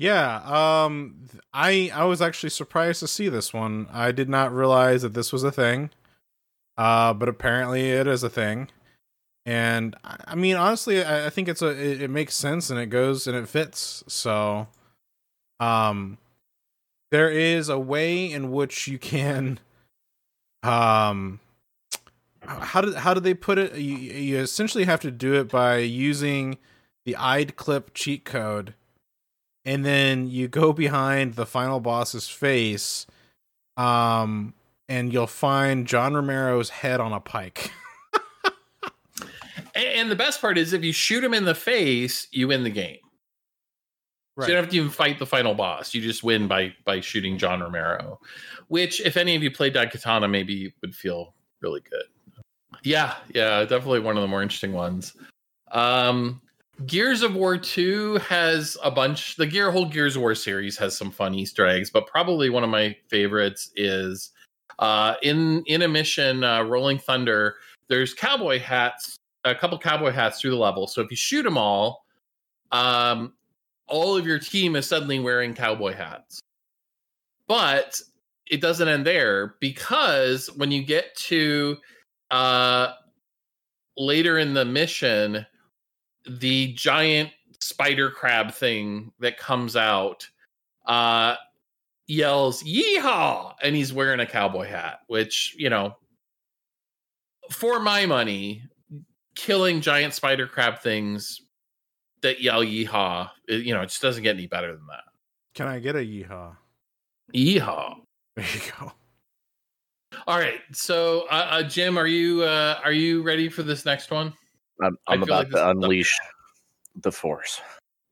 yeah 0.01 0.41
um 0.47 1.15
i 1.53 1.91
i 1.95 2.05
was 2.05 2.23
actually 2.23 2.49
surprised 2.49 3.01
to 3.01 3.07
see 3.07 3.29
this 3.29 3.53
one 3.53 3.87
i 3.93 4.11
did 4.11 4.31
not 4.31 4.51
realize 4.51 5.03
that 5.03 5.13
this 5.13 5.31
was 5.31 5.45
a 5.45 5.53
thing 5.53 5.91
uh 6.79 7.13
but 7.13 7.29
apparently 7.29 7.91
it 7.91 8.07
is 8.07 8.23
a 8.23 8.31
thing 8.31 8.71
and 9.45 9.95
i 10.03 10.35
mean 10.35 10.57
honestly 10.57 11.05
i, 11.05 11.27
I 11.27 11.29
think 11.29 11.49
it's 11.49 11.61
a 11.61 11.69
it, 11.69 12.01
it 12.01 12.09
makes 12.09 12.35
sense 12.35 12.71
and 12.71 12.81
it 12.81 12.87
goes 12.87 13.27
and 13.27 13.37
it 13.37 13.47
fits 13.47 14.03
so 14.07 14.69
um 15.61 16.19
there 17.11 17.31
is 17.31 17.69
a 17.69 17.79
way 17.79 18.31
in 18.31 18.51
which 18.51 18.89
you 18.89 18.99
can 18.99 19.59
um 20.63 21.41
how 22.43 22.81
did 22.81 22.95
how 22.95 23.15
did 23.15 23.23
they 23.23 23.35
put 23.35 23.59
it 23.59 23.77
you, 23.77 23.97
you 23.97 24.39
essentially 24.39 24.85
have 24.85 25.01
to 25.01 25.11
do 25.11 25.35
it 25.35 25.49
by 25.49 25.77
using 25.77 26.59
the 27.05 27.15
id 27.17 27.53
clip 27.57 27.93
cheat 27.95 28.25
code 28.25 28.75
and 29.65 29.85
then 29.85 30.27
you 30.29 30.49
go 30.49 30.73
behind 30.73 31.35
the 31.35 31.47
final 31.47 31.81
boss's 31.81 32.29
face 32.29 33.07
um 33.77 34.55
and 34.89 35.13
you'll 35.13 35.27
find 35.27 35.87
john 35.87 36.15
romero's 36.15 36.71
head 36.71 37.01
on 37.01 37.13
a 37.13 37.21
pike 37.21 37.71
and 39.75 40.11
the 40.11 40.17
best 40.17 40.41
part 40.41 40.59
is 40.59 40.73
if 40.73 40.85
you 40.85 40.93
shoot 40.93 41.23
him 41.23 41.35
in 41.35 41.45
the 41.45 41.55
face, 41.55 42.27
you 42.33 42.49
win 42.49 42.65
the 42.65 42.71
game. 42.71 42.99
So 44.47 44.49
you 44.49 44.55
don't 44.55 44.65
have 44.65 44.71
to 44.73 44.77
even 44.77 44.91
fight 44.91 45.19
the 45.19 45.27
final 45.27 45.55
boss. 45.55 45.95
You 45.95 46.01
just 46.01 46.23
win 46.23 46.47
by 46.47 46.75
by 46.85 47.01
shooting 47.01 47.39
John 47.39 47.61
Romero. 47.61 48.21
Which, 48.69 49.01
if 49.01 49.17
any 49.17 49.35
of 49.35 49.43
you 49.43 49.51
played 49.51 49.75
Daikatana, 49.75 50.31
maybe 50.31 50.73
would 50.81 50.95
feel 50.95 51.35
really 51.61 51.81
good. 51.81 52.05
Yeah, 52.83 53.17
yeah, 53.35 53.61
definitely 53.65 54.01
one 54.01 54.17
of 54.17 54.23
the 54.23 54.29
more 54.29 54.43
interesting 54.43 54.73
ones. 54.73 55.15
Um 55.73 56.41
Gears 56.87 57.21
of 57.21 57.35
War 57.35 57.59
2 57.59 58.17
has 58.17 58.79
a 58.83 58.91
bunch 58.91 59.37
the 59.37 59.47
Gear 59.47 59.71
whole 59.71 59.85
Gears 59.85 60.17
of 60.17 60.23
War 60.23 60.35
series 60.35 60.79
has 60.79 60.97
some 60.97 61.11
fun 61.11 61.35
Easter 61.35 61.67
eggs, 61.67 61.91
but 61.91 62.07
probably 62.07 62.49
one 62.49 62.65
of 62.65 62.71
my 62.71 62.97
favorites 63.09 63.71
is 63.77 64.31
uh 64.79 65.15
in 65.23 65.63
in 65.67 65.83
a 65.83 65.89
mission 65.89 66.43
uh 66.43 66.63
Rolling 66.63 66.99
Thunder, 66.99 67.57
there's 67.89 68.15
cowboy 68.15 68.61
hats, 68.61 69.17
a 69.45 69.55
couple 69.55 69.79
cowboy 69.79 70.13
hats 70.13 70.41
through 70.41 70.53
the 70.53 70.57
level. 70.57 70.87
So 70.87 71.03
if 71.03 71.11
you 71.11 71.17
shoot 71.17 71.43
them 71.43 71.59
all, 71.59 72.07
um, 72.73 73.35
all 73.91 74.17
of 74.17 74.27
your 74.27 74.39
team 74.39 74.77
is 74.77 74.87
suddenly 74.87 75.19
wearing 75.19 75.55
cowboy 75.55 75.95
hats. 75.95 76.41
But 77.47 78.01
it 78.51 78.61
doesn't 78.61 78.89
end 78.89 79.07
there 79.07 79.57
because 79.61 80.49
when 80.57 80.71
you 80.71 80.83
get 80.83 81.15
to 81.17 81.77
uh, 82.31 82.93
later 83.97 84.39
in 84.39 84.55
the 84.55 84.65
mission, 84.65 85.47
the 86.29 86.73
giant 86.75 87.31
spider 87.61 88.11
crab 88.11 88.53
thing 88.53 89.13
that 89.21 89.37
comes 89.37 89.77
out 89.77 90.29
uh, 90.87 91.35
yells 92.07 92.63
"Yeehaw!" 92.63 93.55
and 93.63 93.77
he's 93.77 93.93
wearing 93.93 94.21
a 94.21 94.27
cowboy 94.27 94.67
hat, 94.67 95.01
which 95.09 95.55
you 95.59 95.71
know, 95.71 95.97
for 97.51 97.81
my 97.81 98.07
money, 98.07 98.63
killing 99.35 99.81
giant 99.81 100.15
spider 100.15 100.47
crab 100.47 100.81
things 100.81 101.41
that 102.23 102.41
yell 102.41 102.63
"Yeehaw," 102.63 103.31
it, 103.49 103.65
you 103.65 103.75
know, 103.75 103.83
it 103.83 103.87
just 103.87 104.03
doesn't 104.03 104.23
get 104.23 104.37
any 104.37 104.47
better 104.47 104.73
than 104.73 104.87
that. 104.89 105.05
Can 105.55 105.67
I 105.67 105.79
get 105.79 105.97
a 105.97 106.01
yeehaw? 106.01 106.57
Yeehaw! 107.35 107.97
There 108.37 108.47
you 108.55 108.61
go. 108.79 108.93
All 110.27 110.39
right, 110.39 110.61
so 110.73 111.27
uh, 111.31 111.49
uh, 111.51 111.63
Jim, 111.65 111.99
are 111.99 112.07
you 112.07 112.43
uh, 112.43 112.79
are 112.85 112.93
you 112.93 113.23
ready 113.23 113.49
for 113.49 113.63
this 113.63 113.85
next 113.85 114.11
one? 114.11 114.33
I'm, 114.83 114.97
I 115.07 115.15
I'm 115.15 115.23
about 115.23 115.45
like 115.45 115.51
to 115.51 115.57
is- 115.57 115.77
unleash 115.77 116.19
the 117.03 117.13
force. 117.13 117.61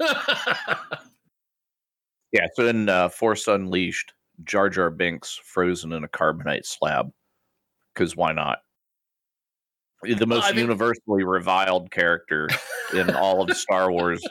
Yeah, 2.32 2.46
so 2.54 2.66
in 2.66 2.88
uh, 2.88 3.08
Force 3.08 3.48
Unleashed, 3.48 4.12
Jar 4.44 4.68
Jar 4.68 4.90
Binks 4.90 5.40
frozen 5.42 5.92
in 5.92 6.04
a 6.04 6.08
carbonite 6.08 6.66
slab. 6.66 7.10
Because 7.94 8.16
why 8.16 8.32
not? 8.32 8.58
The 10.02 10.26
most 10.26 10.44
I 10.44 10.48
think- 10.48 10.60
universally 10.60 11.24
reviled 11.24 11.90
character 11.90 12.48
in 12.94 13.10
all 13.14 13.42
of 13.42 13.56
Star 13.56 13.90
Wars. 13.90 14.24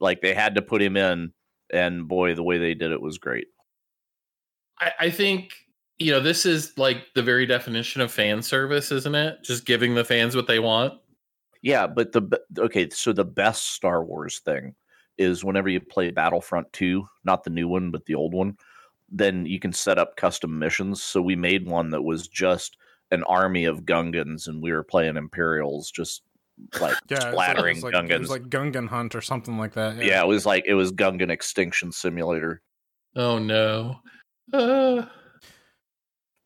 Like 0.00 0.20
they 0.20 0.34
had 0.34 0.54
to 0.54 0.62
put 0.62 0.80
him 0.80 0.96
in, 0.96 1.32
and 1.72 2.06
boy, 2.06 2.34
the 2.34 2.42
way 2.42 2.58
they 2.58 2.74
did 2.74 2.92
it 2.92 3.02
was 3.02 3.18
great. 3.18 3.48
I, 4.80 4.92
I 5.00 5.10
think 5.10 5.54
you 5.98 6.12
know 6.12 6.20
this 6.20 6.46
is 6.46 6.76
like 6.78 7.04
the 7.14 7.22
very 7.22 7.46
definition 7.46 8.00
of 8.00 8.12
fan 8.12 8.42
service, 8.42 8.92
isn't 8.92 9.14
it? 9.14 9.42
Just 9.42 9.66
giving 9.66 9.94
the 9.94 10.04
fans 10.04 10.36
what 10.36 10.46
they 10.46 10.60
want. 10.60 10.94
Yeah, 11.62 11.88
but 11.88 12.12
the 12.12 12.40
okay, 12.56 12.88
so 12.90 13.12
the 13.12 13.24
best 13.24 13.72
Star 13.72 14.04
Wars 14.04 14.38
thing 14.38 14.76
is 15.18 15.44
whenever 15.44 15.68
you 15.68 15.80
play 15.80 16.12
Battlefront 16.12 16.72
2, 16.72 17.04
not 17.24 17.42
the 17.42 17.50
new 17.50 17.66
one, 17.66 17.90
but 17.90 18.06
the 18.06 18.14
old 18.14 18.32
one, 18.32 18.56
then 19.10 19.44
you 19.46 19.58
can 19.58 19.72
set 19.72 19.98
up 19.98 20.16
custom 20.16 20.56
missions. 20.60 21.02
So 21.02 21.20
we 21.20 21.34
made 21.34 21.66
one 21.66 21.90
that 21.90 22.02
was 22.02 22.28
just 22.28 22.76
an 23.10 23.22
army 23.24 23.64
of 23.64 23.82
Gungans 23.82 24.48
and 24.48 24.62
we 24.62 24.72
were 24.72 24.82
playing 24.82 25.16
Imperials 25.16 25.90
just 25.90 26.22
like 26.80 26.96
Yeah, 27.08 27.20
splattering 27.20 27.76
it's 27.76 27.84
like, 27.84 27.94
It 27.94 27.96
Gungans. 27.96 28.18
was 28.20 28.30
like 28.30 28.48
Gungan 28.48 28.88
Hunt 28.88 29.14
or 29.14 29.20
something 29.20 29.58
like 29.58 29.72
that. 29.74 29.96
yeah. 30.02 30.22
it 30.22 30.26
was 30.28 30.44
like 30.44 30.64
it 30.66 30.74
was 30.74 30.92
Gungan 30.92 31.30
Extinction 31.30 31.92
Simulator. 31.92 32.60
Oh 33.16 33.38
no. 33.38 33.96
Uh, 34.52 35.06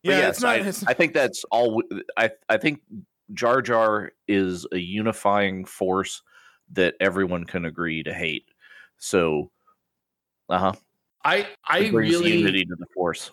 yeah. 0.03 0.17
yes, 0.17 0.29
it's 0.35 0.41
not. 0.41 0.49
I, 0.59 0.67
it's, 0.67 0.83
I 0.87 0.93
think 0.93 1.13
that's 1.13 1.43
all. 1.51 1.81
I 2.17 2.31
I 2.49 2.57
think 2.57 2.81
Jar 3.33 3.61
Jar 3.61 4.11
is 4.27 4.65
a 4.71 4.77
unifying 4.77 5.63
force 5.65 6.21
that 6.73 6.95
everyone 6.99 7.45
can 7.45 7.65
agree 7.65 8.03
to 8.03 8.13
hate. 8.13 8.45
So, 8.97 9.51
uh 10.49 10.59
huh. 10.59 10.73
I 11.23 11.47
I 11.67 11.79
It 11.79 11.91
brings 11.93 12.13
really 12.15 12.37
unity 12.37 12.65
to 12.65 12.75
the 12.77 12.85
force. 12.93 13.31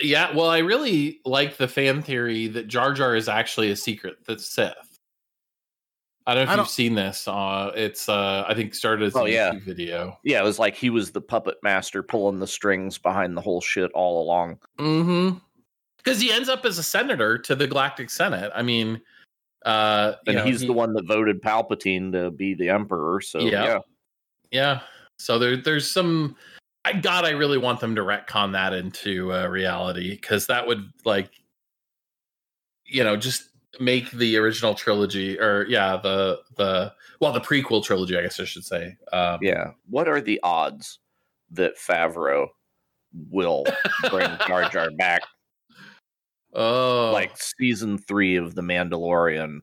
Yeah. 0.00 0.34
Well, 0.34 0.48
I 0.48 0.58
really 0.58 1.20
like 1.24 1.56
the 1.56 1.68
fan 1.68 2.02
theory 2.02 2.46
that 2.48 2.66
Jar 2.68 2.92
Jar 2.92 3.14
is 3.16 3.28
actually 3.28 3.70
a 3.70 3.76
secret 3.76 4.18
that's 4.26 4.46
Sith. 4.46 4.74
I 6.26 6.34
don't 6.34 6.46
know 6.46 6.52
if 6.52 6.58
I 6.58 6.62
you've 6.62 6.68
seen 6.70 6.94
this. 6.94 7.26
Uh, 7.26 7.72
it's 7.74 8.08
uh, 8.08 8.44
I 8.46 8.54
think 8.54 8.74
started 8.74 9.06
as 9.06 9.16
a 9.16 9.20
Oh, 9.20 9.24
yeah. 9.24 9.52
YouTube 9.52 9.62
video. 9.62 10.18
Yeah, 10.22 10.40
it 10.40 10.44
was 10.44 10.58
like 10.58 10.76
he 10.76 10.90
was 10.90 11.10
the 11.10 11.20
puppet 11.20 11.56
master 11.62 12.02
pulling 12.02 12.38
the 12.38 12.46
strings 12.46 12.98
behind 12.98 13.36
the 13.36 13.40
whole 13.40 13.60
shit 13.60 13.90
all 13.92 14.22
along. 14.22 14.58
Mm-hmm. 14.78 15.38
Because 15.96 16.20
he 16.20 16.30
ends 16.32 16.48
up 16.48 16.64
as 16.64 16.78
a 16.78 16.82
senator 16.82 17.36
to 17.38 17.54
the 17.54 17.66
Galactic 17.66 18.10
Senate. 18.10 18.52
I 18.54 18.62
mean, 18.62 19.00
uh, 19.66 20.12
And 20.26 20.36
know, 20.36 20.44
he's 20.44 20.60
he- 20.60 20.66
the 20.66 20.72
one 20.72 20.92
that 20.92 21.06
voted 21.06 21.42
Palpatine 21.42 22.12
to 22.12 22.30
be 22.30 22.54
the 22.54 22.68
emperor. 22.68 23.20
So 23.22 23.40
Yeah. 23.40 23.64
yeah, 23.64 23.78
Yeah. 24.50 24.80
So 25.18 25.38
there, 25.38 25.56
there's 25.56 25.90
some. 25.90 26.36
I 26.84 26.94
God, 26.94 27.24
I 27.24 27.30
really 27.30 27.58
want 27.58 27.80
them 27.80 27.94
to 27.96 28.02
retcon 28.02 28.52
that 28.52 28.72
into 28.72 29.32
uh, 29.32 29.46
reality 29.46 30.10
because 30.10 30.46
that 30.46 30.66
would 30.66 30.90
like, 31.04 31.30
you 32.86 33.04
know, 33.04 33.16
just 33.16 33.50
make 33.78 34.10
the 34.10 34.36
original 34.36 34.74
trilogy 34.74 35.38
or 35.38 35.66
yeah, 35.68 35.98
the 36.02 36.40
the 36.56 36.92
well, 37.20 37.32
the 37.32 37.40
prequel 37.40 37.84
trilogy, 37.84 38.16
I 38.16 38.22
guess 38.22 38.40
I 38.40 38.44
should 38.44 38.64
say. 38.64 38.96
Um, 39.12 39.40
yeah. 39.42 39.72
What 39.88 40.08
are 40.08 40.20
the 40.20 40.40
odds 40.42 40.98
that 41.50 41.76
Favreau 41.76 42.48
will 43.30 43.64
bring 44.08 44.30
Jar 44.46 44.68
Jar 44.70 44.90
back? 44.90 45.22
Oh, 46.52 47.10
Like 47.12 47.36
season 47.36 47.98
three 47.98 48.36
of 48.36 48.54
The 48.54 48.62
Mandalorian, 48.62 49.60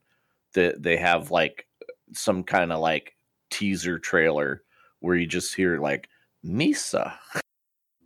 that 0.54 0.82
they 0.82 0.98
have 0.98 1.32
like 1.32 1.68
some 2.14 2.44
kind 2.44 2.72
of 2.72 2.80
like 2.80 3.16
teaser 3.50 4.00
trailer 4.00 4.64
where 5.00 5.16
you 5.16 5.26
just 5.26 5.56
hear 5.56 5.80
like 5.80 6.10
Misa. 6.46 7.14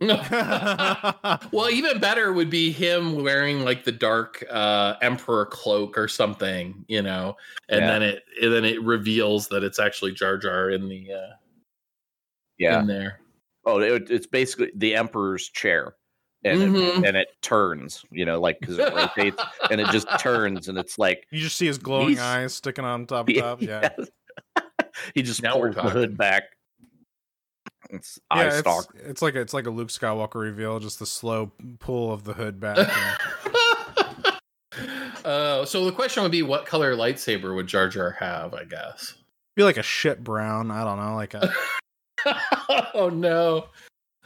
well, 1.52 1.70
even 1.70 2.00
better 2.00 2.32
would 2.32 2.50
be 2.50 2.72
him 2.72 3.22
wearing 3.22 3.64
like 3.64 3.84
the 3.84 3.92
dark 3.92 4.44
uh, 4.50 4.94
emperor 5.00 5.46
cloak 5.46 5.96
or 5.96 6.08
something, 6.08 6.84
you 6.88 7.02
know, 7.02 7.36
and 7.68 7.80
Yeah. 7.82 7.86
then 7.86 8.02
it 8.02 8.24
and 8.42 8.52
then 8.52 8.64
it 8.64 8.82
reveals 8.82 9.46
that 9.48 9.62
it's 9.62 9.78
actually 9.78 10.12
Jar 10.12 10.36
Jar 10.38 10.70
in 10.70 10.88
the 10.88 11.12
uh, 11.12 11.34
Yeah. 12.58 12.80
in 12.80 12.86
there. 12.88 13.20
Oh, 13.64 13.78
it, 13.78 14.10
it's 14.10 14.26
basically 14.26 14.72
the 14.74 14.96
emperor's 14.96 15.48
chair, 15.48 15.94
and 16.42 16.60
it, 16.62 16.70
Mhm. 16.70 17.06
and 17.06 17.16
it 17.16 17.28
turns. 17.40 18.04
You 18.10 18.24
know, 18.24 18.40
like 18.40 18.58
because 18.58 18.78
it 18.80 18.92
rotates 18.92 19.40
and 19.70 19.80
it 19.80 19.86
just 19.90 20.08
turns, 20.18 20.66
and 20.66 20.76
it's 20.78 20.98
like 20.98 21.28
you 21.30 21.38
just 21.38 21.56
see 21.56 21.66
his 21.66 21.78
glowing 21.78 22.18
eyes 22.18 22.54
sticking 22.54 22.84
on 22.84 23.06
top 23.06 23.28
of 23.28 23.36
top. 23.36 23.62
Yeah. 23.62 23.90
yes. 23.96 24.08
he 25.14 25.22
just 25.22 25.42
Now 25.44 25.58
we're 25.58 25.66
pulls 25.72 25.76
the 25.76 25.82
talking. 25.82 25.96
hood 26.00 26.16
back. 26.18 26.42
It's 27.92 28.18
eye 28.30 28.42
Yeah, 28.42 28.48
it's, 28.48 28.58
stalk. 28.58 28.94
it's 28.96 29.22
like 29.22 29.34
a, 29.34 29.40
it's 29.40 29.52
like 29.54 29.66
a 29.66 29.70
Luke 29.70 29.88
Skywalker 29.88 30.40
reveal, 30.40 30.80
just 30.80 30.98
the 30.98 31.06
slow 31.06 31.52
pull 31.78 32.12
of 32.12 32.24
the 32.24 32.32
hood 32.32 32.58
back. 32.58 32.78
and- 32.78 34.36
uh, 35.24 35.64
so 35.64 35.84
the 35.84 35.92
question 35.92 36.22
would 36.22 36.32
be, 36.32 36.42
what 36.42 36.66
color 36.66 36.96
lightsaber 36.96 37.54
would 37.54 37.66
Jar 37.66 37.88
Jar 37.88 38.10
have? 38.12 38.54
I 38.54 38.64
guess. 38.64 39.14
be 39.56 39.62
like 39.62 39.76
a 39.76 39.82
shit 39.82 40.24
brown. 40.24 40.70
I 40.70 40.84
don't 40.84 40.98
know, 40.98 41.14
like 41.14 41.34
a 41.34 41.52
oh 42.94 43.10
no! 43.12 43.66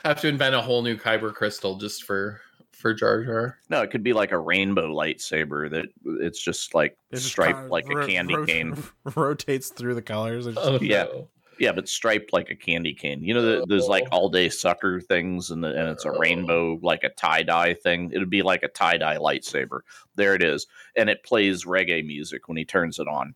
Have 0.05 0.21
to 0.21 0.29
invent 0.29 0.55
a 0.55 0.61
whole 0.61 0.83
new 0.83 0.97
kyber 0.97 1.35
crystal 1.35 1.77
just 1.77 2.05
for 2.05 2.41
for 2.73 2.95
Jar 2.95 3.25
Jar. 3.25 3.59
No, 3.69 3.83
it 3.83 3.91
could 3.91 4.03
be 4.05 4.13
like 4.13 4.33
a 4.33 4.39
rainbow 4.39 4.89
lightsaber 4.95 5.69
that 5.71 5.87
it's 6.21 6.41
just 6.41 6.75
like 6.75 6.97
it's 7.11 7.23
just 7.23 7.33
striped 7.33 7.55
kinda 7.59 7.73
like 7.73 7.87
a 7.91 8.07
candy 8.07 8.37
ro- 8.37 8.47
cane. 8.47 8.77
rotates 9.17 9.71
through 9.71 9.95
the 9.95 10.03
colors. 10.03 10.47
It's 10.47 10.57
just- 10.57 10.69
Oh 10.69 10.79
Yeah. 10.81 11.05
no! 11.05 11.29
Yeah, 11.59 11.73
but 11.73 11.89
striped 11.89 12.33
like 12.33 12.51
a 12.51 12.55
candy 12.55 12.93
cane. 12.93 13.23
You 13.23 13.33
know, 13.35 13.43
the, 13.43 13.67
those 13.67 13.89
like 13.89 14.05
Oh. 14.13 14.17
all 14.19 14.29
day 14.29 14.49
sucker 14.49 15.01
things, 15.01 15.51
and, 15.51 15.65
the, 15.65 15.69
and 15.69 15.89
it's 15.89 16.05
a 16.05 16.11
Oh. 16.11 16.19
rainbow, 16.19 16.79
like 16.83 17.03
a 17.03 17.09
tie 17.11 17.43
dye 17.43 17.73
thing. 17.75 18.11
It'd 18.13 18.29
be 18.31 18.43
like 18.43 18.63
a 18.63 18.69
tie 18.69 18.99
dye 18.99 19.17
lightsaber. 19.17 19.81
There 20.17 20.35
it 20.35 20.43
is. 20.43 20.67
And 20.97 21.09
it 21.09 21.23
plays 21.23 21.65
reggae 21.65 22.05
music 22.07 22.49
when 22.49 22.57
he 22.59 22.65
turns 22.65 22.99
it 22.99 23.09
on 23.09 23.35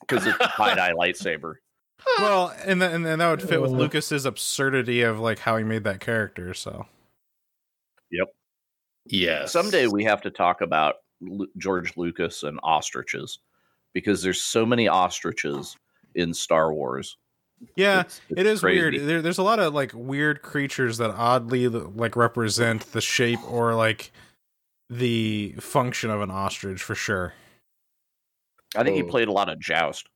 because 0.00 0.26
it's 0.26 0.36
a 0.40 0.48
tie 0.48 0.74
dye 0.74 0.92
lightsaber. 0.92 1.54
well, 2.18 2.54
and 2.64 2.80
then 2.82 2.92
and 2.94 3.04
then 3.06 3.18
that 3.18 3.30
would 3.30 3.42
fit 3.42 3.60
with 3.62 3.70
Oh. 3.72 3.74
Lucas's 3.74 4.24
absurdity 4.26 5.02
of 5.02 5.18
like 5.18 5.38
how 5.40 5.56
he 5.56 5.64
made 5.64 5.84
that 5.84 6.00
character. 6.00 6.52
So 6.54 6.86
Yes. 9.10 9.52
Someday 9.52 9.86
we 9.86 10.04
have 10.04 10.20
to 10.20 10.30
talk 10.30 10.60
about 10.60 10.96
Lu- 11.22 11.48
George 11.56 11.96
Lucas 11.96 12.42
and 12.42 12.60
ostriches 12.62 13.38
because 13.94 14.22
there's 14.22 14.42
so 14.42 14.66
many 14.66 14.86
ostriches 14.86 15.76
in 16.14 16.34
Star 16.34 16.74
Wars. 16.74 17.16
Yeah, 17.76 18.00
It's- 18.00 18.20
it's 18.30 18.40
it 18.40 18.46
is 18.46 18.60
crazy. 18.60 18.80
weird. 18.80 19.08
There, 19.08 19.22
there's 19.22 19.38
a 19.38 19.42
lot 19.42 19.58
of 19.58 19.74
like 19.74 19.92
weird 19.94 20.42
creatures 20.42 20.98
that 20.98 21.10
oddly 21.10 21.68
like 21.68 22.16
represent 22.16 22.92
the 22.92 23.00
shape 23.00 23.40
or 23.50 23.74
like 23.74 24.12
the 24.90 25.54
function 25.60 26.10
of 26.10 26.20
an 26.22 26.30
ostrich 26.30 26.82
for 26.82 26.94
sure. 26.94 27.34
I 28.76 28.82
think 28.84 28.96
he 28.96 29.02
Oh. 29.02 29.06
played 29.08 29.28
a 29.28 29.32
lot 29.32 29.48
of 29.48 29.58
joust. 29.60 30.08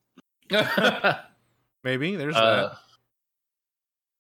Maybe 1.85 2.17
there's 2.17 2.37
uh, 2.37 2.75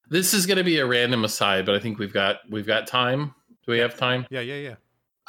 this 0.08 0.34
is 0.34 0.46
going 0.46 0.58
to 0.58 0.64
be 0.64 0.78
a 0.78 0.86
random 0.86 1.24
aside, 1.24 1.64
but 1.66 1.74
I 1.74 1.78
think 1.78 1.98
we've 1.98 2.12
got 2.12 2.40
we've 2.50 2.66
got 2.66 2.86
time. 2.86 3.34
Do 3.66 3.72
we 3.72 3.78
have 3.78 3.96
time? 3.96 4.26
Yeah, 4.30 4.40
yeah, 4.40 4.56
yeah. 4.56 4.74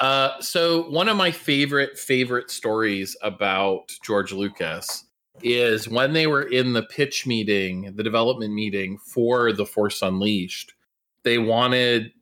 Uh, 0.00 0.40
so 0.40 0.90
one 0.90 1.08
of 1.08 1.16
my 1.16 1.30
favorite 1.30 1.96
favorite 1.98 2.50
stories 2.50 3.16
about 3.22 3.92
George 4.02 4.32
Lucas 4.32 5.04
is 5.42 5.88
when 5.88 6.12
they 6.12 6.26
were 6.26 6.42
in 6.42 6.72
the 6.72 6.84
pitch 6.84 7.26
meeting, 7.26 7.92
the 7.96 8.02
development 8.02 8.54
meeting 8.54 8.98
for 8.98 9.52
The 9.52 9.66
Force 9.66 10.02
Unleashed. 10.02 10.74
They 11.22 11.38
wanted 11.38 12.12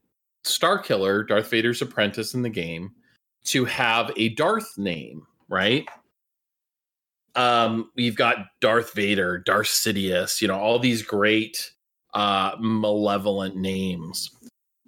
Starkiller, 0.44 1.26
Darth 1.26 1.50
Vader's 1.50 1.82
apprentice 1.82 2.34
in 2.34 2.42
the 2.42 2.48
game, 2.48 2.92
to 3.44 3.64
have 3.64 4.10
a 4.16 4.30
Darth 4.30 4.78
name, 4.78 5.26
right? 5.48 5.86
um, 7.34 7.90
we've 7.96 8.16
got 8.16 8.46
Darth 8.60 8.92
Vader, 8.94 9.38
Darth 9.38 9.68
Sidious, 9.68 10.40
you 10.40 10.48
know, 10.48 10.58
all 10.58 10.78
these 10.78 11.02
great 11.02 11.72
uh, 12.14 12.56
malevolent 12.60 13.56
names. 13.56 14.30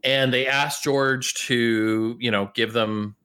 And 0.03 0.33
they 0.33 0.47
asked 0.47 0.85
George 0.85 1.35
to, 1.47 2.16
you 2.20 2.31
know, 2.31 2.51
give 2.55 2.75
them 2.75 3.16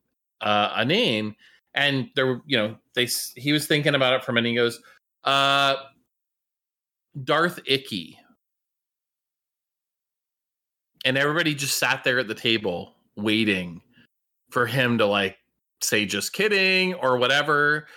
uh, 0.41 0.72
a 0.76 0.86
name. 0.86 1.36
And 1.76 2.09
there, 2.15 2.26
were 2.26 2.41
you 2.45 2.57
know, 2.57 2.76
they 2.95 3.07
he 3.36 3.51
was 3.51 3.67
thinking 3.67 3.95
about 3.95 4.13
it 4.13 4.24
for 4.24 4.32
a 4.32 4.34
minute. 4.36 4.49
He 4.49 4.55
goes, 4.55 4.82
uh, 5.24 5.76
Darth 7.24 7.59
Icky. 7.65 8.17
And 11.05 11.17
everybody 11.17 11.55
just 11.55 11.78
sat 11.78 12.03
there 12.03 12.20
at 12.20 12.28
the 12.28 12.36
table 12.36 12.95
waiting 13.15 13.82
for 14.49 14.65
him 14.65 14.97
to 14.97 15.05
like 15.05 15.38
say 15.82 16.05
just 16.05 16.34
kidding 16.34 16.93
or 16.95 17.17
whatever 17.17 17.88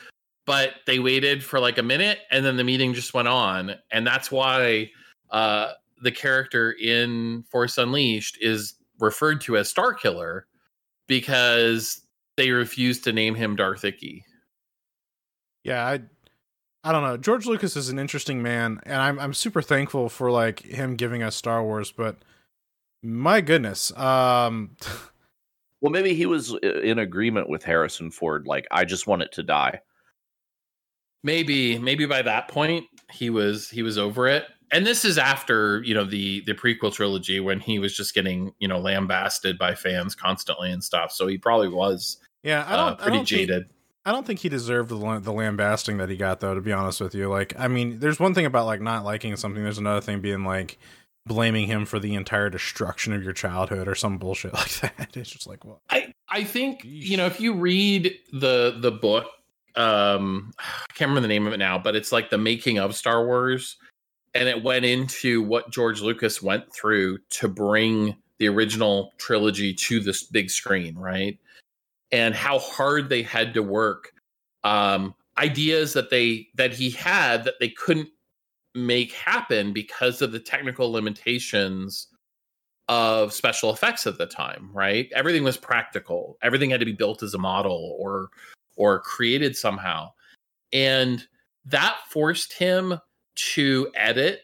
but 0.47 0.75
they 0.87 0.99
waited 0.99 1.43
for 1.43 1.61
like 1.61 1.79
a 1.79 1.83
minute 1.83 2.21
and 2.31 2.45
then 2.45 2.57
the 2.57 2.65
meeting 2.65 2.95
just 2.95 3.15
went 3.15 3.29
on 3.29 3.75
and 3.91 4.07
that's 4.07 4.31
why 4.31 4.89
uh 5.31 5.73
the 6.03 6.11
character 6.11 6.73
in 6.81 7.43
force 7.51 7.79
unleashed 7.79 8.39
is 8.41 8.75
referred 9.01 9.41
to 9.41 9.57
as 9.57 9.69
star 9.69 9.93
killer 9.95 10.47
because 11.09 12.03
they 12.37 12.51
refused 12.51 13.05
to 13.05 13.13
name 13.13 13.35
him 13.35 13.57
darth 13.57 13.85
icky 13.85 14.25
yeah 15.65 15.87
i 15.87 16.01
i 16.85 16.93
don't 16.93 17.03
know. 17.03 17.17
George 17.17 17.47
lucas 17.47 17.77
is 17.77 17.89
an 17.89 17.99
interesting 17.99 18.43
man 18.43 18.81
and 18.85 19.01
i'm 19.01 19.19
i'm 19.19 19.35
super 19.35 19.63
thankful 19.63 20.09
for 20.09 20.31
like 20.31 20.61
him 20.61 20.97
giving 20.97 21.23
us 21.23 21.37
star 21.37 21.63
wars 21.63 21.93
but 21.93 22.17
my 23.03 23.41
goodness 23.41 23.97
um 23.97 24.77
well 25.81 25.93
maybe 25.93 26.15
he 26.15 26.27
was 26.27 26.55
in 26.63 26.99
agreement 26.99 27.49
with 27.49 27.63
harrison 27.63 28.11
ford 28.11 28.47
like 28.47 28.67
i 28.71 28.85
just 28.85 29.07
want 29.07 29.23
it 29.23 29.33
to 29.33 29.43
die. 29.43 29.81
Maybe 31.25 31.79
maybe 31.79 32.05
by 32.05 32.23
that 32.23 32.49
point 32.49 32.85
he 33.13 33.31
was 33.31 33.69
he 33.69 33.83
was 33.83 33.97
over 33.97 34.27
it 34.27 34.45
and 34.73 34.87
this 34.87 35.05
is 35.05 35.19
after 35.19 35.83
you 35.83 35.95
know 35.95 36.05
the 36.05 36.41
the 36.47 36.55
prequel 36.55 36.93
trilogy 36.93 37.39
when 37.39 37.61
he 37.61 37.79
was 37.79 37.95
just 37.95 38.15
getting 38.15 38.53
you 38.59 38.67
know 38.67 38.79
lambasted 38.79 39.59
by 39.59 39.75
fans 39.75 40.15
constantly 40.15 40.73
and 40.73 40.83
stuff. 40.83 41.13
So 41.13 41.27
he 41.27 41.39
probably 41.39 41.69
was 41.69 42.19
yeah 42.43 42.65
i 42.67 42.77
don't 42.77 42.93
uh, 42.93 42.95
pretty 42.97 43.13
I 43.13 43.17
don't 43.19 43.27
jaded. 43.27 43.63
Think, 43.63 43.73
i 44.05 44.11
don't 44.11 44.27
think 44.27 44.41
he 44.41 44.49
deserved 44.49 44.89
the, 44.89 45.21
the 45.21 45.33
lambasting 45.33 45.99
that 45.99 46.09
he 46.09 46.17
got 46.17 46.41
though 46.41 46.55
to 46.55 46.61
be 46.61 46.73
honest 46.73 47.01
with 47.01 47.15
you. 47.15 47.29
Like 47.29 47.55
i 47.59 47.69
mean 47.69 48.01
there's 48.01 48.19
one 48.19 48.35
thing 48.35 48.47
about 48.47 48.67
like 48.67 48.81
not 48.81 49.05
liking 49.05 49.37
something. 49.37 49.63
There's 49.63 49.79
another 49.79 50.01
thing 50.01 50.21
being 50.21 50.45
like 50.45 50.79
blaming 51.25 51.69
him 51.69 51.85
for 51.85 52.01
the 52.01 52.15
entire 52.15 52.51
destruction 52.51 53.13
of 53.13 53.23
your 53.23 53.33
childhood 53.33 53.87
or 53.87 53.95
some 53.95 54.19
bullshit 54.19 54.53
like 54.55 54.81
that. 54.81 55.17
It's 55.17 55.31
just 55.31 55.47
like 55.47 55.65
what 55.65 55.79
i 55.91 56.13
i 56.31 56.43
think 56.43 56.81
you 56.83 57.17
know 57.17 57.27
if 57.27 57.41
you 57.41 57.53
read 57.53 58.19
the 58.33 58.79
the 58.81 58.91
book 58.91 59.27
um 59.77 60.53
I 60.59 60.93
can't 60.95 61.09
remember 61.11 61.21
the 61.21 61.29
name 61.29 61.47
of 61.47 61.53
it 61.53 61.59
now, 61.59 61.79
but 61.79 61.95
it's 61.95 62.13
like 62.13 62.31
the 62.31 62.39
making 62.39 62.79
of 62.79 62.95
Star 62.95 63.25
Wars. 63.25 63.77
And 64.35 64.49
it 64.49 64.63
went 64.63 64.85
into 64.85 65.43
what 65.43 65.71
George 65.71 66.01
Lucas 66.01 66.43
went 66.43 66.73
through 66.73 67.19
to 67.31 67.49
bring 67.49 68.17
the 68.39 68.49
original 68.49 69.13
trilogy 69.19 69.75
to 69.75 70.01
this 70.01 70.23
big 70.23 70.51
screen, 70.51 70.97
right? 70.97 71.39
And 72.11 72.35
how 72.35 72.59
hard 72.59 73.09
they 73.09 73.23
had 73.23 73.55
to 73.55 73.63
work. 73.63 74.13
Um, 74.65 75.15
ideas 75.39 75.93
that 75.95 76.11
they 76.11 76.49
that 76.55 76.73
he 76.73 76.91
had 76.91 77.45
that 77.45 77.55
they 77.61 77.69
couldn't 77.69 78.09
make 78.75 79.13
happen 79.13 79.73
because 79.73 80.23
of 80.23 80.33
the 80.33 80.39
technical 80.39 80.91
limitations 80.91 82.09
of 82.89 83.33
special 83.33 83.71
effects 83.71 84.07
at 84.07 84.19
the 84.19 84.27
time, 84.27 84.71
right? 84.73 85.11
Everything 85.15 85.45
was 85.45 85.57
practical. 85.57 86.37
Everything 86.43 86.71
had 86.71 86.81
to 86.81 86.87
be 86.87 86.93
built 86.93 87.23
as 87.23 87.35
a 87.35 87.39
model 87.39 87.97
or 87.99 88.29
or 88.77 89.01
created 89.01 89.57
somehow. 89.57 90.11
And 90.73 91.27
that 91.67 91.97
forced 92.09 92.55
him 92.55 92.99
to 93.35 93.91
edit 93.95 94.43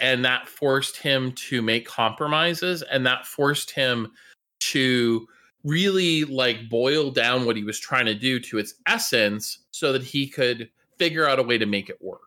and 0.00 0.24
that 0.24 0.48
forced 0.48 0.96
him 0.96 1.32
to 1.32 1.62
make 1.62 1.86
compromises 1.86 2.82
and 2.82 3.06
that 3.06 3.26
forced 3.26 3.70
him 3.70 4.12
to 4.60 5.26
really 5.62 6.24
like 6.24 6.68
boil 6.68 7.10
down 7.10 7.46
what 7.46 7.56
he 7.56 7.64
was 7.64 7.78
trying 7.78 8.06
to 8.06 8.14
do 8.14 8.38
to 8.38 8.58
its 8.58 8.74
essence 8.86 9.60
so 9.70 9.92
that 9.92 10.02
he 10.02 10.28
could 10.28 10.68
figure 10.98 11.28
out 11.28 11.38
a 11.38 11.42
way 11.42 11.58
to 11.58 11.66
make 11.66 11.88
it 11.88 11.98
work. 12.00 12.20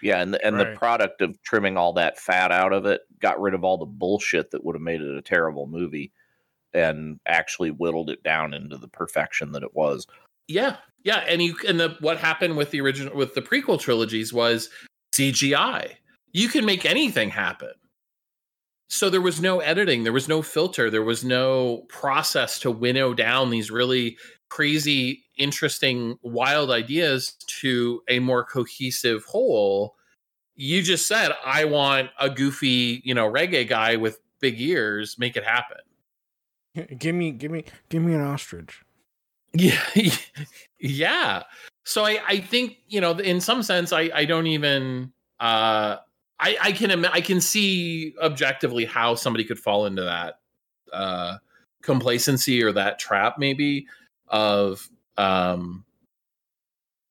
Yeah, 0.00 0.20
and 0.20 0.34
the, 0.34 0.44
and 0.44 0.56
right. 0.56 0.72
the 0.72 0.78
product 0.78 1.20
of 1.20 1.40
trimming 1.42 1.76
all 1.76 1.92
that 1.94 2.18
fat 2.18 2.50
out 2.50 2.72
of 2.72 2.86
it 2.86 3.02
got 3.20 3.40
rid 3.40 3.54
of 3.54 3.62
all 3.62 3.78
the 3.78 3.86
bullshit 3.86 4.50
that 4.50 4.64
would 4.64 4.74
have 4.74 4.82
made 4.82 5.00
it 5.00 5.16
a 5.16 5.22
terrible 5.22 5.66
movie 5.66 6.12
and 6.74 7.20
actually 7.26 7.70
whittled 7.70 8.10
it 8.10 8.22
down 8.22 8.54
into 8.54 8.76
the 8.76 8.88
perfection 8.88 9.52
that 9.52 9.62
it 9.62 9.74
was. 9.74 10.06
Yeah, 10.48 10.76
yeah, 11.04 11.18
and 11.28 11.40
you 11.40 11.56
and 11.68 11.78
the 11.78 11.96
what 12.00 12.18
happened 12.18 12.56
with 12.56 12.70
the 12.70 12.80
original 12.80 13.14
with 13.14 13.34
the 13.34 13.42
prequel 13.42 13.78
trilogies 13.78 14.32
was 14.32 14.70
CGI. 15.12 15.92
You 16.32 16.48
can 16.48 16.64
make 16.64 16.84
anything 16.84 17.30
happen. 17.30 17.72
So 18.88 19.08
there 19.08 19.22
was 19.22 19.40
no 19.40 19.60
editing, 19.60 20.04
there 20.04 20.12
was 20.12 20.28
no 20.28 20.42
filter, 20.42 20.90
there 20.90 21.02
was 21.02 21.24
no 21.24 21.86
process 21.88 22.58
to 22.58 22.70
winnow 22.70 23.14
down 23.14 23.48
these 23.48 23.70
really 23.70 24.18
crazy, 24.50 25.24
interesting, 25.38 26.18
wild 26.22 26.70
ideas 26.70 27.32
to 27.60 28.02
a 28.08 28.18
more 28.18 28.44
cohesive 28.44 29.24
whole. 29.24 29.96
You 30.56 30.82
just 30.82 31.08
said, 31.08 31.32
I 31.42 31.64
want 31.64 32.10
a 32.20 32.28
goofy, 32.28 33.00
you 33.02 33.14
know, 33.14 33.30
reggae 33.30 33.66
guy 33.66 33.96
with 33.96 34.20
big 34.40 34.60
ears, 34.60 35.16
make 35.18 35.36
it 35.38 35.44
happen. 35.44 35.78
Give 36.98 37.14
me, 37.14 37.30
give 37.32 37.50
me, 37.50 37.64
give 37.88 38.02
me 38.02 38.14
an 38.14 38.22
ostrich. 38.22 38.82
Yeah, 39.54 39.82
yeah. 40.80 41.42
So 41.84 42.04
I, 42.04 42.18
I 42.26 42.38
think 42.38 42.78
you 42.88 43.00
know, 43.00 43.12
in 43.12 43.40
some 43.40 43.62
sense, 43.62 43.92
I, 43.92 44.10
I 44.14 44.24
don't 44.24 44.46
even, 44.46 45.12
uh, 45.40 45.96
I, 46.38 46.56
I 46.60 46.72
can, 46.72 47.04
I 47.04 47.20
can 47.20 47.40
see 47.40 48.14
objectively 48.20 48.84
how 48.84 49.14
somebody 49.14 49.44
could 49.44 49.58
fall 49.58 49.86
into 49.86 50.02
that 50.02 50.40
uh, 50.92 51.38
complacency 51.82 52.62
or 52.62 52.72
that 52.72 52.98
trap, 52.98 53.38
maybe 53.38 53.86
of, 54.28 54.88
um, 55.16 55.84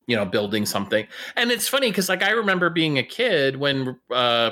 you 0.07 0.15
know, 0.15 0.25
building 0.25 0.65
something. 0.65 1.07
And 1.35 1.51
it's 1.51 1.67
funny 1.67 1.89
because, 1.89 2.09
like, 2.09 2.23
I 2.23 2.31
remember 2.31 2.69
being 2.69 2.97
a 2.97 3.03
kid 3.03 3.55
when 3.55 3.97
uh, 4.09 4.51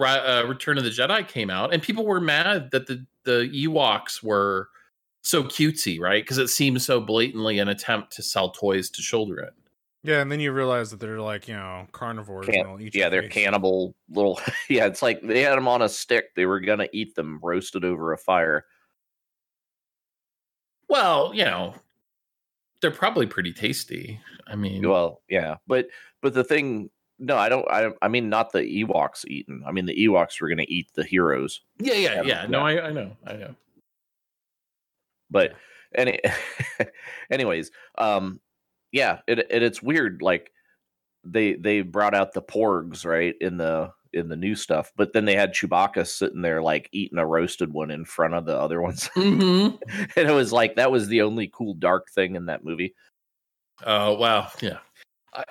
uh, 0.00 0.44
Return 0.46 0.78
of 0.78 0.84
the 0.84 0.90
Jedi 0.90 1.26
came 1.28 1.50
out, 1.50 1.74
and 1.74 1.82
people 1.82 2.06
were 2.06 2.20
mad 2.20 2.70
that 2.72 2.86
the 2.86 3.04
the 3.24 3.50
Ewoks 3.54 4.22
were 4.22 4.68
so 5.22 5.44
cutesy, 5.44 6.00
right? 6.00 6.22
Because 6.22 6.38
it 6.38 6.48
seems 6.48 6.84
so 6.84 7.00
blatantly 7.00 7.58
an 7.58 7.68
attempt 7.68 8.12
to 8.16 8.22
sell 8.22 8.50
toys 8.50 8.90
to 8.90 9.02
children. 9.02 9.50
Yeah, 10.02 10.22
and 10.22 10.32
then 10.32 10.40
you 10.40 10.52
realize 10.52 10.90
that 10.90 11.00
they're 11.00 11.20
like 11.20 11.46
you 11.46 11.54
know 11.54 11.86
carnivores. 11.92 12.46
Can- 12.46 12.90
yeah, 12.92 13.10
they're 13.10 13.22
face. 13.22 13.32
cannibal 13.32 13.94
little. 14.08 14.40
yeah, 14.70 14.86
it's 14.86 15.02
like 15.02 15.20
they 15.22 15.42
had 15.42 15.56
them 15.56 15.68
on 15.68 15.82
a 15.82 15.88
stick. 15.88 16.34
They 16.34 16.46
were 16.46 16.60
gonna 16.60 16.88
eat 16.92 17.14
them 17.14 17.38
roasted 17.42 17.84
over 17.84 18.12
a 18.12 18.18
fire. 18.18 18.64
Well, 20.88 21.32
you 21.34 21.44
know, 21.44 21.74
they're 22.80 22.90
probably 22.90 23.26
pretty 23.26 23.52
tasty. 23.52 24.18
I 24.46 24.56
mean, 24.56 24.88
well, 24.88 25.20
yeah, 25.28 25.56
but 25.66 25.88
but 26.22 26.32
the 26.32 26.44
thing, 26.44 26.88
no, 27.18 27.36
I 27.36 27.50
don't. 27.50 27.70
I 27.70 27.90
I 28.00 28.08
mean, 28.08 28.30
not 28.30 28.52
the 28.52 28.60
Ewoks 28.60 29.26
eaten. 29.26 29.62
I 29.66 29.72
mean, 29.72 29.84
the 29.84 30.06
Ewoks 30.06 30.40
were 30.40 30.48
gonna 30.48 30.64
eat 30.66 30.88
the 30.94 31.04
heroes. 31.04 31.60
Yeah, 31.78 31.94
yeah, 31.94 32.22
yeah. 32.22 32.46
No, 32.48 32.60
I, 32.60 32.86
I 32.88 32.90
know, 32.90 33.14
I 33.26 33.34
know. 33.34 33.54
But 35.30 35.52
any, 35.94 36.20
anyways, 37.30 37.70
um, 37.98 38.40
yeah, 38.92 39.18
it, 39.26 39.38
it 39.38 39.62
it's 39.62 39.82
weird. 39.82 40.22
Like 40.22 40.50
they 41.24 41.54
they 41.54 41.82
brought 41.82 42.14
out 42.14 42.32
the 42.32 42.42
porgs 42.42 43.04
right 43.04 43.34
in 43.40 43.56
the 43.56 43.92
in 44.12 44.28
the 44.28 44.36
new 44.36 44.54
stuff, 44.54 44.92
but 44.96 45.12
then 45.12 45.24
they 45.24 45.36
had 45.36 45.54
Chewbacca 45.54 46.06
sitting 46.06 46.42
there 46.42 46.62
like 46.62 46.88
eating 46.92 47.18
a 47.18 47.26
roasted 47.26 47.72
one 47.72 47.90
in 47.90 48.04
front 48.04 48.34
of 48.34 48.44
the 48.44 48.56
other 48.56 48.80
ones, 48.80 49.08
mm-hmm. 49.16 49.76
and 50.16 50.28
it 50.28 50.32
was 50.32 50.52
like 50.52 50.76
that 50.76 50.90
was 50.90 51.08
the 51.08 51.22
only 51.22 51.50
cool 51.52 51.74
dark 51.74 52.10
thing 52.10 52.34
in 52.34 52.46
that 52.46 52.64
movie. 52.64 52.94
Oh 53.84 54.14
uh, 54.14 54.18
wow, 54.18 54.48
yeah. 54.60 54.78
I, 55.32 55.44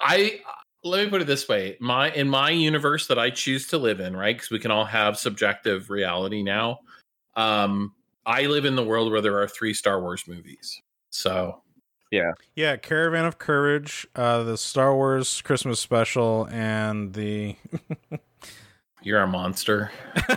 I 0.00 0.40
let 0.84 1.04
me 1.04 1.10
put 1.10 1.20
it 1.20 1.26
this 1.26 1.48
way: 1.48 1.76
my 1.80 2.10
in 2.12 2.28
my 2.28 2.50
universe 2.50 3.06
that 3.08 3.18
I 3.18 3.30
choose 3.30 3.66
to 3.68 3.78
live 3.78 4.00
in, 4.00 4.16
right? 4.16 4.36
Because 4.36 4.50
we 4.50 4.58
can 4.58 4.70
all 4.70 4.84
have 4.84 5.18
subjective 5.18 5.90
reality 5.90 6.42
now. 6.42 6.80
Um, 7.36 7.92
I 8.28 8.42
live 8.42 8.66
in 8.66 8.76
the 8.76 8.84
world 8.84 9.10
where 9.10 9.22
there 9.22 9.40
are 9.40 9.48
three 9.48 9.72
Star 9.72 10.02
Wars 10.02 10.28
movies. 10.28 10.82
So, 11.08 11.62
yeah. 12.10 12.32
Yeah, 12.54 12.76
Caravan 12.76 13.24
of 13.24 13.38
Courage, 13.38 14.06
uh 14.14 14.42
the 14.42 14.58
Star 14.58 14.94
Wars 14.94 15.40
Christmas 15.40 15.80
special 15.80 16.46
and 16.50 17.14
the 17.14 17.56
You're 19.02 19.22
a 19.22 19.26
monster. 19.26 19.90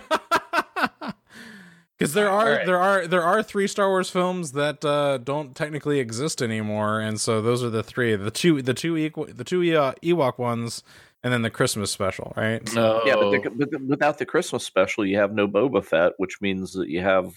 Cuz 2.00 2.14
there 2.14 2.30
are 2.30 2.52
right. 2.54 2.66
there 2.66 2.78
are 2.78 3.06
there 3.08 3.24
are 3.24 3.44
three 3.44 3.68
Star 3.68 3.89
Wars 3.89 4.10
films 4.10 4.54
that 4.54 4.86
uh 4.86 5.18
don't 5.18 5.54
technically 5.54 6.00
exist 6.00 6.42
anymore 6.42 7.02
and 7.02 7.20
so 7.20 7.42
those 7.42 7.62
are 7.62 7.70
the 7.70 7.84
three. 7.84 8.16
The 8.16 8.32
two 8.32 8.62
the 8.62 8.74
two 8.74 8.96
equal 8.96 9.26
the 9.26 9.44
two 9.44 9.62
uh, 9.78 9.96
Ewok 10.02 10.38
ones 10.38 10.82
and 11.24 11.34
then 11.34 11.42
the 11.42 11.50
Christmas 11.50 11.92
special, 11.92 12.32
right? 12.38 12.74
No. 12.74 13.02
Yeah, 13.06 13.16
but, 13.16 13.32
the, 13.32 13.50
but 13.50 13.82
without 13.84 14.18
the 14.18 14.26
Christmas 14.26 14.64
special, 14.64 15.06
you 15.06 15.18
have 15.18 15.34
no 15.34 15.46
Boba 15.48 15.84
Fett, 15.86 16.14
which 16.18 16.42
means 16.42 16.74
that 16.74 16.88
you 16.88 17.02
have 17.02 17.36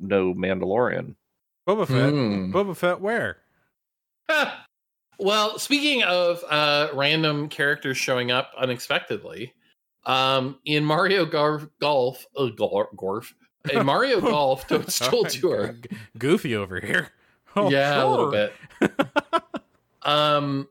no 0.00 0.34
Mandalorian. 0.34 1.14
Boba 1.68 1.86
Fett. 1.86 2.12
Mm. 2.12 2.52
Boba 2.52 2.76
Fett 2.76 3.00
where? 3.00 3.36
Well, 5.18 5.58
speaking 5.58 6.02
of 6.04 6.42
uh, 6.48 6.88
random 6.94 7.48
characters 7.48 7.98
showing 7.98 8.30
up 8.30 8.52
unexpectedly, 8.56 9.52
um, 10.06 10.58
in 10.64 10.84
Mario 10.84 11.26
Gar- 11.26 11.70
Golf, 11.80 12.26
uh, 12.36 12.46
Gar- 12.46 12.88
Gorf, 12.96 13.32
in 13.70 13.84
Mario 13.84 14.20
Golf 14.20 14.66
Toadstool 14.66 15.24
Tour, 15.24 15.74
G- 15.74 15.96
Goofy 16.18 16.56
over 16.56 16.80
here. 16.80 17.08
Oh, 17.56 17.68
yeah, 17.68 18.04
a 18.04 18.06
little 18.06 18.30
bit. 18.30 18.52
um, 20.02 20.68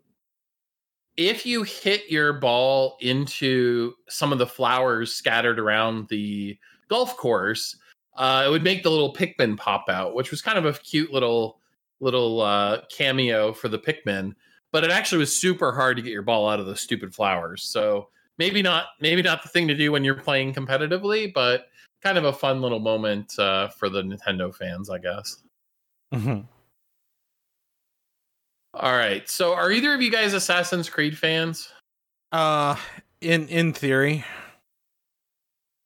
if 1.18 1.46
you 1.46 1.64
hit 1.64 2.10
your 2.10 2.32
ball 2.32 2.96
into 3.02 3.96
some 4.08 4.32
of 4.32 4.40
the 4.40 4.48
flowers 4.48 5.14
scattered 5.14 5.60
around 5.60 6.08
the 6.08 6.58
golf 6.88 7.18
course, 7.18 7.76
uh, 8.20 8.44
it 8.46 8.50
would 8.50 8.64
make 8.64 8.84
the 8.84 8.92
little 8.92 9.14
Pikmin 9.14 9.58
pop 9.58 9.86
out, 9.90 10.14
which 10.14 10.30
was 10.30 10.42
kind 10.42 10.58
of 10.60 10.66
a 10.66 10.74
cute 10.74 11.12
little 11.12 11.60
little 12.02 12.42
uh, 12.42 12.82
cameo 12.90 13.52
for 13.54 13.68
the 13.70 13.80
Pikmin. 13.80 14.34
But 14.72 14.84
it 14.84 14.92
actually 14.92 15.18
was 15.20 15.36
super 15.36 15.72
hard 15.74 15.98
to 15.98 16.04
get 16.04 16.12
your 16.14 16.22
ball 16.22 16.48
out 16.48 16.60
of 16.60 16.68
those 16.68 16.82
stupid 16.82 17.16
flowers. 17.16 17.64
So 17.64 18.10
maybe 18.38 18.62
not 18.62 18.88
maybe 19.00 19.22
not 19.24 19.42
the 19.42 19.50
thing 19.50 19.68
to 19.70 19.74
do 19.76 19.92
when 19.92 20.04
you're 20.04 20.16
playing 20.16 20.54
competitively, 20.54 21.34
but 21.34 21.70
kind 22.04 22.18
of 22.18 22.26
a 22.26 22.32
fun 22.34 22.62
little 22.62 22.80
moment 22.80 23.38
uh, 23.40 23.68
for 23.70 23.90
the 23.90 24.02
Nintendo 24.04 24.54
fans, 24.56 24.90
I 24.90 25.00
guess. 25.00 25.44
Mhm. 26.14 26.46
All 28.74 28.94
right. 28.94 29.28
So 29.28 29.54
are 29.54 29.72
either 29.72 29.94
of 29.94 30.02
you 30.02 30.12
guys 30.12 30.34
Assassin's 30.34 30.90
Creed 30.90 31.18
fans? 31.18 31.72
Uh, 32.32 32.76
in 33.22 33.48
in 33.48 33.74
theory, 33.74 34.24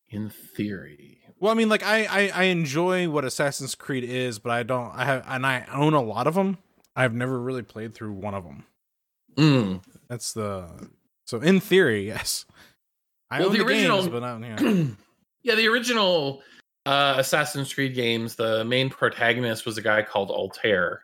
In 0.09 0.29
theory. 0.29 1.12
Well, 1.43 1.51
I 1.51 1.55
mean, 1.55 1.67
like 1.67 1.83
I, 1.83 2.05
I 2.05 2.31
I 2.33 2.43
enjoy 2.45 3.09
what 3.09 3.25
Assassin's 3.25 3.75
Creed 3.75 4.05
is, 4.05 4.39
but 4.39 4.53
I 4.53 4.63
don't. 4.63 4.91
I 4.95 5.03
have 5.03 5.25
and 5.27 5.45
I 5.45 5.65
own 5.73 5.93
a 5.93 6.01
lot 6.01 6.25
of 6.25 6.35
them. 6.35 6.57
I've 6.95 7.13
never 7.13 7.37
really 7.37 7.63
played 7.63 7.93
through 7.93 8.13
one 8.13 8.33
of 8.33 8.45
them. 8.45 8.63
Mm. 9.35 9.83
That's 10.07 10.31
the 10.31 10.69
so 11.25 11.41
in 11.41 11.59
theory, 11.59 12.07
yes. 12.07 12.45
I 13.29 13.39
Well, 13.39 13.47
own 13.47 13.53
the 13.53 13.59
the, 13.59 13.65
original- 13.65 13.97
games, 13.99 14.09
but 14.09 14.19
not 14.21 14.41
yeah. 14.41 14.83
yeah, 15.43 15.55
the 15.55 15.67
original 15.67 16.41
uh, 16.85 17.15
Assassin's 17.17 17.73
Creed 17.73 17.93
games, 17.93 18.35
the 18.35 18.63
main 18.63 18.89
protagonist 18.89 19.65
was 19.65 19.77
a 19.77 19.81
guy 19.81 20.01
called 20.01 20.31
Altair, 20.31 21.03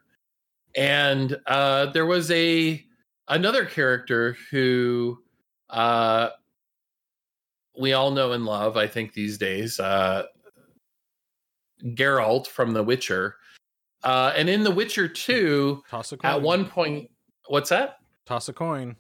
and 0.74 1.38
uh, 1.48 1.88
there 1.88 2.06
was 2.06 2.32
a 2.32 2.82
another 3.28 3.66
character 3.66 4.38
who 4.52 5.20
uh, 5.70 6.30
we 7.80 7.94
all 7.94 8.12
know 8.12 8.34
and 8.34 8.46
love. 8.46 8.78
I 8.78 8.88
think 8.88 9.14
these 9.14 9.38
days, 9.38 9.80
uh, 9.80 10.24
Geralt 11.84 12.48
from 12.48 12.74
The 12.74 12.84
Witcher, 12.84 13.38
uh, 14.04 14.34
and 14.36 14.50
in 14.50 14.64
The 14.64 14.72
Witcher 14.72 15.08
Two, 15.08 15.84
Toss 15.90 16.12
a 16.12 16.18
coin. 16.18 16.32
at 16.32 16.42
one 16.42 16.66
point, 16.66 17.10
what's 17.48 17.70
that? 17.70 17.96
toss 18.26 18.48
a 18.48 18.54
coin. 18.54 18.96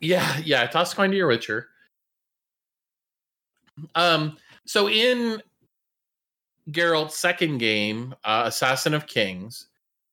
Yeah, 0.00 0.38
yeah. 0.44 0.66
Toss 0.66 0.92
a 0.92 0.96
coin 0.96 1.10
to 1.10 1.16
your 1.16 1.26
Witcher. 1.28 1.68
Um, 3.94 4.38
so 4.64 4.88
in 4.88 5.42
Geralt's 6.70 7.16
second 7.16 7.58
game, 7.58 8.14
uh, 8.24 8.44
Assassin 8.46 8.94
of 8.94 9.06
Kings, 9.06 9.68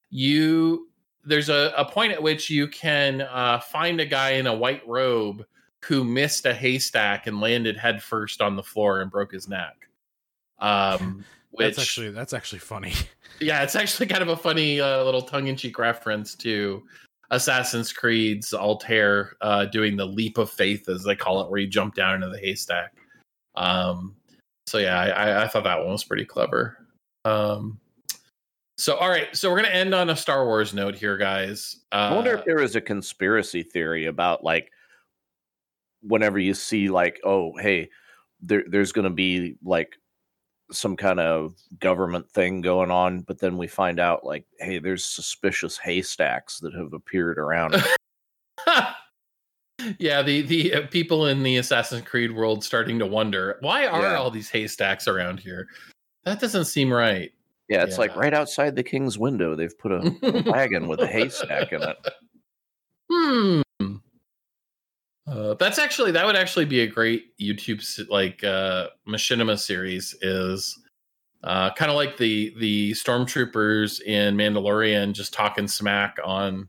you 0.10 0.90
there's 1.24 1.50
a, 1.50 1.74
a 1.76 1.86
point 1.86 2.12
at 2.12 2.22
which 2.22 2.50
you 2.50 2.68
can 2.68 3.22
uh, 3.22 3.60
find 3.60 4.00
a 4.00 4.06
guy 4.06 4.32
in 4.32 4.46
a 4.46 4.56
white 4.56 4.88
robe 4.88 5.44
who 5.88 6.04
missed 6.04 6.46
a 6.46 6.54
haystack 6.54 7.28
and 7.28 7.40
landed 7.40 7.78
headfirst 7.78 8.42
on 8.42 8.56
the 8.56 8.64
floor 8.64 9.02
and 9.02 9.12
broke 9.12 9.32
his 9.32 9.48
neck. 9.48 9.88
Um, 10.60 11.24
which 11.52 11.76
That's 11.76 11.80
actually 11.80 12.10
that's 12.12 12.34
actually 12.34 12.60
funny. 12.60 12.94
yeah, 13.40 13.64
it's 13.64 13.76
actually 13.76 14.08
kind 14.08 14.22
of 14.22 14.30
a 14.30 14.36
funny 14.36 14.82
uh, 14.82 15.04
little 15.04 15.22
tongue-in-cheek 15.22 15.78
reference 15.80 16.36
to 16.36 16.84
Assassin's 17.32 17.94
Creed's 17.94 18.54
Altair 18.54 19.36
uh, 19.42 19.66
doing 19.66 19.96
the 19.96 20.06
leap 20.06 20.38
of 20.38 20.50
faith, 20.50 20.90
as 20.90 21.04
they 21.04 21.16
call 21.16 21.42
it, 21.42 21.50
where 21.50 21.60
you 21.60 21.68
jump 21.68 21.96
down 21.96 22.16
into 22.16 22.30
the 22.30 22.40
haystack. 22.40 22.94
Um, 23.56 24.16
so 24.68 24.80
yeah, 24.80 25.00
I, 25.00 25.10
I- 25.10 25.44
I 25.44 25.48
thought 25.48 25.64
that 25.64 25.80
one 25.80 25.92
was 25.92 26.04
pretty 26.04 26.26
clever. 26.26 26.78
Um, 27.24 27.80
so 28.78 28.96
all 28.96 29.10
right, 29.10 29.34
so 29.36 29.50
we're 29.50 29.58
gonna 29.58 29.70
end 29.70 29.96
on 29.96 30.10
a 30.10 30.16
Star 30.16 30.46
Wars 30.46 30.74
note 30.74 30.96
here, 30.96 31.18
guys. 31.18 31.78
Uh, 31.92 32.10
I 32.12 32.16
wonder 32.16 32.34
if 32.34 32.44
there 32.44 32.62
is 32.62 32.76
a 32.76 32.82
conspiracy 32.82 33.64
theory 33.64 34.08
about 34.08 34.44
like 34.44 34.72
whenever 36.08 36.40
you 36.40 36.54
see 36.54 36.90
like, 36.90 37.20
oh, 37.24 37.56
hey, 37.58 37.90
there, 38.42 38.64
there's 38.68 38.92
going 38.92 39.04
to 39.04 39.10
be 39.10 39.56
like 39.64 39.96
some 40.72 40.96
kind 40.98 41.20
of 41.20 41.56
government 41.80 42.30
thing 42.32 42.62
going 42.62 42.92
on, 42.92 43.22
but 43.22 43.40
then 43.40 43.58
we 43.58 43.68
find 43.68 44.00
out 44.00 44.26
like, 44.26 44.46
hey, 44.60 44.80
there's 44.80 45.06
suspicious 45.06 45.78
haystacks 45.78 46.60
that 46.60 46.74
have 46.74 46.94
appeared 46.94 47.38
around. 47.38 47.76
yeah, 50.00 50.22
the 50.22 50.42
the 50.42 50.74
uh, 50.74 50.88
people 50.88 51.28
in 51.28 51.44
the 51.44 51.58
Assassin's 51.58 52.06
Creed 52.08 52.32
world 52.32 52.64
starting 52.64 52.98
to 53.00 53.06
wonder 53.06 53.58
why 53.62 53.86
are 53.86 54.02
Yeah. 54.02 54.16
all 54.16 54.32
these 54.32 54.50
haystacks 54.50 55.08
around 55.08 55.40
here? 55.40 55.68
That 56.24 56.40
doesn't 56.40 56.66
seem 56.66 56.92
right. 56.92 57.32
Yeah, 57.70 57.84
it's 57.84 57.98
like 57.98 58.16
right 58.16 58.34
outside 58.34 58.76
the 58.76 58.84
king's 58.84 59.18
window. 59.18 59.56
They've 59.56 59.78
put 59.78 59.92
a, 59.92 60.16
a 60.24 60.52
wagon 60.52 60.88
with 60.88 61.00
a 61.02 61.08
haystack 61.08 61.72
in 61.74 61.82
it. 61.82 61.98
Hmm. 63.12 63.62
Uh, 65.28 65.56
that's 65.56 65.80
actually 65.80 66.12
that 66.12 66.26
would 66.26 66.36
actually 66.36 66.66
be 66.66 66.82
a 66.82 66.88
great 66.88 67.36
YouTube 67.40 67.84
like 68.10 68.44
uh, 68.44 68.88
machinima 69.08 69.58
series. 69.58 70.16
Is 70.22 70.78
uh, 71.44 71.72
kind 71.74 71.90
of 71.90 71.96
like 71.98 72.18
the 72.18 72.54
the 72.60 72.92
stormtroopers 72.92 74.02
in 74.02 74.36
Mandalorian 74.38 75.14
just 75.14 75.34
talking 75.34 75.68
smack 75.68 76.18
on 76.24 76.68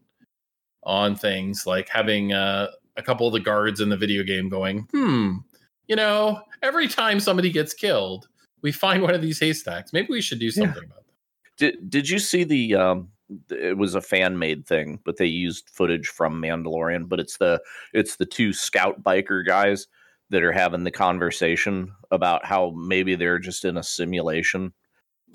on 0.85 1.17
things, 1.17 1.67
like 1.67 1.89
having 1.89 2.33
uh, 2.33 2.69
a 2.97 3.03
couple 3.03 3.27
of 3.27 3.33
the 3.35 3.41
guards 3.41 3.81
in 3.81 3.89
the 3.91 3.97
video 3.97 4.23
game 4.23 4.49
going, 4.49 4.89
"Hmm, 4.93 5.39
you 5.87 5.97
know, 5.97 6.41
every 6.63 6.89
time 6.89 7.21
somebody 7.21 7.51
gets 7.51 7.75
killed, 7.75 8.29
we 8.63 8.73
find 8.73 9.03
one 9.03 9.15
of 9.15 9.21
these 9.21 9.39
haystacks. 9.39 9.93
Maybe 9.93 10.09
we 10.11 10.23
should 10.23 10.39
do 10.39 10.47
Yeah. 10.47 10.53
something 10.53 10.85
about 10.85 11.05
that." 11.07 11.13
Did 11.59 11.91
Did 11.91 12.09
you 12.09 12.19
see 12.19 12.45
the? 12.45 12.75
um 12.77 13.09
It 13.51 13.77
was 13.77 13.95
a 13.95 14.01
fan 14.01 14.39
made 14.39 14.67
thing, 14.67 15.01
but 15.05 15.17
they 15.17 15.27
used 15.27 15.71
footage 15.71 16.07
from 16.09 16.41
Mandalorian. 16.41 17.09
But 17.09 17.21
it's 17.21 17.39
the 17.39 17.61
it's 17.93 18.17
the 18.17 18.27
two 18.27 18.53
scout 18.53 19.03
biker 19.03 19.45
guys 19.45 19.87
that 20.31 20.43
are 20.43 20.53
having 20.53 20.85
the 20.85 20.91
conversation 20.91 21.93
about 22.11 22.45
how 22.45 22.71
maybe 22.77 23.15
they're 23.15 23.39
just 23.39 23.65
in 23.65 23.77
a 23.77 23.83
simulation. 23.83 24.73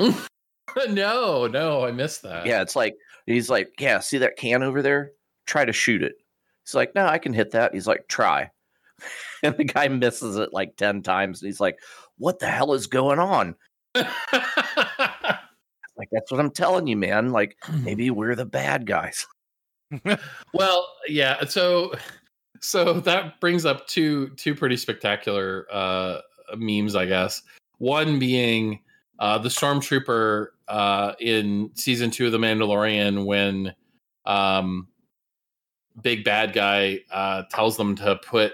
no, 0.89 1.47
no, 1.47 1.85
I 1.85 1.91
missed 1.91 2.23
that. 2.23 2.45
Yeah, 2.45 2.61
it's 2.61 2.75
like 2.75 2.95
he's 3.25 3.49
like, 3.49 3.69
yeah, 3.79 3.99
see 3.99 4.17
that 4.19 4.37
can 4.37 4.63
over 4.63 4.81
there? 4.81 5.11
Try 5.45 5.65
to 5.65 5.73
shoot 5.73 6.03
it. 6.03 6.15
He's 6.65 6.75
like, 6.75 6.93
no, 6.95 7.05
I 7.05 7.17
can 7.17 7.33
hit 7.33 7.51
that. 7.51 7.73
He's 7.73 7.87
like, 7.87 8.07
try. 8.07 8.49
And 9.43 9.57
the 9.57 9.63
guy 9.63 9.87
misses 9.87 10.37
it 10.37 10.53
like 10.53 10.77
ten 10.77 11.01
times. 11.01 11.41
And 11.41 11.47
he's 11.47 11.59
like, 11.59 11.79
what 12.19 12.37
the 12.37 12.45
hell 12.45 12.73
is 12.73 12.85
going 12.85 13.17
on? 13.17 13.55
Like 16.01 16.09
that's 16.11 16.31
what 16.31 16.39
I'm 16.39 16.49
telling 16.49 16.87
you, 16.87 16.97
man. 16.97 17.29
Like 17.29 17.57
maybe 17.83 18.09
we're 18.09 18.33
the 18.33 18.45
bad 18.45 18.87
guys. 18.87 19.27
Well, 20.53 20.87
yeah. 21.07 21.45
So, 21.45 21.93
so 22.61 22.93
that 23.01 23.39
brings 23.39 23.65
up 23.65 23.85
two 23.87 24.29
two 24.29 24.55
pretty 24.55 24.77
spectacular 24.77 25.67
uh, 25.71 26.21
memes, 26.57 26.95
I 26.95 27.05
guess. 27.05 27.43
One 27.77 28.17
being 28.17 28.79
uh, 29.19 29.37
the 29.37 29.49
stormtrooper 29.49 30.47
uh, 30.69 31.13
in 31.19 31.69
season 31.75 32.09
two 32.09 32.25
of 32.25 32.31
The 32.31 32.39
Mandalorian 32.39 33.25
when 33.25 33.75
um, 34.25 34.87
big 36.01 36.23
bad 36.23 36.53
guy 36.53 37.01
uh, 37.11 37.43
tells 37.51 37.77
them 37.77 37.95
to 37.97 38.15
put 38.15 38.53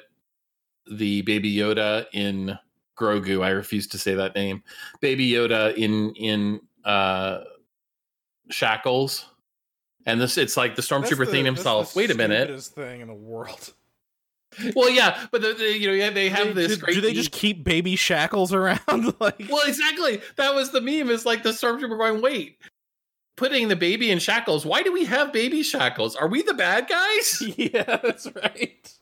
the 0.91 1.21
baby 1.21 1.55
Yoda 1.55 2.07
in 2.13 2.57
Grogu. 2.97 3.43
I 3.45 3.49
refuse 3.49 3.87
to 3.87 3.97
say 3.97 4.15
that 4.15 4.35
name. 4.35 4.63
Baby 5.01 5.29
Yoda 5.29 5.75
in 5.75 6.13
in 6.15 6.59
uh, 6.87 7.43
shackles. 8.49 9.25
And 10.05 10.21
this, 10.21 10.37
it's 10.37 10.55
like 10.55 10.75
the 10.75 10.81
stormtrooper 10.81 11.25
thinking 11.25 11.43
to 11.43 11.51
himself, 11.51 11.95
"Wait 11.95 12.09
a 12.09 12.15
minute, 12.15 12.63
thing 12.63 13.01
in 13.01 13.09
the 13.09 13.13
world. 13.13 13.73
well, 14.75 14.89
yeah, 14.89 15.27
but 15.31 15.41
the, 15.41 15.53
the, 15.53 15.77
you 15.77 15.87
know, 15.87 15.93
yeah, 15.93 16.09
they 16.09 16.29
have 16.29 16.55
this. 16.55 16.77
do, 16.77 16.85
great 16.85 16.93
do 16.93 17.01
they 17.01 17.13
just 17.13 17.33
keep 17.33 17.65
baby 17.65 17.97
shackles 17.97 18.53
around? 18.53 18.79
like, 19.19 19.43
Well, 19.49 19.67
exactly. 19.67 20.21
That 20.37 20.55
was 20.55 20.71
the 20.71 20.79
meme. 20.79 21.09
Is 21.09 21.25
like 21.25 21.43
the 21.43 21.49
stormtrooper 21.49 21.97
going, 21.97 22.21
"Wait, 22.21 22.57
putting 23.35 23.67
the 23.67 23.75
baby 23.75 24.09
in 24.09 24.19
shackles. 24.19 24.65
Why 24.65 24.81
do 24.81 24.93
we 24.93 25.03
have 25.03 25.33
baby 25.33 25.61
shackles? 25.61 26.15
Are 26.15 26.29
we 26.29 26.41
the 26.41 26.53
bad 26.53 26.87
guys?" 26.87 27.43
yeah, 27.57 27.99
that's 28.01 28.27
right. 28.33 28.93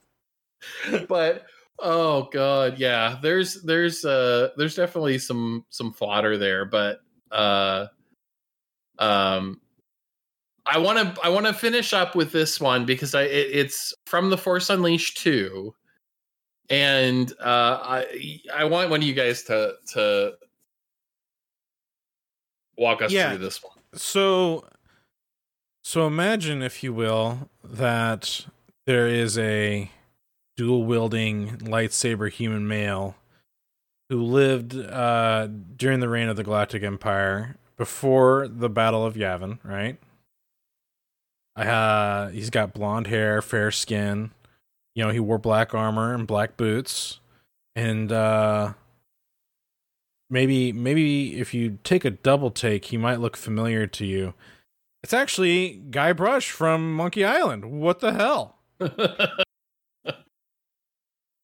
but 1.08 1.46
oh 1.78 2.30
god, 2.34 2.80
yeah. 2.80 3.20
There's 3.22 3.62
there's 3.62 4.04
uh 4.04 4.50
there's 4.58 4.76
definitely 4.76 5.20
some 5.20 5.66
some 5.70 5.94
fodder 5.94 6.36
there, 6.40 6.66
but 6.66 7.02
uh 7.36 7.88
um. 9.00 9.62
I 10.68 10.80
want 10.80 10.98
to 11.16 11.22
I 11.24 11.30
want 11.30 11.46
to 11.46 11.54
finish 11.54 11.94
up 11.94 12.16
with 12.16 12.32
this 12.32 12.60
one 12.60 12.86
because 12.88 13.14
I 13.14 13.24
it, 13.24 13.50
it's 13.52 13.94
from 14.08 14.32
the 14.32 14.38
Force 14.38 14.70
Unleashed 14.72 15.18
2 15.18 15.76
and 16.72 17.32
uh 17.40 17.80
I 17.84 18.40
I 18.52 18.64
want 18.64 18.90
one 18.90 19.02
of 19.02 19.08
you 19.08 19.14
guys 19.14 19.44
to 19.44 19.76
to 19.94 20.34
walk 22.78 23.02
us 23.04 23.12
Yeah. 23.12 23.30
through 23.30 23.40
this 23.46 23.62
one. 23.64 23.78
So, 23.94 24.66
So 25.84 26.08
imagine, 26.08 26.64
if 26.64 26.84
you 26.84 26.94
will, 26.94 27.48
that 27.64 28.48
there 28.88 29.08
is 29.08 29.38
a 29.38 29.92
dual 30.58 30.84
wielding 30.86 31.58
lightsaber 31.60 32.32
human 32.32 32.68
male 32.68 33.16
who 34.10 34.22
lived 34.22 34.78
uh, 34.78 35.48
during 35.76 36.00
the 36.00 36.10
reign 36.10 36.30
of 36.30 36.36
the 36.36 36.44
Galactic 36.44 36.84
Empire 36.84 37.58
before 37.78 38.48
the 38.48 38.70
Battle 38.70 39.06
of 39.06 39.16
Yavin, 39.16 39.60
right? 39.64 39.98
Uh, 41.56 42.30
he's 42.30 42.50
got 42.50 42.74
blonde 42.74 43.08
hair, 43.08 43.42
fair 43.42 43.72
skin. 43.72 44.32
You 44.94 45.06
know, 45.06 45.10
he 45.12 45.20
wore 45.20 45.38
black 45.38 45.74
armor 45.74 46.14
and 46.14 46.28
black 46.28 46.58
boots. 46.58 47.20
And 47.76 48.12
uh, 48.12 48.74
maybe 50.30 50.72
maybe 50.72 51.40
if 51.40 51.54
you 51.54 51.80
take 51.84 52.06
a 52.06 52.12
double 52.12 52.52
take, 52.52 52.86
he 52.86 52.98
might 52.98 53.20
look 53.20 53.36
familiar 53.36 53.88
to 53.88 54.06
you. 54.06 54.34
It's 55.04 55.14
actually 55.14 55.82
Guybrush 55.90 56.50
from 56.50 56.94
Monkey 56.94 57.24
Island. 57.24 57.66
What 57.66 58.00
the 58.00 58.14
hell? 58.14 58.56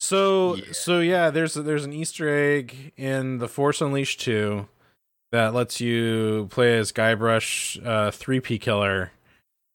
so 0.01 0.55
Yeah. 0.55 0.63
so 0.71 0.99
yeah, 0.99 1.29
there's 1.29 1.53
there's 1.53 1.85
an 1.85 1.93
Easter 1.93 2.27
egg 2.27 2.91
in 2.97 3.37
the 3.37 3.47
Force 3.47 3.81
Unleashed 3.81 4.19
2 4.21 4.67
that 5.31 5.53
lets 5.53 5.79
you 5.79 6.47
play 6.51 6.77
as 6.77 6.91
Guybrush 6.91 7.77
uh 7.85 8.09
3P 8.11 8.59
killer 8.59 9.11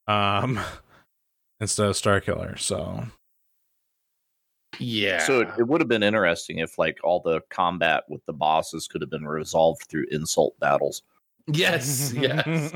um 0.09 0.59
instead 1.61 1.87
of 1.89 1.97
Star 1.97 2.21
Killer. 2.21 2.57
So 2.57 3.05
yeah. 4.79 5.21
So 5.25 5.41
it, 5.41 5.49
it 5.59 5.69
would 5.69 5.81
have 5.81 5.89
been 5.89 6.03
interesting 6.03 6.59
if 6.59 6.77
like 6.77 6.99
all 7.05 7.21
the 7.21 7.41
combat 7.49 8.05
with 8.09 8.25
the 8.27 8.33
bosses 8.33 8.87
could 8.89 9.01
have 9.01 9.11
been 9.11 9.27
resolved 9.27 9.83
through 9.89 10.07
insult 10.11 10.59
battles. 10.61 11.03
Yes, 11.47 12.13
yes. 12.15 12.73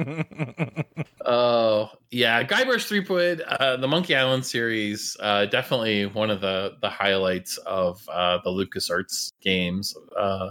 Oh, 1.25 1.91
yeah. 2.11 2.43
Guybrush 2.43 2.87
Threepwood, 2.87 3.41
uh, 3.43 3.77
the 3.77 3.87
Monkey 3.87 4.17
Island 4.17 4.45
series, 4.45 5.17
uh, 5.21 5.47
definitely 5.47 6.07
one 6.07 6.31
of 6.31 6.41
the 6.41 6.77
the 6.81 6.89
highlights 6.89 7.57
of 7.59 8.07
uh, 8.09 8.39
the 8.43 8.51
LucasArts 8.51 9.33
games. 9.41 9.95
Uh, 10.17 10.51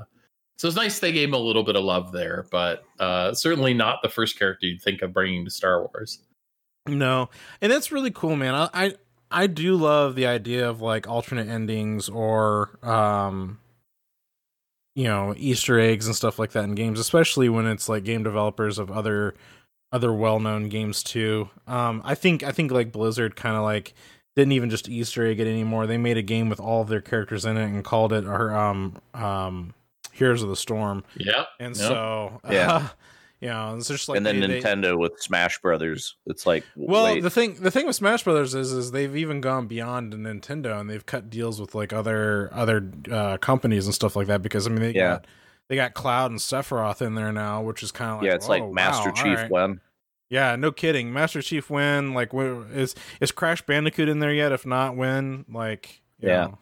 so 0.58 0.68
it's 0.68 0.78
nice 0.78 1.00
they 1.00 1.12
gave 1.12 1.30
him 1.30 1.34
a 1.34 1.40
little 1.40 1.64
bit 1.64 1.76
of 1.76 1.84
love 1.84 2.12
there, 2.12 2.46
but 2.52 2.84
uh, 3.00 3.34
certainly 3.34 3.74
not 3.74 4.02
the 4.04 4.10
first 4.10 4.38
character 4.38 4.68
you'd 4.68 4.82
think 4.82 5.02
of 5.02 5.14
bringing 5.14 5.46
to 5.46 5.52
Star 5.52 5.82
Wars. 5.88 6.20
No, 6.86 7.30
and 7.62 7.72
that's 7.72 7.92
really 7.92 8.12
cool, 8.12 8.36
man. 8.36 8.54
I, 8.56 8.70
I 8.74 8.94
I 9.32 9.48
do 9.48 9.76
love 9.76 10.16
the 10.16 10.28
idea 10.28 10.70
of 10.70 10.82
like 10.82 11.08
alternate 11.08 11.48
endings 11.48 12.10
or 12.10 12.78
um, 12.84 13.60
you 15.00 15.06
know, 15.06 15.34
Easter 15.38 15.80
eggs 15.80 16.08
and 16.08 16.16
stuff 16.16 16.38
like 16.38 16.52
that 16.52 16.66
in 16.66 16.76
games, 16.76 17.00
especially 17.00 17.48
when 17.48 17.66
it's 17.66 17.88
like 17.88 18.04
game 18.04 18.22
developers 18.22 18.78
of 18.78 18.92
other 18.92 19.34
other 19.94 20.12
well 20.12 20.42
known 20.42 20.68
games 20.68 21.02
too. 21.04 21.50
Um, 21.68 22.02
I 22.04 22.16
think 22.16 22.44
I 22.44 22.52
think 22.52 22.70
like 22.74 22.92
Blizzard 22.92 23.38
kind 23.38 23.56
of 23.56 23.64
like 23.64 23.94
didn't 24.36 24.52
even 24.52 24.70
just 24.70 24.90
Easter 24.90 25.26
egg 25.26 25.40
it 25.40 25.48
anymore. 25.48 25.88
They 25.88 25.98
made 25.98 26.18
a 26.18 26.22
game 26.22 26.50
with 26.50 26.60
all 26.60 26.82
of 26.82 26.90
their 26.90 27.00
characters 27.00 27.46
in 27.46 27.56
it 27.56 27.64
and 27.64 27.82
called 27.82 28.12
it 28.12 28.26
or 28.26 28.54
um 28.54 28.98
um 29.14 29.74
Heroes 30.12 30.44
of 30.44 30.50
the 30.50 30.58
Storm. 30.58 31.06
Yep. 31.16 31.48
And 31.62 31.78
Yep. 31.78 31.88
so 31.88 32.42
Yeah. 32.50 32.90
you 33.42 33.48
know, 33.50 33.76
it's 33.78 33.88
just 33.88 34.10
like 34.10 34.18
and 34.18 34.26
then 34.26 34.40
they- 34.40 34.48
they- 34.48 34.62
Nintendo 34.62 34.98
with 34.98 35.14
Smash 35.20 35.60
Brothers. 35.62 36.16
It's 36.26 36.46
like 36.46 36.64
well, 36.76 37.06
wait, 37.06 37.22
the 37.22 37.30
thing 37.30 37.56
the 37.56 37.72
thing 37.72 37.88
with 37.88 37.96
Smash 37.96 38.24
Brothers 38.24 38.54
is 38.56 38.72
is 38.72 38.92
they've 38.92 39.16
even 39.16 39.42
gone 39.42 39.68
beyond 39.68 40.14
Nintendo 40.14 40.80
and 40.80 40.90
they've 40.90 41.06
cut 41.06 41.30
deals 41.30 41.60
with 41.62 41.74
like 41.76 41.94
other 41.94 42.50
other 42.54 42.92
uh, 43.12 43.38
companies 43.38 43.86
and 43.86 43.96
stuff 43.96 44.16
like 44.16 44.28
that 44.28 44.42
because 44.42 44.68
I 44.68 44.70
mean 44.72 44.82
they 44.82 44.94
Yeah. 44.94 45.10
got 45.16 45.28
they 45.70 45.76
got 45.76 45.94
Cloud 45.94 46.32
and 46.32 46.40
Sephiroth 46.40 47.02
in 47.02 47.16
there 47.16 47.32
now, 47.32 47.62
which 47.62 47.84
is 47.84 47.92
kind 47.92 48.12
of 48.12 48.18
like 48.18 48.26
yeah, 48.28 48.34
it's 48.36 48.50
like 48.50 48.64
oh, 48.64 48.74
Master 48.74 49.10
wow, 49.10 49.16
Chief 49.16 49.38
right. 49.38 49.52
when 49.52 49.82
Yeah, 50.30 50.56
no 50.56 50.72
kidding. 50.72 51.14
Master 51.14 51.42
Chief 51.42 51.70
win 51.70 52.14
like 52.14 52.32
is 52.34 52.94
is 53.22 53.32
Crash 53.32 53.62
Bandicoot 53.62 54.10
in 54.10 54.20
there 54.20 54.34
yet? 54.34 54.52
If 54.52 54.66
not, 54.66 54.96
when 54.98 55.46
like 55.50 56.02
Yeah. 56.20 56.48
know. 56.48 56.58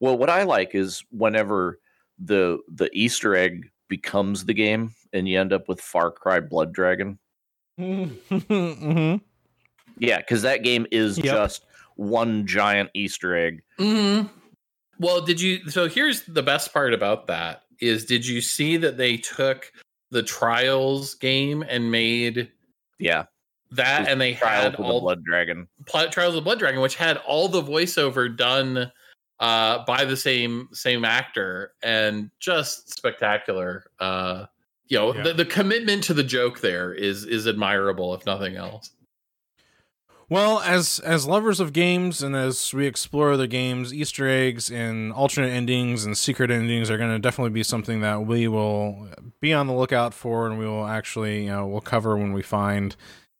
Well, 0.00 0.18
what 0.18 0.28
I 0.28 0.42
like 0.42 0.74
is 0.74 1.04
whenever 1.10 1.78
the 2.18 2.58
the 2.68 2.90
Easter 2.92 3.36
egg 3.36 3.70
becomes 3.88 4.44
the 4.46 4.54
game, 4.54 4.92
and 5.16 5.28
you 5.28 5.40
end 5.40 5.52
up 5.52 5.68
with 5.68 5.80
Far 5.80 6.10
Cry 6.10 6.40
Blood 6.40 6.72
Dragon. 6.72 7.18
Mhm. 7.80 9.20
Yeah, 9.98 10.18
because 10.18 10.42
that 10.42 10.62
game 10.62 10.86
is 10.90 11.16
Yep. 11.18 11.24
just 11.26 11.64
one 11.96 12.46
giant 12.46 12.90
Easter 12.94 13.34
egg. 13.36 13.62
hmm 13.78 14.22
Well, 14.98 15.20
did 15.22 15.40
you? 15.40 15.68
So 15.70 15.88
here's 15.88 16.22
the 16.22 16.42
best 16.42 16.72
part 16.72 16.94
about 16.94 17.26
that 17.26 17.62
is 17.80 18.04
did 18.06 18.26
you 18.26 18.40
see 18.40 18.76
that 18.78 18.96
they 18.96 19.16
took 19.18 19.70
the 20.10 20.22
Trials 20.22 21.14
game 21.14 21.62
and 21.68 21.90
made 21.90 22.50
Yeah, 22.98 23.24
that, 23.72 24.08
and 24.08 24.18
they 24.20 24.34
Trials 24.34 24.62
had 24.64 24.74
of 24.74 24.78
the 24.78 24.84
all 24.84 25.00
Blood 25.02 25.22
Dragon. 25.24 25.68
Pl- 25.84 26.08
Trials 26.08 26.30
of 26.30 26.36
the 26.36 26.40
Blood 26.42 26.58
Dragon, 26.58 26.80
which 26.80 26.94
had 26.96 27.18
all 27.18 27.48
the 27.48 27.60
voiceover 27.62 28.34
done 28.34 28.90
uh, 29.38 29.84
by 29.84 30.06
the 30.06 30.16
same 30.16 30.68
same 30.72 31.04
actor, 31.04 31.74
and 31.82 32.30
just 32.40 32.96
spectacular. 32.96 33.84
Uh, 33.98 34.46
you 34.88 34.98
know, 34.98 35.14
Yeah. 35.14 35.22
the, 35.24 35.32
the 35.34 35.44
commitment 35.44 36.04
to 36.04 36.14
the 36.14 36.24
joke 36.24 36.60
there 36.60 36.92
is 36.92 37.24
is 37.24 37.46
admirable, 37.46 38.14
if 38.14 38.24
nothing 38.26 38.56
else. 38.56 38.90
Well, 40.28 40.58
as 40.60 40.98
as 41.00 41.24
lovers 41.26 41.60
of 41.60 41.72
games 41.72 42.20
and 42.20 42.34
as 42.34 42.74
we 42.74 42.86
explore 42.86 43.36
the 43.36 43.46
games, 43.46 43.94
Easter 43.94 44.26
eggs 44.28 44.70
and 44.72 45.12
alternate 45.12 45.50
endings 45.50 46.04
and 46.04 46.18
secret 46.18 46.50
endings 46.50 46.90
are 46.90 46.98
going 46.98 47.12
to 47.12 47.20
definitely 47.20 47.52
be 47.52 47.62
something 47.62 48.00
that 48.00 48.26
we 48.26 48.48
will 48.48 49.08
be 49.40 49.52
on 49.52 49.68
the 49.68 49.72
lookout 49.72 50.12
for, 50.14 50.48
and 50.48 50.58
we 50.58 50.66
will 50.66 50.84
actually, 50.86 51.44
you 51.44 51.50
know, 51.50 51.66
we'll 51.68 51.80
cover 51.80 52.16
when 52.16 52.32
we 52.32 52.42
find 52.42 52.96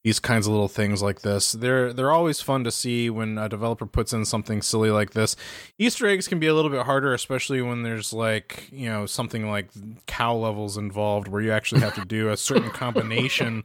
these 0.07 0.21
kinds 0.21 0.47
of 0.47 0.53
little 0.53 0.69
things 0.69 1.03
like 1.03 1.23
this. 1.23 1.51
They're 1.51 1.93
they're 1.93 2.13
always 2.13 2.41
fun 2.41 2.63
to 2.63 2.71
see 2.71 3.11
when 3.11 3.39
a 3.39 3.49
developer 3.49 3.87
puts 3.87 4.13
in 4.13 4.25
something 4.25 4.63
silly 4.63 4.89
like 4.89 5.15
this. 5.15 5.35
Easter 5.81 6.07
eggs 6.07 6.29
can 6.29 6.39
be 6.39 6.47
a 6.47 6.55
little 6.55 6.71
bit 6.71 6.87
harder, 6.87 7.13
especially 7.13 7.61
when 7.61 7.83
there's 7.83 8.13
like 8.13 8.69
you 8.71 8.89
know 8.89 9.07
something 9.07 9.51
like 9.51 9.69
cow 10.07 10.33
levels 10.33 10.77
involved, 10.77 11.27
where 11.27 11.43
you 11.43 11.51
actually 11.51 11.81
have 11.81 11.97
to 11.97 12.05
do 12.05 12.29
a 12.29 12.37
certain 12.37 12.71
combination 12.85 13.65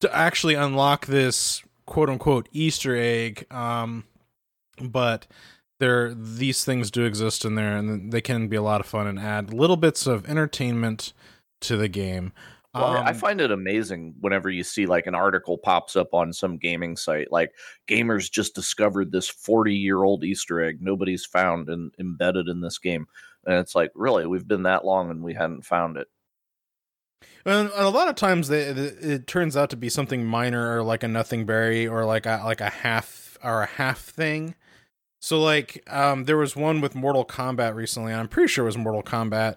to 0.00 0.12
actually 0.12 0.54
unlock 0.54 1.06
this 1.06 1.62
quote 1.86 2.10
unquote 2.10 2.48
Easter 2.50 2.96
egg. 2.96 3.46
Um, 3.52 4.02
but 4.82 5.28
there, 5.78 6.12
these 6.12 6.64
things 6.64 6.90
do 6.90 7.04
exist 7.04 7.44
in 7.44 7.54
there, 7.54 7.76
and 7.76 8.10
they 8.10 8.20
can 8.20 8.48
be 8.48 8.56
a 8.56 8.62
lot 8.62 8.80
of 8.80 8.86
fun 8.86 9.06
and 9.06 9.20
add 9.20 9.54
little 9.54 9.76
bits 9.76 10.08
of 10.08 10.28
entertainment 10.28 11.12
to 11.60 11.76
the 11.76 11.88
game. 11.88 12.32
Well, 12.74 12.84
I- 12.84 13.06
I 13.06 13.08
Um, 13.10 13.14
find 13.16 13.40
it 13.40 13.50
amazing 13.50 14.14
whenever 14.20 14.48
you 14.50 14.62
see 14.62 14.86
like 14.86 15.06
an 15.06 15.14
article 15.14 15.58
pops 15.58 15.96
up 15.96 16.14
on 16.14 16.32
some 16.32 16.56
gaming 16.58 16.96
site, 16.96 17.32
like 17.32 17.52
gamers 17.88 18.30
just 18.30 18.54
discovered 18.54 19.10
this 19.12 19.28
40 19.28 19.74
year 19.74 20.02
old 20.04 20.24
Easter 20.24 20.60
egg 20.60 20.80
nobody's 20.80 21.24
found 21.26 21.68
and 21.68 21.92
embedded 21.98 22.48
in 22.48 22.60
this 22.60 22.78
game. 22.78 23.06
And 23.46 23.56
it's 23.56 23.74
like, 23.74 23.90
really, 23.94 24.26
we've 24.26 24.46
been 24.46 24.64
that 24.64 24.84
long 24.84 25.10
and 25.10 25.22
we 25.22 25.34
hadn't 25.34 25.64
found 25.64 25.96
it. 25.96 26.08
And 27.44 27.70
a 27.74 27.88
lot 27.88 28.08
of 28.08 28.14
times, 28.16 28.48
they, 28.48 28.60
it, 28.62 28.78
it 28.78 29.26
turns 29.26 29.56
out 29.56 29.70
to 29.70 29.76
be 29.76 29.88
something 29.88 30.24
minor, 30.24 30.76
or 30.76 30.82
like 30.82 31.02
a 31.02 31.08
nothing 31.08 31.46
berry, 31.46 31.86
or 31.86 32.04
like 32.04 32.26
a 32.26 32.42
like 32.44 32.60
a 32.60 32.68
half 32.70 33.38
or 33.42 33.62
a 33.62 33.66
half 33.66 33.98
thing. 34.00 34.54
So, 35.20 35.40
like, 35.40 35.82
um, 35.92 36.24
there 36.24 36.36
was 36.36 36.56
one 36.56 36.80
with 36.80 36.94
Mortal 36.94 37.24
Kombat 37.24 37.74
recently, 37.74 38.12
and 38.12 38.20
I'm 38.20 38.28
pretty 38.28 38.48
sure 38.48 38.64
it 38.64 38.68
was 38.68 38.78
Mortal 38.78 39.02
Kombat, 39.02 39.56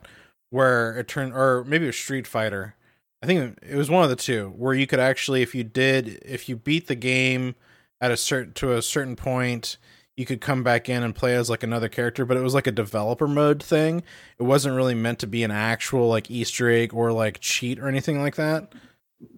where 0.49 0.97
it 0.97 1.07
turned, 1.07 1.33
or 1.33 1.63
maybe 1.65 1.85
it 1.85 1.89
was 1.89 1.97
Street 1.97 2.27
Fighter. 2.27 2.75
I 3.23 3.25
think 3.25 3.57
it 3.61 3.77
was 3.77 3.89
one 3.89 4.03
of 4.03 4.09
the 4.09 4.17
two, 4.17 4.53
where 4.57 4.73
you 4.73 4.85
could 4.85 4.99
actually, 4.99 5.41
if 5.41 5.55
you 5.55 5.63
did, 5.63 6.21
if 6.25 6.49
you 6.49 6.57
beat 6.57 6.87
the 6.87 6.95
game 6.95 7.55
at 8.01 8.11
a 8.11 8.17
certain 8.17 8.51
to 8.55 8.73
a 8.73 8.81
certain 8.81 9.15
point, 9.15 9.77
you 10.17 10.25
could 10.25 10.41
come 10.41 10.61
back 10.61 10.89
in 10.89 11.03
and 11.03 11.15
play 11.15 11.33
as 11.33 11.49
like 11.49 11.63
another 11.63 11.87
character, 11.87 12.25
but 12.25 12.35
it 12.35 12.41
was 12.41 12.53
like 12.53 12.67
a 12.67 12.71
developer 12.71 13.25
mode 13.25 13.63
thing. 13.63 14.03
It 14.37 14.43
wasn't 14.43 14.75
really 14.75 14.93
meant 14.93 15.19
to 15.19 15.27
be 15.27 15.41
an 15.43 15.51
actual 15.51 16.09
like 16.09 16.29
Easter 16.29 16.69
egg 16.69 16.93
or 16.93 17.13
like 17.13 17.39
cheat 17.39 17.79
or 17.79 17.87
anything 17.87 18.21
like 18.21 18.35
that. 18.35 18.73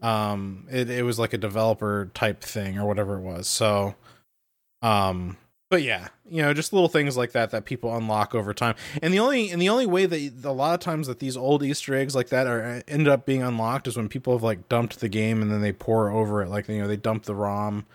Um, 0.01 0.65
it 0.71 0.89
it 0.89 1.03
was 1.03 1.19
like 1.19 1.33
a 1.33 1.37
developer 1.37 2.09
type 2.15 2.41
thing 2.41 2.79
or 2.79 2.87
whatever 2.87 3.19
it 3.19 3.21
was. 3.21 3.47
So, 3.47 3.93
um, 4.81 5.37
but 5.75 5.83
yeah, 5.83 6.07
you 6.29 6.41
know, 6.41 6.53
just 6.53 6.71
little 6.71 6.87
things 6.87 7.17
like 7.17 7.33
that 7.33 7.51
that 7.51 7.65
people 7.65 7.93
unlock 7.97 8.33
over 8.33 8.53
time. 8.53 8.75
And 9.01 9.13
the 9.13 9.19
only 9.19 9.49
and 9.51 9.61
the 9.61 9.67
only 9.67 9.85
way 9.85 10.05
that 10.05 10.45
a 10.45 10.51
lot 10.53 10.73
of 10.73 10.79
times 10.79 11.07
that 11.07 11.19
these 11.19 11.35
old 11.35 11.63
Easter 11.63 11.93
eggs 11.93 12.15
like 12.15 12.29
that 12.29 12.47
are 12.47 12.81
end 12.87 13.09
up 13.09 13.25
being 13.25 13.43
unlocked 13.43 13.85
is 13.85 13.97
when 13.97 14.07
people 14.07 14.31
have 14.31 14.41
like 14.41 14.69
dumped 14.69 15.01
the 15.01 15.09
game 15.09 15.41
and 15.41 15.51
then 15.51 15.59
they 15.59 15.73
pour 15.73 16.09
over 16.09 16.41
it, 16.41 16.47
like 16.47 16.69
you 16.69 16.79
know 16.79 16.87
they 16.87 16.95
dump 16.95 17.23
the 17.23 17.35
ROM 17.35 17.85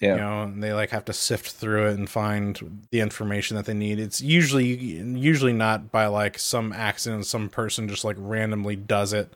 Yeah. 0.00 0.14
you 0.14 0.20
know 0.20 0.42
and 0.42 0.64
they 0.64 0.72
like 0.72 0.90
have 0.90 1.04
to 1.04 1.12
sift 1.12 1.52
through 1.52 1.90
it 1.90 1.94
and 1.96 2.10
find 2.10 2.82
the 2.90 2.98
information 2.98 3.56
that 3.56 3.66
they 3.66 3.74
need 3.74 4.00
it's 4.00 4.20
usually 4.20 4.66
usually 4.66 5.52
not 5.52 5.92
by 5.92 6.06
like 6.06 6.40
some 6.40 6.72
accident 6.72 7.24
some 7.26 7.48
person 7.48 7.88
just 7.88 8.04
like 8.04 8.16
randomly 8.18 8.74
does 8.74 9.12
it 9.12 9.32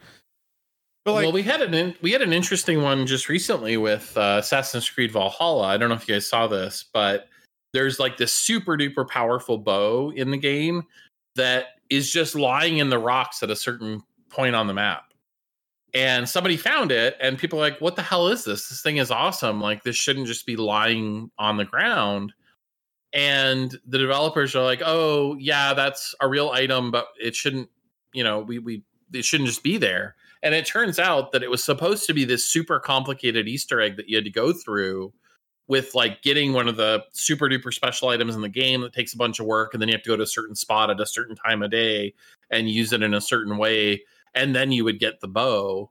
but 1.05 1.13
like 1.13 1.23
well, 1.23 1.33
we 1.33 1.45
had 1.45 1.63
an 1.63 1.73
in, 1.73 1.95
we 2.03 2.11
had 2.11 2.21
an 2.21 2.33
interesting 2.33 2.83
one 2.83 3.07
just 3.07 3.29
recently 3.29 3.77
with 3.77 4.17
uh, 4.17 4.39
Assassin's 4.41 4.91
Creed 4.91 5.13
Valhalla. 5.13 5.63
I 5.69 5.77
don't 5.77 5.89
know 5.89 5.95
if 5.95 6.09
you 6.09 6.17
guys 6.17 6.29
saw 6.29 6.49
this, 6.49 6.85
but 6.93 7.29
there's 7.73 7.99
like 7.99 8.17
this 8.17 8.33
super 8.33 8.77
duper 8.77 9.09
powerful 9.09 9.59
bow 9.59 10.13
in 10.15 10.31
the 10.31 10.39
game 10.39 10.83
that 11.35 11.67
is 11.91 12.11
just 12.11 12.35
lying 12.35 12.79
in 12.79 12.91
the 12.91 12.99
rocks 12.99 13.43
at 13.43 13.51
a 13.51 13.57
certain 13.57 14.03
point 14.31 14.57
on 14.57 14.67
the 14.67 14.75
map, 14.75 15.05
and 15.95 16.29
somebody 16.29 16.57
found 16.57 16.93
it 16.93 17.17
and 17.21 17.39
people 17.39 17.59
are 17.59 17.63
like 17.63 17.81
what 17.81 17.97
the 17.97 18.03
hell 18.03 18.29
is 18.29 18.45
this? 18.45 18.69
This 18.69 18.83
thing 18.83 18.99
is 18.99 19.11
awesome. 19.11 19.61
Like 19.61 19.83
this 19.83 19.97
shouldn't 19.97 20.27
just 20.27 20.47
be 20.47 20.57
lying 20.57 21.31
on 21.39 21.57
the 21.57 21.65
ground. 21.65 22.33
And 23.13 23.75
the 23.87 23.99
developers 23.99 24.55
are 24.55 24.65
like 24.65 24.83
oh 24.85 25.37
yeah 25.39 25.73
that's 25.73 26.15
a 26.21 26.29
real 26.29 26.51
item 26.51 26.91
but 26.91 27.07
it 27.19 27.35
shouldn't 27.35 27.71
you 28.13 28.23
know 28.23 28.41
we 28.41 28.59
we 28.59 28.83
it 29.15 29.25
shouldn't 29.25 29.49
just 29.49 29.63
be 29.63 29.79
there. 29.79 30.17
And 30.43 30.55
it 30.55 30.67
turns 30.67 30.99
out 30.99 31.33
that 31.33 31.43
it 31.43 31.51
was 31.51 31.65
supposed 31.65 32.07
to 32.07 32.15
be 32.15 32.25
this 32.25 32.45
super 32.45 32.79
complicated 32.79 33.49
easter 33.49 33.81
egg 33.81 33.97
that 33.97 34.09
you 34.09 34.17
had 34.17 34.25
to 34.25 34.31
go 34.31 34.53
through 34.53 35.13
with 35.69 35.95
like 35.95 36.23
getting 36.23 36.53
one 36.53 36.69
of 36.69 36.77
the 36.77 37.03
super 37.13 37.49
duper 37.49 37.73
special 37.73 38.09
items 38.09 38.35
in 38.35 38.41
the 38.41 38.49
game 38.49 38.81
that 38.83 38.93
takes 38.93 39.15
a 39.15 39.17
bunch 39.17 39.41
of 39.41 39.47
work 39.47 39.75
and 39.75 39.81
then 39.81 39.89
you 39.89 39.95
have 39.95 40.03
to 40.03 40.09
go 40.09 40.17
to 40.17 40.23
a 40.23 40.27
certain 40.27 40.55
spot 40.55 40.91
at 40.91 41.01
a 41.01 41.07
certain 41.07 41.35
time 41.35 41.63
of 41.63 41.71
day 41.71 42.15
and 42.51 42.71
use 42.71 42.93
it 42.93 43.03
in 43.03 43.15
a 43.15 43.21
certain 43.21 43.59
way 43.59 44.03
and 44.35 44.55
then 44.55 44.71
you 44.71 44.85
would 44.85 45.01
get 45.01 45.21
the 45.21 45.29
bow 45.29 45.91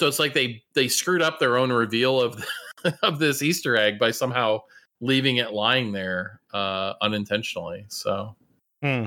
so 0.00 0.06
it's 0.06 0.18
like 0.18 0.34
they 0.34 0.62
they 0.74 0.86
screwed 0.86 1.22
up 1.22 1.38
their 1.38 1.56
own 1.56 1.72
reveal 1.72 2.20
of 2.20 2.44
of 3.02 3.18
this 3.18 3.42
easter 3.42 3.76
egg 3.76 3.98
by 3.98 4.10
somehow 4.10 4.60
leaving 5.00 5.38
it 5.38 5.52
lying 5.52 5.92
there 5.92 6.40
uh 6.54 6.92
unintentionally 7.02 7.84
so 7.88 8.36
Hmm. 8.82 9.06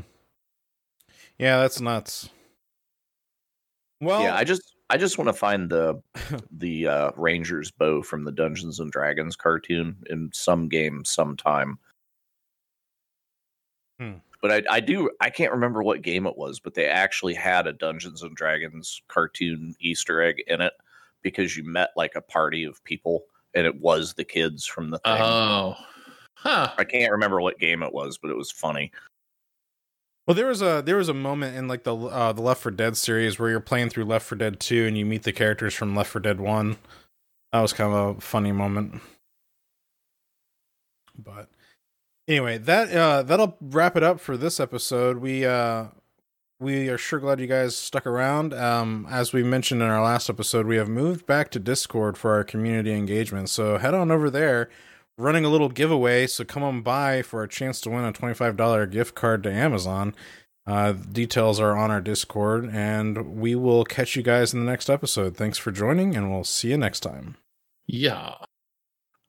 Yeah, 1.37 1.57
that's 1.59 1.79
nuts. 1.79 2.29
Well, 4.01 4.23
yeah, 4.23 4.35
I 4.35 4.43
just 4.43 4.73
I 4.89 4.97
just 4.97 5.17
want 5.17 5.27
to 5.27 5.33
find 5.33 5.69
the 5.69 6.01
the 6.51 6.87
uh, 6.87 7.11
Ranger's 7.15 7.71
bow 7.71 8.01
from 8.01 8.23
the 8.23 8.31
Dungeons 8.31 8.79
and 8.79 8.91
Dragons 8.91 9.35
cartoon 9.35 9.97
in 10.09 10.29
some 10.33 10.67
game 10.67 11.05
sometime. 11.05 11.77
Hmm. 13.99 14.13
But 14.41 14.51
I, 14.51 14.75
I 14.75 14.79
do 14.79 15.09
I 15.21 15.29
can't 15.29 15.51
remember 15.51 15.83
what 15.83 16.01
game 16.01 16.25
it 16.25 16.37
was, 16.37 16.59
but 16.59 16.73
they 16.73 16.87
actually 16.87 17.33
had 17.33 17.67
a 17.67 17.73
Dungeons 17.73 18.23
and 18.23 18.35
Dragons 18.35 19.01
cartoon 19.07 19.75
Easter 19.79 20.21
egg 20.21 20.43
in 20.47 20.61
it 20.61 20.73
because 21.21 21.57
you 21.57 21.63
met 21.63 21.89
like 21.95 22.15
a 22.15 22.21
party 22.21 22.63
of 22.63 22.83
people 22.85 23.25
and 23.53 23.65
it 23.65 23.81
was 23.81 24.13
the 24.13 24.23
kids 24.23 24.65
from 24.65 24.89
the 24.89 24.99
thing. 24.99 25.21
oh 25.21 25.75
huh 26.35 26.71
I 26.77 26.85
can't 26.85 27.11
remember 27.11 27.41
what 27.41 27.59
game 27.59 27.83
it 27.83 27.93
was, 27.93 28.17
but 28.17 28.31
it 28.31 28.37
was 28.37 28.51
funny. 28.51 28.91
Well, 30.29 30.35
there 30.35 30.45
was 30.45 30.61
a 30.61 30.83
there 30.85 30.97
was 30.97 31.09
a 31.09 31.13
moment 31.15 31.57
in 31.57 31.67
like 31.67 31.85
the 31.85 31.95
uh, 31.95 32.33
the 32.33 32.43
Left 32.43 32.61
4 32.61 32.71
Dead 32.73 32.95
series 32.95 33.39
where 33.39 33.49
you're 33.49 33.59
playing 33.59 33.89
through 33.89 34.05
Left 34.05 34.27
4 34.27 34.37
Dead 34.37 34.59
2 34.59 34.85
and 34.85 34.95
you 34.95 35.03
meet 35.03 35.23
the 35.23 35.33
characters 35.33 35.73
from 35.73 35.95
Left 35.95 36.11
4 36.11 36.21
Dead 36.21 36.39
1. 36.39 36.77
That 37.51 37.61
was 37.61 37.73
kind 37.73 37.91
of 37.91 38.17
a 38.17 38.21
funny 38.21 38.51
moment. 38.51 39.01
But 41.17 41.49
anyway, 42.27 42.59
that 42.59 42.95
uh 42.95 43.23
that'll 43.23 43.57
wrap 43.59 43.97
it 43.97 44.03
up 44.03 44.19
for 44.19 44.37
this 44.37 44.59
episode. 44.59 45.17
We 45.17 45.47
uh 45.47 45.85
we 46.59 46.89
are 46.89 46.97
sure 46.99 47.17
glad 47.17 47.39
you 47.39 47.47
guys 47.47 47.75
stuck 47.75 48.05
around. 48.05 48.53
Um 48.53 49.07
as 49.09 49.33
we 49.33 49.41
mentioned 49.41 49.81
in 49.81 49.89
our 49.89 50.03
last 50.03 50.29
episode, 50.29 50.67
we 50.67 50.75
have 50.75 50.89
moved 50.89 51.25
back 51.25 51.49
to 51.49 51.59
Discord 51.59 52.19
for 52.19 52.35
our 52.35 52.43
community 52.43 52.93
engagement. 52.93 53.49
So 53.49 53.79
head 53.79 53.95
on 53.95 54.11
over 54.11 54.29
there 54.29 54.69
running 55.19 55.45
a 55.45 55.49
little 55.49 55.69
giveaway, 55.69 56.27
so 56.27 56.43
come 56.43 56.63
on 56.63 56.81
by 56.81 57.21
for 57.21 57.43
a 57.43 57.47
chance 57.47 57.81
to 57.81 57.89
win 57.89 58.05
a 58.05 58.13
$25 58.13 58.89
gift 58.89 59.15
card 59.15 59.43
to 59.43 59.51
Amazon. 59.51 60.15
Uh, 60.65 60.93
details 60.93 61.59
are 61.59 61.77
on 61.77 61.91
our 61.91 62.01
Discord, 62.01 62.69
and 62.71 63.35
we 63.35 63.55
will 63.55 63.83
catch 63.83 64.15
you 64.15 64.23
guys 64.23 64.53
in 64.53 64.59
the 64.63 64.69
next 64.71 64.89
episode. 64.89 65.35
Thanks 65.35 65.57
for 65.57 65.71
joining, 65.71 66.15
and 66.15 66.31
we'll 66.31 66.43
see 66.43 66.69
you 66.69 66.77
next 66.77 67.01
time. 67.01 67.35
yeah 67.87 68.35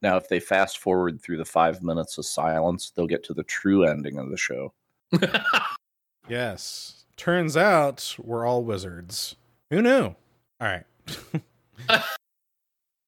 Now, 0.01 0.17
if 0.17 0.29
they 0.29 0.39
fast 0.39 0.77
forward 0.77 1.21
through 1.21 1.37
the 1.37 1.45
five 1.45 1.81
minutes 1.81 2.17
of 2.17 2.25
silence, 2.25 2.91
they'll 2.95 3.07
get 3.07 3.23
to 3.25 3.33
the 3.33 3.43
true 3.43 3.83
ending 3.83 4.17
of 4.17 4.29
the 4.29 4.37
show. 4.37 4.73
Yes. 6.27 7.05
Turns 7.17 7.57
out 7.57 8.15
we're 8.17 8.45
all 8.45 8.63
wizards. 8.63 9.35
Who 9.69 9.81
knew? 9.81 10.03
All 10.03 10.15
right. 10.61 10.85